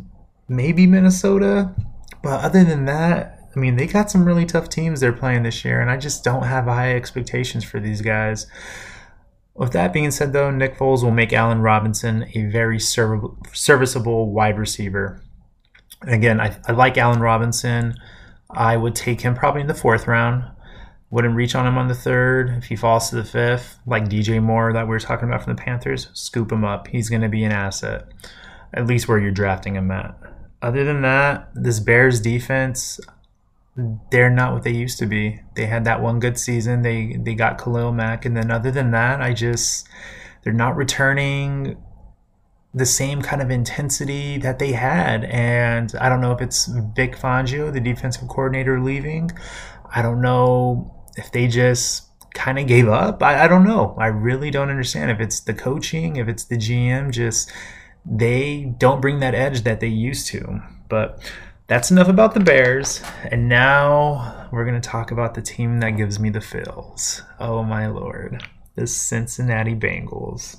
maybe 0.49 0.87
Minnesota. 0.87 1.75
But 2.23 2.45
other 2.45 2.65
than 2.65 2.85
that, 2.87 3.39
I 3.55 3.59
mean, 3.59 3.77
they 3.77 3.87
got 3.87 4.11
some 4.11 4.25
really 4.25 4.47
tough 4.47 4.69
teams 4.69 5.01
they're 5.01 5.13
playing 5.13 5.43
this 5.43 5.65
year, 5.65 5.81
and 5.81 5.91
I 5.91 5.97
just 5.97 6.23
don't 6.23 6.45
have 6.45 6.67
high 6.67 6.95
expectations 6.95 7.65
for 7.65 7.81
these 7.81 8.03
guys. 8.03 8.47
With 9.55 9.73
that 9.73 9.93
being 9.93 10.13
said, 10.13 10.33
though, 10.33 10.51
Nick 10.53 10.79
Foles 10.79 11.03
will 11.03 11.11
make 11.11 11.33
Allen 11.33 11.61
Robinson 11.61 12.27
a 12.35 12.45
very 12.45 12.79
serviceable 12.79 14.31
wide 14.31 14.59
receiver. 14.59 15.21
And 16.03 16.15
again, 16.15 16.41
I, 16.41 16.57
I 16.69 16.73
like 16.73 16.97
Allen 16.97 17.21
Robinson. 17.21 17.95
I 18.51 18.77
would 18.77 18.95
take 18.95 19.23
him 19.23 19.35
probably 19.35 19.63
in 19.63 19.67
the 19.67 19.75
fourth 19.75 20.07
round. 20.07 20.45
Wouldn't 21.11 21.35
reach 21.35 21.55
on 21.55 21.67
him 21.67 21.79
on 21.79 21.89
the 21.89 21.95
third. 21.95 22.51
If 22.51 22.65
he 22.65 22.77
falls 22.77 23.09
to 23.11 23.17
the 23.17 23.25
fifth, 23.25 23.79
like 23.87 24.05
DJ 24.05 24.43
Moore 24.43 24.73
that 24.75 24.85
we 24.85 24.91
were 24.91 25.01
talking 25.01 25.29
about 25.29 25.43
from 25.43 25.57
the 25.57 25.63
Panthers, 25.63 26.09
scoop 26.13 26.53
him 26.53 26.65
up. 26.65 26.89
He's 26.89 27.09
going 27.09 27.23
to 27.23 27.29
be 27.29 27.45
an 27.45 27.53
asset, 27.53 28.09
at 28.75 28.87
least 28.87 29.09
where 29.09 29.19
you're 29.19 29.31
drafting 29.31 29.75
him 29.75 29.91
at. 29.91 30.15
Other 30.61 30.85
than 30.85 31.03
that, 31.03 31.49
this 31.55 31.81
Bears 31.81 32.21
defense, 32.21 33.01
they're 34.11 34.31
not 34.31 34.53
what 34.53 34.65
they 34.65 34.73
used 34.73 34.99
to 34.99 35.07
be. 35.07 35.41
They 35.55 35.67
had 35.67 35.85
that 35.85 36.03
one 36.03 36.21
good 36.21 36.39
season. 36.39 36.83
They 36.83 37.17
they 37.19 37.35
got 37.35 37.59
Khalil 37.59 37.93
Mack, 37.93 38.25
and 38.25 38.37
then 38.37 38.51
other 38.51 38.71
than 38.71 38.91
that, 38.91 39.23
I 39.23 39.33
just 39.33 39.89
they're 40.43 40.53
not 40.53 40.77
returning 40.77 41.77
the 42.75 42.87
same 42.87 43.23
kind 43.23 43.41
of 43.41 43.51
intensity 43.51 44.37
that 44.39 44.59
they 44.59 44.73
had. 44.73 45.25
And 45.25 45.95
I 46.01 46.09
don't 46.09 46.21
know 46.21 46.33
if 46.33 46.41
it's 46.41 46.67
Vic 46.67 47.17
Fangio, 47.17 47.73
the 47.73 47.81
defensive 47.81 48.29
coordinator, 48.29 48.81
leaving. 48.81 49.31
I 49.95 50.03
don't 50.03 50.21
know 50.21 50.95
if 51.19 51.33
they 51.33 51.49
just 51.49 52.09
kind 52.35 52.59
of 52.59 52.67
gave 52.67 52.89
up. 52.89 53.23
I, 53.23 53.45
I 53.45 53.49
don't 53.49 53.65
know. 53.65 53.95
I 53.99 54.07
really 54.07 54.51
don't 54.51 54.71
understand 54.71 55.11
if 55.11 55.21
it's 55.21 55.41
the 55.41 55.55
coaching, 55.55 56.17
if 56.17 56.29
it's 56.29 56.45
the 56.45 56.57
GM, 56.57 57.11
just 57.11 57.51
they 58.07 58.73
don't 58.79 59.01
bring 59.01 59.21
that 59.21 59.35
edge 59.35 59.63
that 59.63 59.81
they 59.81 59.89
used 59.89 60.29
to. 60.29 60.63
But 60.89 61.21
that's 61.67 61.91
enough 61.91 62.09
about 62.09 62.35
the 62.35 62.41
Bears. 62.41 63.03
And 63.31 63.49
now 63.49 64.49
we're 64.53 64.65
going 64.65 64.81
to 64.81 64.89
talk 64.89 65.11
about 65.11 65.35
the 65.35 65.43
team 65.43 65.81
that 65.81 65.91
gives 65.97 66.19
me 66.19 66.31
the 66.31 66.41
fills. 66.41 67.23
Oh 67.39 67.63
my 67.63 67.87
lord. 67.87 68.43
The 68.77 68.87
Cincinnati 68.87 69.75
Bengals. 69.75 70.59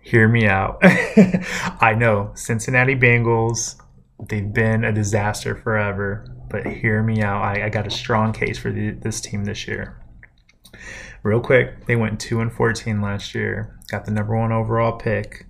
Hear 0.00 0.28
me 0.28 0.46
out. 0.46 0.78
I 0.82 1.94
know, 1.96 2.32
Cincinnati 2.34 2.96
Bengals, 2.96 3.80
they've 4.28 4.52
been 4.52 4.84
a 4.84 4.92
disaster 4.92 5.54
forever 5.54 6.32
but 6.52 6.66
hear 6.66 7.02
me 7.02 7.22
out. 7.22 7.42
I, 7.42 7.64
I 7.64 7.68
got 7.70 7.86
a 7.86 7.90
strong 7.90 8.32
case 8.32 8.58
for 8.58 8.70
the, 8.70 8.90
this 8.90 9.20
team 9.20 9.44
this 9.44 9.66
year. 9.66 9.98
Real 11.24 11.40
quick, 11.40 11.86
they 11.86 11.96
went 11.96 12.20
two 12.20 12.40
and 12.40 12.52
fourteen 12.52 13.00
last 13.00 13.34
year. 13.34 13.78
Got 13.90 14.04
the 14.04 14.10
number 14.10 14.36
one 14.36 14.52
overall 14.52 14.98
pick. 14.98 15.46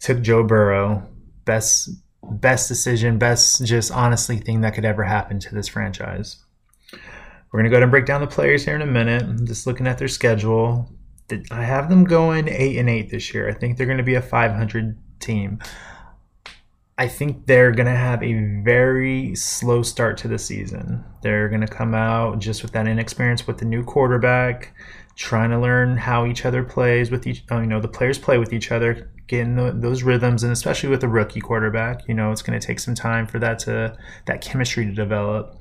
took 0.00 0.22
Joe 0.22 0.44
Burrow. 0.44 1.06
Best 1.44 1.90
best 2.22 2.68
decision, 2.68 3.18
best 3.18 3.64
just 3.64 3.90
honestly 3.90 4.36
thing 4.36 4.60
that 4.60 4.74
could 4.74 4.84
ever 4.84 5.02
happen 5.02 5.40
to 5.40 5.54
this 5.54 5.68
franchise. 5.68 6.44
We're 7.50 7.60
gonna 7.60 7.70
go 7.70 7.76
ahead 7.76 7.82
and 7.82 7.90
break 7.90 8.06
down 8.06 8.20
the 8.20 8.26
players 8.26 8.64
here 8.64 8.76
in 8.76 8.82
a 8.82 8.86
minute. 8.86 9.22
I'm 9.22 9.46
just 9.46 9.66
looking 9.66 9.86
at 9.86 9.98
their 9.98 10.08
schedule. 10.08 10.92
I 11.50 11.62
have 11.62 11.88
them 11.88 12.04
going 12.04 12.48
eight 12.48 12.78
and 12.78 12.88
eight 12.88 13.10
this 13.10 13.34
year. 13.34 13.48
I 13.48 13.52
think 13.52 13.76
they're 13.76 13.86
going 13.86 13.98
to 13.98 14.04
be 14.04 14.14
a 14.14 14.22
500 14.22 14.96
team. 15.20 15.58
I 17.00 17.06
think 17.06 17.46
they're 17.46 17.70
going 17.70 17.86
to 17.86 17.92
have 17.92 18.24
a 18.24 18.60
very 18.64 19.32
slow 19.36 19.82
start 19.82 20.18
to 20.18 20.28
the 20.28 20.38
season. 20.38 21.04
They're 21.22 21.48
going 21.48 21.60
to 21.60 21.68
come 21.68 21.94
out 21.94 22.40
just 22.40 22.64
with 22.64 22.72
that 22.72 22.88
inexperience 22.88 23.46
with 23.46 23.58
the 23.58 23.64
new 23.64 23.84
quarterback, 23.84 24.74
trying 25.14 25.50
to 25.50 25.60
learn 25.60 25.96
how 25.96 26.26
each 26.26 26.44
other 26.44 26.64
plays 26.64 27.12
with 27.12 27.24
each, 27.24 27.44
uh, 27.52 27.60
you 27.60 27.68
know, 27.68 27.80
the 27.80 27.86
players 27.86 28.18
play 28.18 28.36
with 28.36 28.52
each 28.52 28.72
other, 28.72 29.08
getting 29.28 29.54
the, 29.54 29.70
those 29.72 30.02
rhythms, 30.02 30.42
and 30.42 30.52
especially 30.52 30.88
with 30.88 31.04
a 31.04 31.08
rookie 31.08 31.40
quarterback, 31.40 32.06
you 32.08 32.14
know, 32.14 32.32
it's 32.32 32.42
going 32.42 32.58
to 32.58 32.66
take 32.66 32.80
some 32.80 32.96
time 32.96 33.28
for 33.28 33.38
that 33.38 33.60
to 33.60 33.96
that 34.26 34.40
chemistry 34.40 34.84
to 34.84 34.92
develop. 34.92 35.56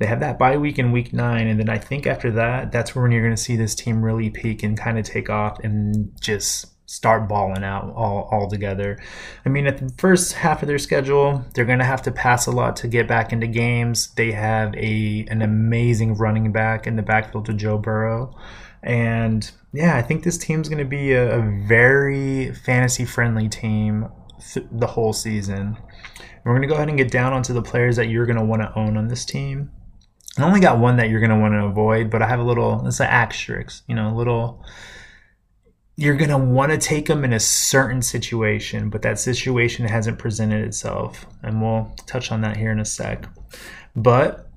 They 0.00 0.06
have 0.06 0.18
that 0.18 0.36
bye 0.36 0.56
week 0.56 0.80
in 0.80 0.90
week 0.90 1.12
nine, 1.12 1.46
and 1.46 1.60
then 1.60 1.68
I 1.68 1.78
think 1.78 2.08
after 2.08 2.32
that, 2.32 2.72
that's 2.72 2.96
when 2.96 3.12
you're 3.12 3.22
going 3.22 3.36
to 3.36 3.40
see 3.40 3.54
this 3.54 3.76
team 3.76 4.02
really 4.02 4.30
peak 4.30 4.64
and 4.64 4.76
kind 4.76 4.98
of 4.98 5.04
take 5.04 5.30
off 5.30 5.60
and 5.60 6.10
just 6.20 6.71
start 6.92 7.26
balling 7.26 7.64
out 7.64 7.90
all, 7.96 8.28
all 8.30 8.50
together. 8.50 8.98
I 9.46 9.48
mean, 9.48 9.66
at 9.66 9.78
the 9.78 9.90
first 9.96 10.34
half 10.34 10.60
of 10.60 10.68
their 10.68 10.78
schedule, 10.78 11.42
they're 11.54 11.64
going 11.64 11.78
to 11.78 11.86
have 11.86 12.02
to 12.02 12.12
pass 12.12 12.46
a 12.46 12.50
lot 12.50 12.76
to 12.76 12.86
get 12.86 13.08
back 13.08 13.32
into 13.32 13.46
games. 13.46 14.08
They 14.08 14.32
have 14.32 14.74
a 14.74 15.24
an 15.28 15.40
amazing 15.40 16.16
running 16.16 16.52
back 16.52 16.86
in 16.86 16.96
the 16.96 17.02
backfield 17.02 17.46
to 17.46 17.54
Joe 17.54 17.78
Burrow. 17.78 18.36
And 18.82 19.50
yeah, 19.72 19.96
I 19.96 20.02
think 20.02 20.22
this 20.22 20.36
team's 20.36 20.68
going 20.68 20.84
to 20.84 20.84
be 20.84 21.12
a, 21.12 21.38
a 21.38 21.66
very 21.66 22.52
fantasy 22.52 23.06
friendly 23.06 23.48
team 23.48 24.08
th- 24.52 24.66
the 24.70 24.88
whole 24.88 25.14
season. 25.14 25.78
We're 26.44 26.52
going 26.52 26.62
to 26.62 26.68
go 26.68 26.74
ahead 26.74 26.90
and 26.90 26.98
get 26.98 27.10
down 27.10 27.32
onto 27.32 27.54
the 27.54 27.62
players 27.62 27.96
that 27.96 28.08
you're 28.08 28.26
going 28.26 28.38
to 28.38 28.44
want 28.44 28.60
to 28.60 28.78
own 28.78 28.98
on 28.98 29.08
this 29.08 29.24
team. 29.24 29.70
I 30.36 30.42
only 30.42 30.60
got 30.60 30.78
one 30.78 30.96
that 30.96 31.08
you're 31.08 31.20
going 31.20 31.30
to 31.30 31.38
want 31.38 31.54
to 31.54 31.64
avoid, 31.64 32.10
but 32.10 32.20
I 32.20 32.28
have 32.28 32.40
a 32.40 32.42
little, 32.42 32.86
it's 32.86 33.00
an 33.00 33.06
asterisk, 33.06 33.84
you 33.86 33.94
know, 33.94 34.12
a 34.12 34.16
little, 34.16 34.64
you're 35.96 36.16
going 36.16 36.30
to 36.30 36.38
want 36.38 36.72
to 36.72 36.78
take 36.78 37.06
them 37.06 37.24
in 37.24 37.32
a 37.32 37.40
certain 37.40 38.02
situation, 38.02 38.88
but 38.88 39.02
that 39.02 39.18
situation 39.18 39.86
hasn't 39.86 40.18
presented 40.18 40.64
itself. 40.64 41.26
And 41.42 41.60
we'll 41.60 41.94
touch 42.06 42.32
on 42.32 42.40
that 42.40 42.56
here 42.56 42.72
in 42.72 42.80
a 42.80 42.84
sec. 42.84 43.26
But 43.94 44.48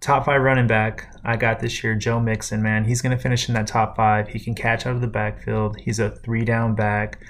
top 0.00 0.26
five 0.26 0.42
running 0.42 0.66
back 0.66 1.10
I 1.24 1.36
got 1.36 1.60
this 1.60 1.84
year, 1.84 1.94
Joe 1.94 2.18
Mixon, 2.18 2.62
man. 2.62 2.84
He's 2.84 3.02
going 3.02 3.16
to 3.16 3.22
finish 3.22 3.48
in 3.48 3.54
that 3.54 3.66
top 3.66 3.96
five. 3.96 4.28
He 4.28 4.40
can 4.40 4.54
catch 4.54 4.86
out 4.86 4.94
of 4.94 5.00
the 5.00 5.06
backfield. 5.06 5.78
He's 5.78 5.98
a 5.98 6.10
three 6.10 6.44
down 6.44 6.74
back, 6.74 7.22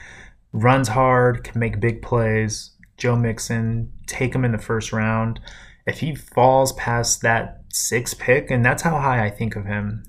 runs 0.52 0.88
hard, 0.88 1.44
can 1.44 1.58
make 1.58 1.80
big 1.80 2.02
plays. 2.02 2.70
Joe 2.96 3.16
Mixon, 3.16 3.92
take 4.06 4.34
him 4.34 4.44
in 4.44 4.52
the 4.52 4.58
first 4.58 4.92
round. 4.92 5.40
If 5.86 6.00
he 6.00 6.14
falls 6.14 6.72
past 6.74 7.22
that 7.22 7.62
six 7.72 8.14
pick, 8.14 8.50
and 8.50 8.64
that's 8.64 8.82
how 8.82 8.98
high 8.98 9.24
I 9.24 9.30
think 9.30 9.56
of 9.56 9.64
him. 9.64 10.04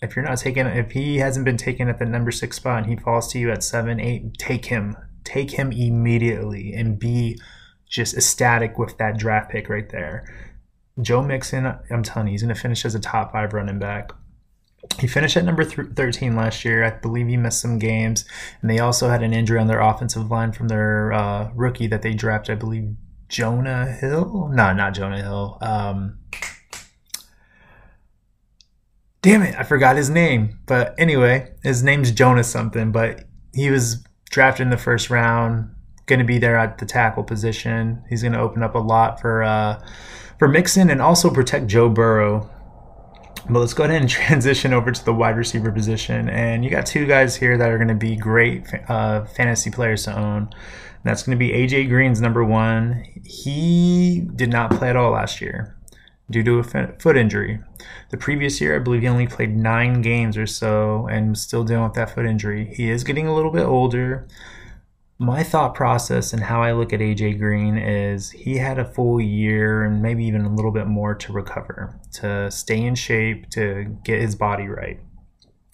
If 0.00 0.14
you're 0.14 0.24
not 0.24 0.38
taking, 0.38 0.66
if 0.66 0.92
he 0.92 1.18
hasn't 1.18 1.44
been 1.44 1.56
taken 1.56 1.88
at 1.88 1.98
the 1.98 2.06
number 2.06 2.30
six 2.30 2.56
spot 2.56 2.84
and 2.84 2.86
he 2.86 2.96
falls 2.96 3.32
to 3.32 3.38
you 3.38 3.50
at 3.50 3.64
seven, 3.64 3.98
eight, 3.98 4.38
take 4.38 4.66
him, 4.66 4.96
take 5.24 5.52
him 5.52 5.72
immediately, 5.72 6.72
and 6.72 6.98
be 6.98 7.38
just 7.88 8.16
ecstatic 8.16 8.78
with 8.78 8.96
that 8.98 9.18
draft 9.18 9.50
pick 9.50 9.68
right 9.68 9.88
there. 9.88 10.24
Joe 11.00 11.22
Mixon, 11.22 11.66
I'm 11.90 12.02
telling 12.02 12.28
you, 12.28 12.32
he's 12.32 12.42
going 12.42 12.54
to 12.54 12.60
finish 12.60 12.84
as 12.84 12.94
a 12.94 13.00
top 13.00 13.32
five 13.32 13.52
running 13.52 13.78
back. 13.78 14.12
He 15.00 15.06
finished 15.06 15.36
at 15.36 15.44
number 15.44 15.64
th- 15.64 15.88
13 15.94 16.36
last 16.36 16.64
year. 16.64 16.84
I 16.84 16.90
believe 16.90 17.26
he 17.26 17.36
missed 17.36 17.60
some 17.60 17.78
games. 17.78 18.24
And 18.60 18.70
they 18.70 18.78
also 18.78 19.08
had 19.08 19.22
an 19.22 19.32
injury 19.32 19.58
on 19.58 19.66
their 19.66 19.80
offensive 19.80 20.30
line 20.30 20.52
from 20.52 20.68
their 20.68 21.12
uh, 21.12 21.50
rookie 21.54 21.86
that 21.88 22.02
they 22.02 22.14
drafted, 22.14 22.56
I 22.56 22.60
believe, 22.60 22.94
Jonah 23.28 23.86
Hill? 23.86 24.50
No, 24.52 24.72
not 24.72 24.94
Jonah 24.94 25.22
Hill. 25.22 25.58
Um, 25.60 26.18
damn 29.22 29.42
it, 29.42 29.54
I 29.56 29.62
forgot 29.62 29.96
his 29.96 30.10
name. 30.10 30.58
But 30.66 30.94
anyway, 30.98 31.52
his 31.62 31.82
name's 31.82 32.10
Jonas 32.10 32.50
something, 32.50 32.92
but 32.92 33.24
he 33.52 33.70
was 33.70 34.04
drafted 34.30 34.64
in 34.64 34.70
the 34.70 34.76
first 34.76 35.10
round, 35.10 35.74
going 36.06 36.18
to 36.18 36.24
be 36.24 36.38
there 36.38 36.56
at 36.56 36.78
the 36.78 36.86
tackle 36.86 37.24
position. 37.24 38.02
He's 38.08 38.22
going 38.22 38.32
to 38.32 38.40
open 38.40 38.62
up 38.62 38.74
a 38.74 38.78
lot 38.78 39.20
for 39.20 39.42
uh, 39.42 39.84
for 40.38 40.48
Mixon 40.48 40.90
and 40.90 41.02
also 41.02 41.30
protect 41.30 41.66
Joe 41.66 41.88
Burrow. 41.88 42.50
But 43.50 43.60
let's 43.60 43.74
go 43.74 43.84
ahead 43.84 44.00
and 44.00 44.10
transition 44.10 44.72
over 44.72 44.92
to 44.92 45.04
the 45.04 45.14
wide 45.14 45.36
receiver 45.36 45.72
position. 45.72 46.28
And 46.28 46.64
you 46.64 46.70
got 46.70 46.86
two 46.86 47.06
guys 47.06 47.36
here 47.36 47.56
that 47.56 47.70
are 47.70 47.78
going 47.78 47.88
to 47.88 47.94
be 47.94 48.16
great 48.16 48.66
uh, 48.88 49.24
fantasy 49.24 49.70
players 49.70 50.04
to 50.04 50.18
own. 50.18 50.50
That's 51.04 51.22
going 51.22 51.38
to 51.38 51.38
be 51.38 51.52
AJ 51.52 51.88
Green's 51.88 52.20
number 52.20 52.44
one. 52.44 53.04
He 53.24 54.28
did 54.34 54.50
not 54.50 54.72
play 54.72 54.90
at 54.90 54.96
all 54.96 55.12
last 55.12 55.40
year 55.40 55.77
due 56.30 56.42
to 56.42 56.58
a 56.58 56.62
foot 56.62 57.16
injury. 57.16 57.60
The 58.10 58.16
previous 58.16 58.60
year, 58.60 58.76
I 58.76 58.78
believe 58.80 59.02
he 59.02 59.08
only 59.08 59.26
played 59.26 59.56
nine 59.56 60.02
games 60.02 60.36
or 60.36 60.46
so 60.46 61.06
and 61.06 61.30
was 61.30 61.42
still 61.42 61.64
dealing 61.64 61.84
with 61.84 61.94
that 61.94 62.14
foot 62.14 62.26
injury. 62.26 62.72
He 62.74 62.90
is 62.90 63.04
getting 63.04 63.26
a 63.26 63.34
little 63.34 63.50
bit 63.50 63.64
older. 63.64 64.26
My 65.18 65.42
thought 65.42 65.74
process 65.74 66.32
and 66.32 66.44
how 66.44 66.62
I 66.62 66.72
look 66.72 66.92
at 66.92 67.00
AJ 67.00 67.38
Green 67.38 67.76
is 67.76 68.30
he 68.30 68.58
had 68.58 68.78
a 68.78 68.84
full 68.84 69.20
year 69.20 69.82
and 69.84 70.00
maybe 70.00 70.24
even 70.24 70.42
a 70.42 70.54
little 70.54 70.70
bit 70.70 70.86
more 70.86 71.14
to 71.14 71.32
recover, 71.32 71.98
to 72.14 72.50
stay 72.50 72.80
in 72.80 72.94
shape, 72.94 73.50
to 73.50 73.96
get 74.04 74.20
his 74.20 74.36
body 74.36 74.68
right. 74.68 75.00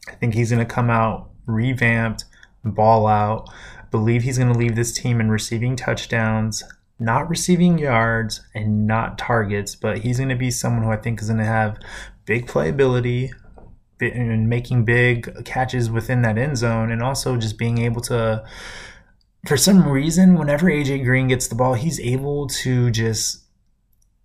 I 0.08 0.12
think 0.12 0.34
he's 0.34 0.50
going 0.50 0.66
to 0.66 0.74
come 0.74 0.88
out 0.88 1.30
revamped, 1.46 2.24
ball 2.64 3.06
out. 3.06 3.50
believe 3.90 4.22
he's 4.22 4.38
going 4.38 4.52
to 4.52 4.58
leave 4.58 4.74
this 4.74 4.92
team 4.92 5.20
in 5.20 5.30
receiving 5.30 5.76
touchdowns, 5.76 6.64
not 6.98 7.28
receiving 7.28 7.78
yards 7.78 8.40
and 8.54 8.86
not 8.86 9.18
targets, 9.18 9.74
but 9.74 9.98
he's 9.98 10.18
going 10.18 10.28
to 10.28 10.36
be 10.36 10.50
someone 10.50 10.84
who 10.84 10.90
I 10.90 10.96
think 10.96 11.20
is 11.20 11.28
going 11.28 11.38
to 11.38 11.44
have 11.44 11.78
big 12.24 12.46
playability 12.46 13.30
and 14.00 14.48
making 14.48 14.84
big 14.84 15.44
catches 15.44 15.90
within 15.90 16.22
that 16.22 16.38
end 16.38 16.58
zone 16.58 16.90
and 16.90 17.02
also 17.02 17.36
just 17.36 17.58
being 17.58 17.78
able 17.78 18.00
to 18.02 18.44
for 19.46 19.56
some 19.56 19.86
reason 19.86 20.36
whenever 20.36 20.66
AJ 20.66 21.04
Green 21.04 21.28
gets 21.28 21.48
the 21.48 21.54
ball, 21.54 21.74
he's 21.74 22.00
able 22.00 22.46
to 22.48 22.90
just 22.90 23.44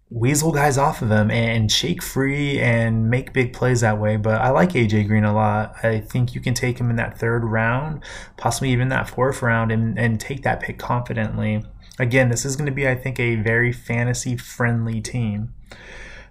weasel 0.09 0.51
guys 0.51 0.77
off 0.77 1.01
of 1.01 1.11
him 1.11 1.29
and 1.29 1.71
shake 1.71 2.01
free 2.01 2.59
and 2.59 3.09
make 3.09 3.31
big 3.33 3.53
plays 3.53 3.81
that 3.81 3.99
way. 3.99 4.15
But 4.15 4.41
I 4.41 4.49
like 4.49 4.69
AJ 4.69 5.07
Green 5.07 5.23
a 5.23 5.33
lot. 5.33 5.75
I 5.83 5.99
think 5.99 6.33
you 6.33 6.41
can 6.41 6.53
take 6.53 6.79
him 6.79 6.89
in 6.89 6.95
that 6.95 7.19
third 7.19 7.43
round, 7.43 8.03
possibly 8.37 8.71
even 8.71 8.89
that 8.89 9.09
fourth 9.09 9.41
round, 9.41 9.71
and, 9.71 9.99
and 9.99 10.19
take 10.19 10.43
that 10.43 10.61
pick 10.61 10.79
confidently. 10.79 11.63
Again, 11.99 12.29
this 12.29 12.45
is 12.45 12.55
going 12.55 12.65
to 12.65 12.71
be, 12.71 12.87
I 12.87 12.95
think, 12.95 13.19
a 13.19 13.35
very 13.35 13.71
fantasy 13.71 14.37
friendly 14.37 15.01
team. 15.01 15.53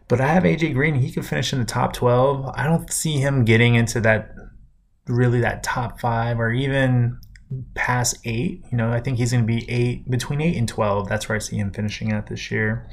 But 0.09 0.21
I 0.21 0.29
have 0.29 0.45
AJ 0.45 0.73
Green. 0.73 0.95
He 0.95 1.13
could 1.13 1.27
finish 1.27 1.53
in 1.53 1.59
the 1.59 1.67
top 1.67 1.93
12. 1.93 2.51
I 2.55 2.65
don't 2.65 2.91
see 2.91 3.19
him 3.19 3.45
getting 3.45 3.75
into 3.75 4.01
that 4.01 4.35
really 5.07 5.41
that 5.41 5.63
top 5.63 6.01
five 6.01 6.41
or 6.41 6.51
even 6.51 7.19
past 7.75 8.19
eight. 8.25 8.65
You 8.71 8.77
know, 8.77 8.93
I 8.93 9.01
think 9.01 9.19
he's 9.19 9.33
going 9.33 9.45
to 9.45 9.47
be 9.47 9.69
eight 9.71 10.11
between 10.11 10.41
eight 10.41 10.57
and 10.57 10.69
twelve. 10.69 11.09
That's 11.09 11.29
where 11.29 11.37
I 11.37 11.39
see 11.39 11.57
him 11.57 11.71
finishing 11.71 12.13
at 12.13 12.27
this 12.27 12.51
year. 12.51 12.89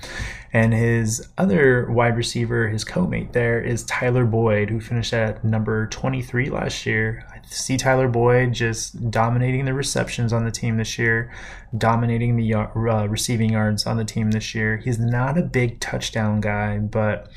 And 0.53 0.73
his 0.73 1.27
other 1.37 1.91
wide 1.91 2.15
receiver, 2.15 2.69
his 2.69 2.85
co-mate 2.85 3.33
there, 3.33 3.59
is 3.61 3.83
Tyler 3.83 4.25
Boyd, 4.25 4.69
who 4.69 4.79
finished 4.79 5.13
at 5.13 5.43
number 5.43 5.87
twenty-three 5.87 6.49
last 6.49 6.85
year. 6.85 7.27
I 7.31 7.39
see 7.47 7.75
Tyler 7.75 8.07
Boyd 8.07 8.53
just 8.53 9.11
dominating 9.11 9.65
the 9.65 9.73
receptions 9.73 10.31
on 10.31 10.45
the 10.45 10.51
team 10.51 10.77
this 10.77 10.97
year, 10.97 11.33
dominating 11.77 12.37
the 12.37 12.53
uh, 12.53 13.07
receiving 13.07 13.51
yards 13.51 13.85
on 13.85 13.97
the 13.97 14.05
team 14.05 14.31
this 14.31 14.55
year. 14.55 14.77
He's 14.77 14.99
not 14.99 15.37
a 15.37 15.43
big 15.43 15.79
touchdown 15.81 16.39
guy, 16.39 16.77
but 16.77 17.29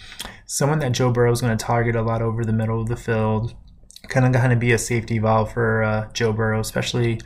someone 0.47 0.79
that 0.79 0.93
Joe 0.93 1.11
Burrow 1.11 1.33
is 1.33 1.41
going 1.41 1.57
to 1.57 1.65
target 1.65 1.97
a 1.97 2.03
lot 2.03 2.23
over 2.23 2.45
the 2.45 2.53
middle 2.53 2.81
of 2.81 2.89
the 2.89 2.97
field 2.97 3.55
kind 4.09 4.27
of 4.27 4.33
going 4.33 4.51
to 4.51 4.57
be 4.57 4.73
a 4.73 4.79
safety 4.79 5.19
valve 5.19 5.53
for 5.53 5.83
uh, 5.83 6.09
Joe 6.13 6.33
Burrow, 6.33 6.61
especially 6.61 7.21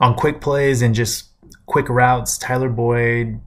on 0.00 0.14
quick 0.14 0.40
plays 0.40 0.82
and 0.82 0.94
just 0.94 1.28
quick 1.66 1.88
routes. 1.88 2.38
Tyler 2.38 2.68
Boyd 2.68 3.40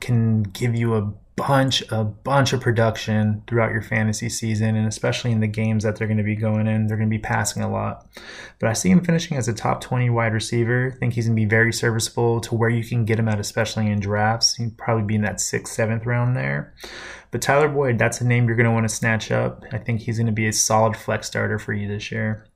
can 0.00 0.42
give 0.42 0.74
you 0.74 0.94
a 0.94 1.12
bunch 1.36 1.82
a 1.90 2.04
bunch 2.04 2.52
of 2.52 2.60
production 2.60 3.42
throughout 3.48 3.72
your 3.72 3.82
fantasy 3.82 4.28
season 4.28 4.76
and 4.76 4.86
especially 4.86 5.32
in 5.32 5.40
the 5.40 5.48
games 5.48 5.82
that 5.82 5.96
they're 5.96 6.06
going 6.06 6.16
to 6.16 6.22
be 6.22 6.36
going 6.36 6.68
in 6.68 6.86
they're 6.86 6.96
going 6.96 7.08
to 7.08 7.14
be 7.14 7.18
passing 7.18 7.60
a 7.60 7.68
lot 7.68 8.06
but 8.60 8.68
i 8.68 8.72
see 8.72 8.88
him 8.88 9.04
finishing 9.04 9.36
as 9.36 9.48
a 9.48 9.52
top 9.52 9.80
20 9.80 10.10
wide 10.10 10.32
receiver 10.32 10.92
I 10.94 10.98
think 10.98 11.14
he's 11.14 11.26
going 11.26 11.34
to 11.34 11.42
be 11.42 11.48
very 11.48 11.72
serviceable 11.72 12.40
to 12.42 12.54
where 12.54 12.70
you 12.70 12.84
can 12.84 13.04
get 13.04 13.18
him 13.18 13.28
at 13.28 13.40
especially 13.40 13.90
in 13.90 13.98
drafts 13.98 14.54
he'd 14.54 14.78
probably 14.78 15.02
be 15.02 15.16
in 15.16 15.22
that 15.22 15.40
sixth 15.40 15.74
seventh 15.74 16.06
round 16.06 16.36
there 16.36 16.72
but 17.34 17.42
Tyler 17.42 17.68
Boyd, 17.68 17.98
that's 17.98 18.20
a 18.20 18.24
name 18.24 18.46
you're 18.46 18.54
going 18.54 18.68
to 18.68 18.70
want 18.70 18.88
to 18.88 18.94
snatch 18.94 19.32
up. 19.32 19.64
I 19.72 19.78
think 19.78 20.02
he's 20.02 20.18
going 20.18 20.28
to 20.28 20.32
be 20.32 20.46
a 20.46 20.52
solid 20.52 20.96
flex 20.96 21.26
starter 21.26 21.58
for 21.58 21.72
you 21.72 21.88
this 21.88 22.12
year. 22.12 22.46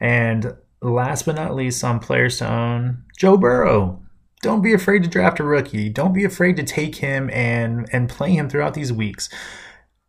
And 0.00 0.56
last 0.82 1.26
but 1.26 1.36
not 1.36 1.54
least, 1.54 1.84
on 1.84 2.00
players 2.00 2.38
to 2.38 2.52
own, 2.52 3.04
Joe 3.16 3.36
Burrow. 3.36 4.02
Don't 4.42 4.62
be 4.62 4.72
afraid 4.72 5.02
to 5.02 5.08
draft 5.08 5.40
a 5.40 5.44
rookie. 5.44 5.88
Don't 5.88 6.14
be 6.14 6.24
afraid 6.24 6.56
to 6.56 6.62
take 6.62 6.96
him 6.96 7.30
and 7.30 7.88
and 7.92 8.08
play 8.08 8.32
him 8.32 8.48
throughout 8.48 8.74
these 8.74 8.92
weeks. 8.92 9.28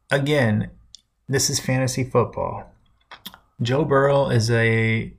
Again, 0.10 0.72
this 1.28 1.50
is 1.50 1.60
fantasy 1.60 2.04
football. 2.04 2.74
Joe 3.62 3.86
Burrow 3.86 4.30
is 4.30 4.50
a 4.50 5.14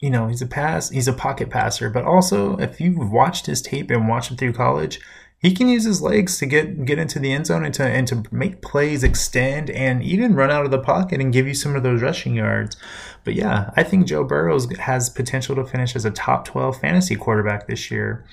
you 0.00 0.10
know, 0.10 0.28
he's 0.28 0.42
a 0.42 0.46
pass, 0.46 0.90
he's 0.90 1.08
a 1.08 1.14
pocket 1.14 1.48
passer, 1.48 1.88
but 1.88 2.04
also 2.04 2.56
if 2.58 2.80
you've 2.80 3.10
watched 3.10 3.46
his 3.46 3.62
tape 3.62 3.90
and 3.90 4.08
watched 4.08 4.30
him 4.30 4.36
through 4.36 4.52
college, 4.52 5.00
he 5.44 5.52
can 5.52 5.68
use 5.68 5.84
his 5.84 6.00
legs 6.00 6.38
to 6.38 6.46
get 6.46 6.86
get 6.86 6.98
into 6.98 7.18
the 7.18 7.30
end 7.30 7.48
zone 7.48 7.66
and 7.66 7.74
to 7.74 7.84
and 7.84 8.08
to 8.08 8.22
make 8.30 8.62
plays 8.62 9.04
extend 9.04 9.68
and 9.68 10.02
even 10.02 10.34
run 10.34 10.50
out 10.50 10.64
of 10.64 10.70
the 10.70 10.78
pocket 10.78 11.20
and 11.20 11.34
give 11.34 11.46
you 11.46 11.52
some 11.52 11.76
of 11.76 11.82
those 11.82 12.00
rushing 12.00 12.34
yards. 12.34 12.78
But 13.24 13.34
yeah, 13.34 13.70
I 13.76 13.82
think 13.82 14.06
Joe 14.06 14.24
Burrows 14.24 14.74
has 14.78 15.10
potential 15.10 15.54
to 15.56 15.64
finish 15.66 15.94
as 15.94 16.06
a 16.06 16.10
top 16.10 16.46
12 16.46 16.80
fantasy 16.80 17.14
quarterback 17.14 17.66
this 17.66 17.90
year. 17.90 18.24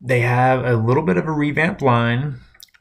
They 0.00 0.20
have 0.20 0.64
a 0.64 0.76
little 0.76 1.02
bit 1.02 1.16
of 1.16 1.26
a 1.26 1.32
revamped 1.32 1.82
line. 1.82 2.36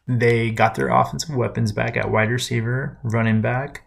They 0.07 0.51
got 0.51 0.76
their 0.76 0.89
offensive 0.89 1.36
weapons 1.36 1.72
back 1.72 1.97
at 1.97 2.11
wide 2.11 2.30
receiver, 2.30 2.99
running 3.01 3.41
back. 3.41 3.86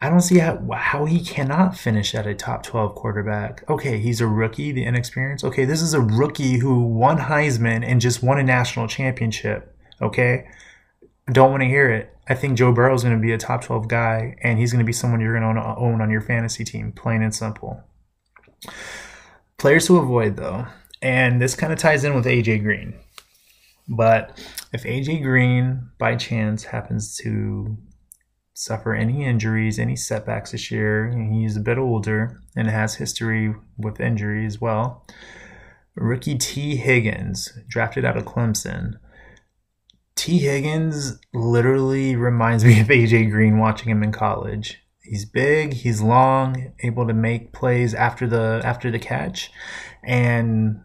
I 0.00 0.10
don't 0.10 0.20
see 0.20 0.38
how, 0.38 0.62
how 0.72 1.06
he 1.06 1.20
cannot 1.24 1.76
finish 1.76 2.14
at 2.14 2.26
a 2.26 2.34
top 2.34 2.62
12 2.62 2.94
quarterback. 2.94 3.68
Okay, 3.68 3.98
he's 3.98 4.20
a 4.20 4.26
rookie, 4.26 4.70
the 4.70 4.84
inexperience. 4.84 5.42
Okay, 5.42 5.64
this 5.64 5.80
is 5.80 5.94
a 5.94 6.00
rookie 6.00 6.58
who 6.58 6.82
won 6.82 7.16
Heisman 7.18 7.82
and 7.84 8.00
just 8.00 8.22
won 8.22 8.38
a 8.38 8.42
national 8.42 8.88
championship. 8.88 9.74
Okay, 10.02 10.46
don't 11.32 11.50
want 11.50 11.62
to 11.62 11.68
hear 11.68 11.90
it. 11.90 12.14
I 12.28 12.34
think 12.34 12.58
Joe 12.58 12.72
Burrow 12.72 12.94
is 12.94 13.04
going 13.04 13.16
to 13.16 13.22
be 13.22 13.32
a 13.32 13.38
top 13.38 13.64
12 13.64 13.88
guy, 13.88 14.36
and 14.42 14.58
he's 14.58 14.72
going 14.72 14.84
to 14.84 14.86
be 14.86 14.92
someone 14.92 15.20
you're 15.20 15.38
going 15.38 15.54
to 15.54 15.76
own 15.76 16.00
on 16.00 16.10
your 16.10 16.20
fantasy 16.20 16.64
team, 16.64 16.92
plain 16.92 17.22
and 17.22 17.34
simple. 17.34 17.82
Players 19.56 19.86
to 19.86 19.96
avoid, 19.96 20.36
though, 20.36 20.66
and 21.00 21.40
this 21.40 21.54
kind 21.54 21.72
of 21.72 21.78
ties 21.78 22.04
in 22.04 22.14
with 22.14 22.26
AJ 22.26 22.62
Green. 22.62 22.94
But 23.88 24.42
if 24.72 24.82
AJ 24.82 25.22
Green 25.22 25.88
by 25.98 26.16
chance 26.16 26.64
happens 26.64 27.16
to 27.18 27.78
suffer 28.58 28.94
any 28.94 29.22
injuries, 29.22 29.78
any 29.78 29.94
setbacks 29.94 30.52
this 30.52 30.70
year. 30.70 31.14
He's 31.30 31.58
a 31.58 31.60
bit 31.60 31.76
older 31.76 32.40
and 32.56 32.70
has 32.70 32.94
history 32.94 33.54
with 33.76 34.00
injury 34.00 34.46
as 34.46 34.62
well. 34.62 35.06
Rookie 35.94 36.38
Tee 36.38 36.76
Higgins, 36.76 37.52
drafted 37.68 38.06
out 38.06 38.16
of 38.16 38.24
Clemson. 38.24 38.94
Tee 40.14 40.38
Higgins 40.38 41.18
literally 41.34 42.16
reminds 42.16 42.64
me 42.64 42.80
of 42.80 42.86
AJ 42.86 43.30
Green 43.30 43.58
watching 43.58 43.90
him 43.90 44.02
in 44.02 44.10
college. 44.10 44.82
He's 45.02 45.26
big, 45.26 45.74
he's 45.74 46.00
long, 46.00 46.72
able 46.80 47.06
to 47.06 47.12
make 47.12 47.52
plays 47.52 47.92
after 47.92 48.26
the 48.26 48.62
after 48.64 48.90
the 48.90 48.98
catch. 48.98 49.50
And 50.02 50.80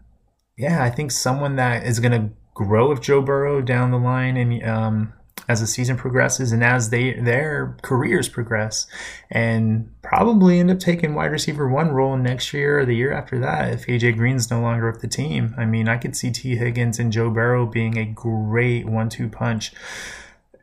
yeah, 0.58 0.84
I 0.84 0.90
think 0.90 1.10
someone 1.10 1.56
that 1.56 1.86
is 1.86 2.00
going 2.00 2.12
to 2.12 2.34
grow 2.52 2.90
with 2.90 3.00
Joe 3.00 3.22
Burrow 3.22 3.62
down 3.62 3.90
the 3.90 3.98
line 3.98 4.36
and 4.36 4.62
um, 4.62 5.12
as 5.48 5.60
the 5.60 5.66
season 5.66 5.96
progresses 5.96 6.52
and 6.52 6.62
as 6.62 6.90
they 6.90 7.14
their 7.14 7.76
careers 7.82 8.28
progress 8.28 8.86
and 9.30 9.90
probably 10.02 10.60
end 10.60 10.70
up 10.70 10.78
taking 10.78 11.14
wide 11.14 11.32
receiver 11.32 11.68
one 11.68 11.90
role 11.90 12.16
next 12.16 12.52
year 12.52 12.80
or 12.80 12.84
the 12.84 12.94
year 12.94 13.12
after 13.12 13.38
that 13.38 13.72
if 13.72 13.86
AJ 13.86 14.16
Green's 14.16 14.50
no 14.50 14.60
longer 14.60 14.90
with 14.90 15.00
the 15.00 15.08
team. 15.08 15.54
I 15.58 15.64
mean, 15.64 15.88
I 15.88 15.96
could 15.96 16.16
see 16.16 16.30
Tee 16.30 16.56
Higgins 16.56 16.98
and 16.98 17.12
Joe 17.12 17.30
Burrow 17.30 17.66
being 17.66 17.98
a 17.98 18.04
great 18.04 18.86
one-two 18.86 19.28
punch 19.28 19.72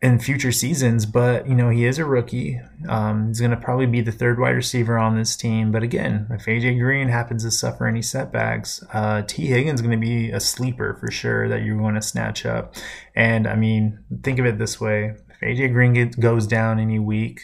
in 0.02 0.18
future 0.18 0.52
seasons, 0.52 1.06
but 1.06 1.48
you 1.48 1.56
know 1.56 1.70
he 1.70 1.86
is 1.86 2.00
a 2.00 2.06
rookie. 2.06 2.60
Um, 2.88 3.28
he's 3.28 3.40
going 3.40 3.52
to 3.52 3.58
probably 3.58 3.86
be 3.86 4.02
the 4.02 4.12
third 4.12 4.40
wide 4.40 4.56
receiver 4.56 4.98
on 4.98 5.18
this 5.18 5.36
team. 5.36 5.72
But 5.72 5.84
again, 5.84 6.28
if 6.32 6.46
AJ 6.46 6.80
Green 6.80 7.10
happens 7.10 7.44
to 7.44 7.52
suffer 7.52 7.86
any 7.86 8.02
setbacks, 8.02 8.84
uh, 8.94 9.24
Tee 9.28 9.48
Higgins 9.48 9.82
is 9.82 9.86
going 9.86 10.00
to 10.00 10.06
be 10.06 10.32
a 10.32 10.40
sleeper 10.40 10.96
for 11.00 11.12
sure 11.12 11.50
that 11.50 11.64
you're 11.64 11.78
going 11.78 11.96
to 11.96 12.02
snatch 12.02 12.46
up. 12.46 12.76
And 13.16 13.46
I 13.46 13.56
mean, 13.56 14.00
think 14.24 14.40
of 14.40 14.46
it 14.46 14.58
this 14.58 14.80
way: 14.80 15.16
if 15.30 15.40
AJ 15.42 15.74
Green 15.74 16.12
goes 16.12 16.48
down 16.48 16.80
any 16.80 17.00
week, 17.00 17.42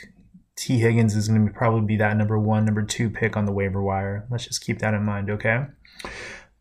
Tee 0.56 0.80
Higgins 0.80 1.16
is 1.16 1.28
going 1.28 1.46
to 1.46 1.54
probably 1.54 1.86
be 1.86 1.98
that 1.98 2.16
number 2.16 2.40
one, 2.40 2.64
number 2.64 2.84
two 2.84 3.10
pick 3.10 3.36
on 3.36 3.46
the 3.46 3.52
waiver 3.52 3.82
wire. 3.82 4.26
Let's 4.32 4.46
just 4.46 4.64
keep 4.64 4.80
that 4.80 4.94
in 4.94 5.04
mind, 5.04 5.30
okay? 5.30 5.66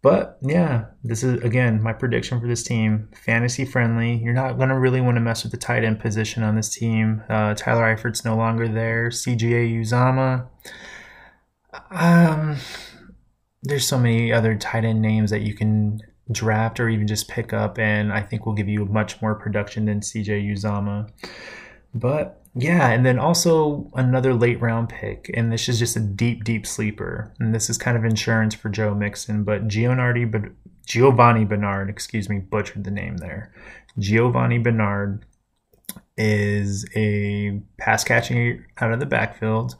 But 0.04 0.36
yeah, 0.42 0.84
this 1.02 1.24
is 1.24 1.42
again 1.42 1.82
my 1.82 1.94
prediction 1.94 2.38
for 2.38 2.46
this 2.46 2.62
team. 2.62 3.08
Fantasy 3.24 3.64
friendly. 3.64 4.16
You're 4.22 4.34
not 4.34 4.58
gonna 4.58 4.78
really 4.78 5.00
want 5.00 5.16
to 5.16 5.22
mess 5.22 5.44
with 5.44 5.50
the 5.50 5.56
tight 5.56 5.82
end 5.82 5.98
position 5.98 6.42
on 6.42 6.56
this 6.56 6.68
team. 6.68 7.22
Uh, 7.30 7.54
Tyler 7.54 7.84
Eifert's 7.84 8.22
no 8.22 8.36
longer 8.36 8.68
there. 8.68 9.08
CJ 9.08 9.80
Uzomah. 9.80 10.46
Um, 11.90 12.56
there's 13.62 13.86
so 13.86 13.98
many 13.98 14.30
other 14.30 14.54
tight 14.56 14.84
end 14.84 15.00
names 15.00 15.30
that 15.30 15.40
you 15.40 15.54
can 15.54 16.00
draft 16.30 16.80
or 16.80 16.90
even 16.90 17.06
just 17.06 17.26
pick 17.26 17.54
up, 17.54 17.78
and 17.78 18.12
I 18.12 18.20
think 18.20 18.44
will 18.44 18.52
give 18.52 18.68
you 18.68 18.84
much 18.84 19.22
more 19.22 19.34
production 19.34 19.86
than 19.86 20.00
CJ 20.00 20.52
Uzomah. 20.52 21.08
But 21.94 22.42
yeah, 22.56 22.88
and 22.88 23.04
then 23.04 23.18
also 23.18 23.90
another 23.94 24.34
late 24.34 24.60
round 24.60 24.88
pick, 24.88 25.30
and 25.34 25.52
this 25.52 25.68
is 25.68 25.78
just 25.78 25.96
a 25.96 26.00
deep, 26.00 26.44
deep 26.44 26.66
sleeper. 26.66 27.32
And 27.38 27.54
this 27.54 27.68
is 27.68 27.78
kind 27.78 27.96
of 27.96 28.04
insurance 28.04 28.54
for 28.54 28.68
Joe 28.68 28.94
Mixon, 28.94 29.44
but 29.44 29.68
Giovani, 29.68 30.30
Giovani 30.86 31.44
Bernard, 31.44 31.88
excuse 31.88 32.28
me, 32.28 32.38
butchered 32.38 32.84
the 32.84 32.90
name 32.90 33.16
there. 33.18 33.52
Giovani 33.98 34.58
Bernard 34.58 35.24
is 36.16 36.86
a 36.94 37.60
pass 37.78 38.04
catching 38.04 38.64
out 38.78 38.92
of 38.92 39.00
the 39.00 39.06
backfield 39.06 39.76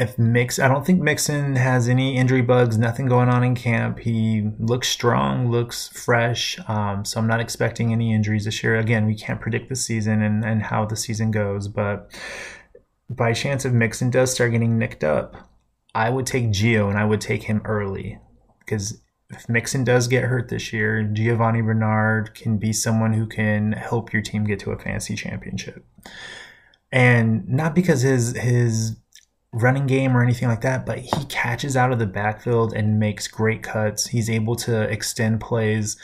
if 0.00 0.18
Mix, 0.18 0.58
I 0.58 0.66
don't 0.66 0.84
think 0.84 1.02
Mixon 1.02 1.56
has 1.56 1.86
any 1.86 2.16
injury 2.16 2.40
bugs, 2.40 2.78
nothing 2.78 3.04
going 3.04 3.28
on 3.28 3.44
in 3.44 3.54
camp. 3.54 3.98
He 3.98 4.48
looks 4.58 4.88
strong, 4.88 5.50
looks 5.50 5.88
fresh. 5.88 6.58
Um, 6.66 7.04
so 7.04 7.20
I'm 7.20 7.26
not 7.26 7.40
expecting 7.40 7.92
any 7.92 8.14
injuries 8.14 8.46
this 8.46 8.62
year. 8.62 8.76
Again, 8.76 9.04
we 9.04 9.14
can't 9.14 9.42
predict 9.42 9.68
the 9.68 9.76
season 9.76 10.22
and, 10.22 10.42
and 10.42 10.62
how 10.62 10.86
the 10.86 10.96
season 10.96 11.30
goes, 11.30 11.68
but 11.68 12.10
by 13.10 13.34
chance 13.34 13.66
if 13.66 13.74
Mixon 13.74 14.08
does 14.08 14.32
start 14.32 14.52
getting 14.52 14.78
nicked 14.78 15.04
up, 15.04 15.36
I 15.94 16.08
would 16.08 16.24
take 16.24 16.46
Gio 16.46 16.88
and 16.88 16.98
I 16.98 17.04
would 17.04 17.20
take 17.20 17.42
him 17.42 17.60
early 17.66 18.18
because 18.60 19.02
if 19.28 19.50
Mixon 19.50 19.84
does 19.84 20.08
get 20.08 20.24
hurt 20.24 20.48
this 20.48 20.72
year, 20.72 21.02
Giovani 21.04 21.60
Bernard 21.62 22.34
can 22.34 22.56
be 22.56 22.72
someone 22.72 23.12
who 23.12 23.26
can 23.26 23.72
help 23.72 24.14
your 24.14 24.22
team 24.22 24.44
get 24.44 24.60
to 24.60 24.70
a 24.70 24.78
fantasy 24.78 25.14
championship. 25.14 25.84
And 26.90 27.46
not 27.46 27.74
because 27.74 28.00
his 28.00 28.36
his 28.36 28.96
running 29.52 29.86
game 29.86 30.16
or 30.16 30.22
anything 30.22 30.48
like 30.48 30.60
that, 30.60 30.86
but 30.86 30.98
he 30.98 31.24
catches 31.28 31.76
out 31.76 31.92
of 31.92 31.98
the 31.98 32.06
backfield 32.06 32.72
and 32.72 33.00
makes 33.00 33.26
great 33.26 33.62
cuts. 33.62 34.06
He's 34.08 34.30
able 34.30 34.54
to 34.56 34.82
extend 34.82 35.40
plays 35.40 35.96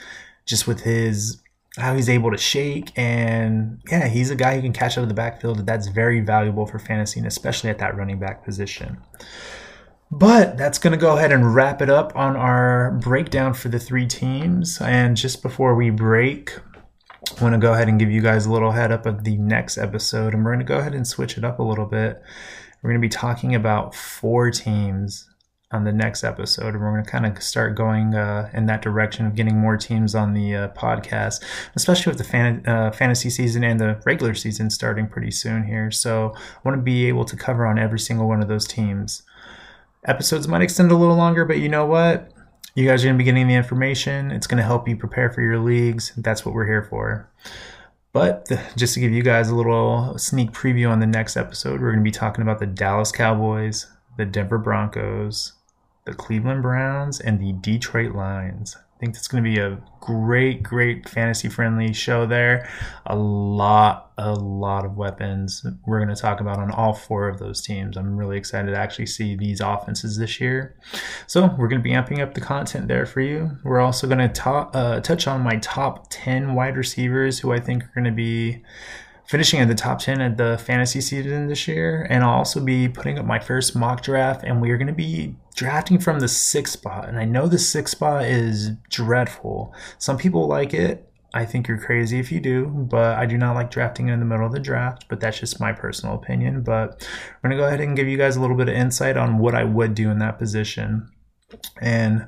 just 0.44 0.66
with 0.66 0.80
his 0.80 1.42
how 1.78 1.94
he's 1.94 2.08
able 2.08 2.30
to 2.30 2.38
shake 2.38 2.90
and 2.96 3.82
yeah, 3.90 4.08
he's 4.08 4.30
a 4.30 4.34
guy 4.34 4.54
who 4.54 4.62
can 4.62 4.72
catch 4.72 4.96
out 4.96 5.02
of 5.02 5.08
the 5.08 5.14
backfield. 5.14 5.66
That's 5.66 5.88
very 5.88 6.20
valuable 6.20 6.64
for 6.64 6.78
fantasy 6.78 7.20
and 7.20 7.26
especially 7.26 7.68
at 7.68 7.78
that 7.78 7.96
running 7.96 8.18
back 8.18 8.44
position. 8.44 8.96
But 10.10 10.56
that's 10.56 10.78
going 10.78 10.92
to 10.92 10.98
go 10.98 11.16
ahead 11.16 11.32
and 11.32 11.54
wrap 11.54 11.82
it 11.82 11.90
up 11.90 12.14
on 12.16 12.36
our 12.36 12.92
breakdown 12.92 13.54
for 13.54 13.68
the 13.68 13.78
three 13.78 14.06
teams. 14.06 14.80
And 14.80 15.16
just 15.16 15.42
before 15.42 15.74
we 15.74 15.90
break, 15.90 16.58
I 17.38 17.42
want 17.42 17.54
to 17.54 17.58
go 17.58 17.74
ahead 17.74 17.88
and 17.88 17.98
give 17.98 18.10
you 18.10 18.22
guys 18.22 18.46
a 18.46 18.52
little 18.52 18.70
head 18.70 18.92
up 18.92 19.04
of 19.04 19.24
the 19.24 19.36
next 19.36 19.76
episode. 19.76 20.32
And 20.32 20.44
we're 20.44 20.52
going 20.52 20.64
to 20.64 20.72
go 20.72 20.78
ahead 20.78 20.94
and 20.94 21.06
switch 21.06 21.36
it 21.36 21.44
up 21.44 21.58
a 21.58 21.62
little 21.62 21.86
bit 21.86 22.22
we're 22.82 22.90
going 22.90 23.00
to 23.00 23.04
be 23.04 23.10
talking 23.10 23.54
about 23.54 23.94
four 23.94 24.50
teams 24.50 25.28
on 25.72 25.84
the 25.84 25.92
next 25.92 26.22
episode, 26.22 26.74
and 26.74 26.80
we're 26.80 26.92
going 26.92 27.04
to 27.04 27.10
kind 27.10 27.26
of 27.26 27.42
start 27.42 27.74
going 27.74 28.14
uh, 28.14 28.48
in 28.54 28.66
that 28.66 28.82
direction 28.82 29.26
of 29.26 29.34
getting 29.34 29.58
more 29.58 29.76
teams 29.76 30.14
on 30.14 30.32
the 30.32 30.54
uh, 30.54 30.68
podcast, 30.68 31.42
especially 31.74 32.10
with 32.10 32.18
the 32.18 32.24
fan- 32.24 32.64
uh, 32.66 32.92
fantasy 32.92 33.28
season 33.28 33.64
and 33.64 33.80
the 33.80 34.00
regular 34.06 34.34
season 34.34 34.70
starting 34.70 35.08
pretty 35.08 35.32
soon 35.32 35.64
here. 35.64 35.90
So 35.90 36.34
I 36.36 36.60
want 36.64 36.78
to 36.78 36.82
be 36.82 37.06
able 37.08 37.24
to 37.24 37.36
cover 37.36 37.66
on 37.66 37.78
every 37.78 37.98
single 37.98 38.28
one 38.28 38.40
of 38.40 38.48
those 38.48 38.66
teams. 38.66 39.22
Episodes 40.04 40.46
might 40.46 40.62
extend 40.62 40.92
a 40.92 40.96
little 40.96 41.16
longer, 41.16 41.44
but 41.44 41.58
you 41.58 41.68
know 41.68 41.84
what? 41.84 42.30
You 42.76 42.86
guys 42.86 43.02
are 43.02 43.08
going 43.08 43.16
to 43.16 43.18
be 43.18 43.24
getting 43.24 43.48
the 43.48 43.54
information. 43.54 44.30
It's 44.30 44.46
going 44.46 44.58
to 44.58 44.64
help 44.64 44.86
you 44.86 44.96
prepare 44.96 45.30
for 45.30 45.40
your 45.40 45.58
leagues. 45.58 46.12
That's 46.16 46.44
what 46.44 46.54
we're 46.54 46.66
here 46.66 46.82
for. 46.82 47.28
But 48.16 48.50
just 48.78 48.94
to 48.94 49.00
give 49.00 49.12
you 49.12 49.22
guys 49.22 49.50
a 49.50 49.54
little 49.54 50.16
sneak 50.16 50.52
preview 50.52 50.90
on 50.90 51.00
the 51.00 51.06
next 51.06 51.36
episode, 51.36 51.82
we're 51.82 51.90
going 51.90 52.02
to 52.02 52.02
be 52.02 52.10
talking 52.10 52.40
about 52.40 52.58
the 52.58 52.66
Dallas 52.66 53.12
Cowboys, 53.12 53.88
the 54.16 54.24
Denver 54.24 54.56
Broncos, 54.56 55.52
the 56.06 56.14
Cleveland 56.14 56.62
Browns, 56.62 57.20
and 57.20 57.38
the 57.38 57.52
Detroit 57.52 58.14
Lions. 58.14 58.78
I 58.96 58.98
think 58.98 59.14
it's 59.14 59.28
going 59.28 59.44
to 59.44 59.50
be 59.50 59.58
a 59.58 59.78
great, 60.00 60.62
great 60.62 61.06
fantasy 61.06 61.50
friendly 61.50 61.92
show 61.92 62.24
there. 62.24 62.66
A 63.04 63.14
lot, 63.14 64.10
a 64.16 64.32
lot 64.32 64.86
of 64.86 64.96
weapons 64.96 65.66
we're 65.86 66.02
going 66.02 66.14
to 66.14 66.20
talk 66.20 66.40
about 66.40 66.58
on 66.58 66.70
all 66.70 66.94
four 66.94 67.28
of 67.28 67.38
those 67.38 67.60
teams. 67.60 67.98
I'm 67.98 68.16
really 68.16 68.38
excited 68.38 68.70
to 68.70 68.78
actually 68.78 69.04
see 69.04 69.36
these 69.36 69.60
offenses 69.60 70.16
this 70.16 70.40
year. 70.40 70.76
So 71.26 71.54
we're 71.58 71.68
going 71.68 71.82
to 71.82 71.84
be 71.84 71.90
amping 71.90 72.22
up 72.22 72.32
the 72.32 72.40
content 72.40 72.88
there 72.88 73.04
for 73.04 73.20
you. 73.20 73.58
We're 73.64 73.80
also 73.80 74.06
going 74.06 74.20
to 74.20 74.28
ta- 74.28 74.70
uh, 74.72 75.00
touch 75.00 75.26
on 75.26 75.42
my 75.42 75.58
top 75.58 76.06
10 76.08 76.54
wide 76.54 76.78
receivers 76.78 77.40
who 77.40 77.52
I 77.52 77.60
think 77.60 77.84
are 77.84 77.92
going 77.94 78.04
to 78.04 78.12
be 78.12 78.62
finishing 79.28 79.60
at 79.60 79.68
the 79.68 79.74
top 79.74 79.98
10 79.98 80.20
at 80.20 80.36
the 80.36 80.58
fantasy 80.58 81.00
season 81.00 81.48
this 81.48 81.66
year. 81.66 82.06
And 82.08 82.22
I'll 82.22 82.38
also 82.38 82.60
be 82.60 82.88
putting 82.88 83.18
up 83.18 83.26
my 83.26 83.38
first 83.38 83.76
mock 83.76 84.02
draft, 84.02 84.44
and 84.44 84.60
we 84.60 84.70
are 84.70 84.78
going 84.78 84.86
to 84.86 84.92
be 84.92 85.34
drafting 85.54 85.98
from 85.98 86.20
the 86.20 86.28
sixth 86.28 86.74
spot. 86.74 87.08
And 87.08 87.18
I 87.18 87.24
know 87.24 87.46
the 87.46 87.58
sixth 87.58 87.92
spot 87.92 88.24
is 88.24 88.70
dreadful. 88.90 89.74
Some 89.98 90.18
people 90.18 90.46
like 90.46 90.74
it. 90.74 91.02
I 91.34 91.44
think 91.44 91.68
you're 91.68 91.78
crazy 91.78 92.18
if 92.18 92.32
you 92.32 92.40
do, 92.40 92.66
but 92.66 93.18
I 93.18 93.26
do 93.26 93.36
not 93.36 93.54
like 93.54 93.70
drafting 93.70 94.08
in 94.08 94.20
the 94.20 94.24
middle 94.24 94.46
of 94.46 94.52
the 94.52 94.60
draft, 94.60 95.06
but 95.08 95.20
that's 95.20 95.38
just 95.38 95.60
my 95.60 95.72
personal 95.72 96.14
opinion. 96.14 96.62
But 96.62 97.06
we're 97.42 97.50
going 97.50 97.58
to 97.58 97.62
go 97.62 97.66
ahead 97.66 97.80
and 97.80 97.96
give 97.96 98.08
you 98.08 98.16
guys 98.16 98.36
a 98.36 98.40
little 98.40 98.56
bit 98.56 98.68
of 98.68 98.74
insight 98.74 99.18
on 99.18 99.38
what 99.38 99.54
I 99.54 99.64
would 99.64 99.94
do 99.94 100.10
in 100.10 100.18
that 100.20 100.38
position. 100.38 101.10
And 101.80 102.26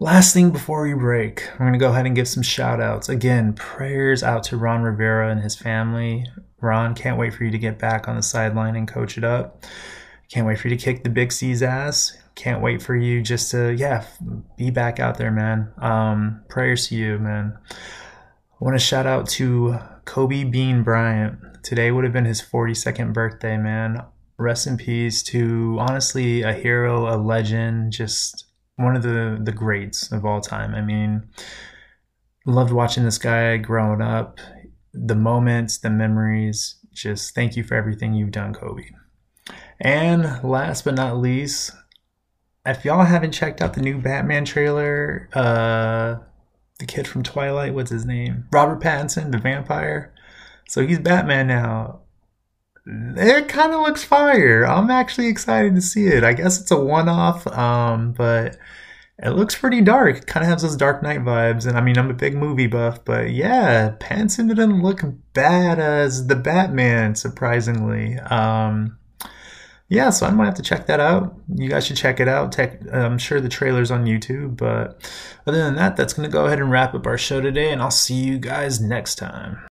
last 0.00 0.32
thing 0.32 0.50
before 0.50 0.82
we 0.82 0.94
break, 0.94 1.48
I'm 1.52 1.58
going 1.58 1.74
to 1.74 1.78
go 1.78 1.90
ahead 1.90 2.06
and 2.06 2.16
give 2.16 2.26
some 2.26 2.42
shout 2.42 2.80
outs. 2.80 3.08
Again, 3.08 3.52
prayers 3.52 4.22
out 4.22 4.42
to 4.44 4.56
Ron 4.56 4.82
Rivera 4.82 5.30
and 5.30 5.42
his 5.42 5.54
family. 5.54 6.26
Ron, 6.60 6.94
can't 6.94 7.18
wait 7.18 7.34
for 7.34 7.44
you 7.44 7.50
to 7.50 7.58
get 7.58 7.78
back 7.78 8.08
on 8.08 8.16
the 8.16 8.22
sideline 8.22 8.76
and 8.76 8.88
coach 8.88 9.16
it 9.16 9.24
up. 9.24 9.64
Can't 10.30 10.46
wait 10.46 10.58
for 10.58 10.68
you 10.68 10.76
to 10.76 10.82
kick 10.82 11.04
the 11.04 11.10
Big 11.10 11.32
C's 11.32 11.62
ass. 11.62 12.16
Can't 12.34 12.62
wait 12.62 12.80
for 12.82 12.96
you 12.96 13.22
just 13.22 13.50
to, 13.50 13.74
yeah, 13.74 14.06
be 14.56 14.70
back 14.70 14.98
out 14.98 15.18
there, 15.18 15.30
man. 15.30 15.72
Um, 15.78 16.42
prayers 16.48 16.88
to 16.88 16.96
you, 16.96 17.18
man. 17.18 17.58
I 17.70 18.64
want 18.64 18.78
to 18.78 18.84
shout 18.84 19.06
out 19.06 19.28
to 19.30 19.78
Kobe 20.06 20.44
Bean 20.44 20.82
Bryant. 20.82 21.62
Today 21.62 21.90
would 21.90 22.04
have 22.04 22.12
been 22.12 22.24
his 22.24 22.40
42nd 22.40 23.12
birthday, 23.12 23.58
man. 23.58 24.02
Rest 24.38 24.66
in 24.66 24.78
peace 24.78 25.22
to 25.24 25.76
honestly 25.78 26.40
a 26.42 26.54
hero, 26.54 27.14
a 27.14 27.18
legend, 27.18 27.92
just 27.92 28.46
one 28.80 28.96
of 28.96 29.02
the 29.02 29.38
the 29.40 29.52
greats 29.52 30.10
of 30.12 30.24
all 30.24 30.40
time. 30.40 30.74
I 30.74 30.80
mean, 30.80 31.28
loved 32.46 32.72
watching 32.72 33.04
this 33.04 33.18
guy 33.18 33.56
growing 33.58 34.00
up. 34.00 34.38
The 34.92 35.14
moments, 35.14 35.78
the 35.78 35.90
memories. 35.90 36.76
Just 36.92 37.34
thank 37.34 37.56
you 37.56 37.62
for 37.62 37.74
everything 37.74 38.14
you've 38.14 38.32
done, 38.32 38.52
Kobe. 38.52 38.90
And 39.80 40.42
last 40.42 40.84
but 40.84 40.94
not 40.94 41.18
least, 41.18 41.70
if 42.66 42.84
y'all 42.84 43.04
haven't 43.04 43.32
checked 43.32 43.62
out 43.62 43.74
the 43.74 43.80
new 43.80 43.98
Batman 43.98 44.44
trailer, 44.44 45.28
uh, 45.32 46.16
the 46.78 46.86
kid 46.86 47.06
from 47.06 47.22
Twilight, 47.22 47.74
what's 47.74 47.90
his 47.90 48.04
name? 48.04 48.46
Robert 48.52 48.80
Pattinson, 48.80 49.32
the 49.32 49.38
vampire. 49.38 50.12
So 50.68 50.86
he's 50.86 50.98
Batman 50.98 51.46
now. 51.46 51.99
It 52.86 53.48
kind 53.48 53.72
of 53.72 53.80
looks 53.80 54.02
fire. 54.02 54.64
I'm 54.64 54.90
actually 54.90 55.28
excited 55.28 55.74
to 55.74 55.80
see 55.82 56.06
it. 56.06 56.24
I 56.24 56.32
guess 56.32 56.60
it's 56.60 56.70
a 56.70 56.80
one-off, 56.80 57.46
um, 57.46 58.12
but 58.12 58.56
it 59.22 59.30
looks 59.30 59.54
pretty 59.54 59.82
dark. 59.82 60.26
Kind 60.26 60.44
of 60.44 60.50
has 60.50 60.62
those 60.62 60.76
Dark 60.76 61.02
Knight 61.02 61.20
vibes. 61.20 61.66
And 61.66 61.76
I 61.76 61.82
mean, 61.82 61.98
I'm 61.98 62.10
a 62.10 62.14
big 62.14 62.34
movie 62.34 62.66
buff, 62.66 63.04
but 63.04 63.30
yeah, 63.30 63.94
Pattinson 64.00 64.48
didn't 64.48 64.82
look 64.82 65.02
bad 65.34 65.78
as 65.78 66.26
the 66.26 66.36
Batman, 66.36 67.14
surprisingly. 67.14 68.18
Um, 68.18 68.96
yeah, 69.88 70.10
so 70.10 70.24
I 70.24 70.30
might 70.30 70.46
have 70.46 70.54
to 70.54 70.62
check 70.62 70.86
that 70.86 71.00
out. 71.00 71.34
You 71.54 71.68
guys 71.68 71.86
should 71.86 71.96
check 71.96 72.18
it 72.20 72.28
out. 72.28 72.52
Tech, 72.52 72.80
I'm 72.92 73.18
sure 73.18 73.40
the 73.40 73.48
trailer's 73.48 73.90
on 73.90 74.06
YouTube. 74.06 74.56
But 74.56 75.10
other 75.46 75.58
than 75.58 75.74
that, 75.76 75.96
that's 75.96 76.14
going 76.14 76.28
to 76.28 76.32
go 76.32 76.46
ahead 76.46 76.60
and 76.60 76.70
wrap 76.70 76.94
up 76.94 77.06
our 77.06 77.18
show 77.18 77.40
today, 77.40 77.70
and 77.72 77.82
I'll 77.82 77.90
see 77.90 78.14
you 78.14 78.38
guys 78.38 78.80
next 78.80 79.16
time. 79.16 79.66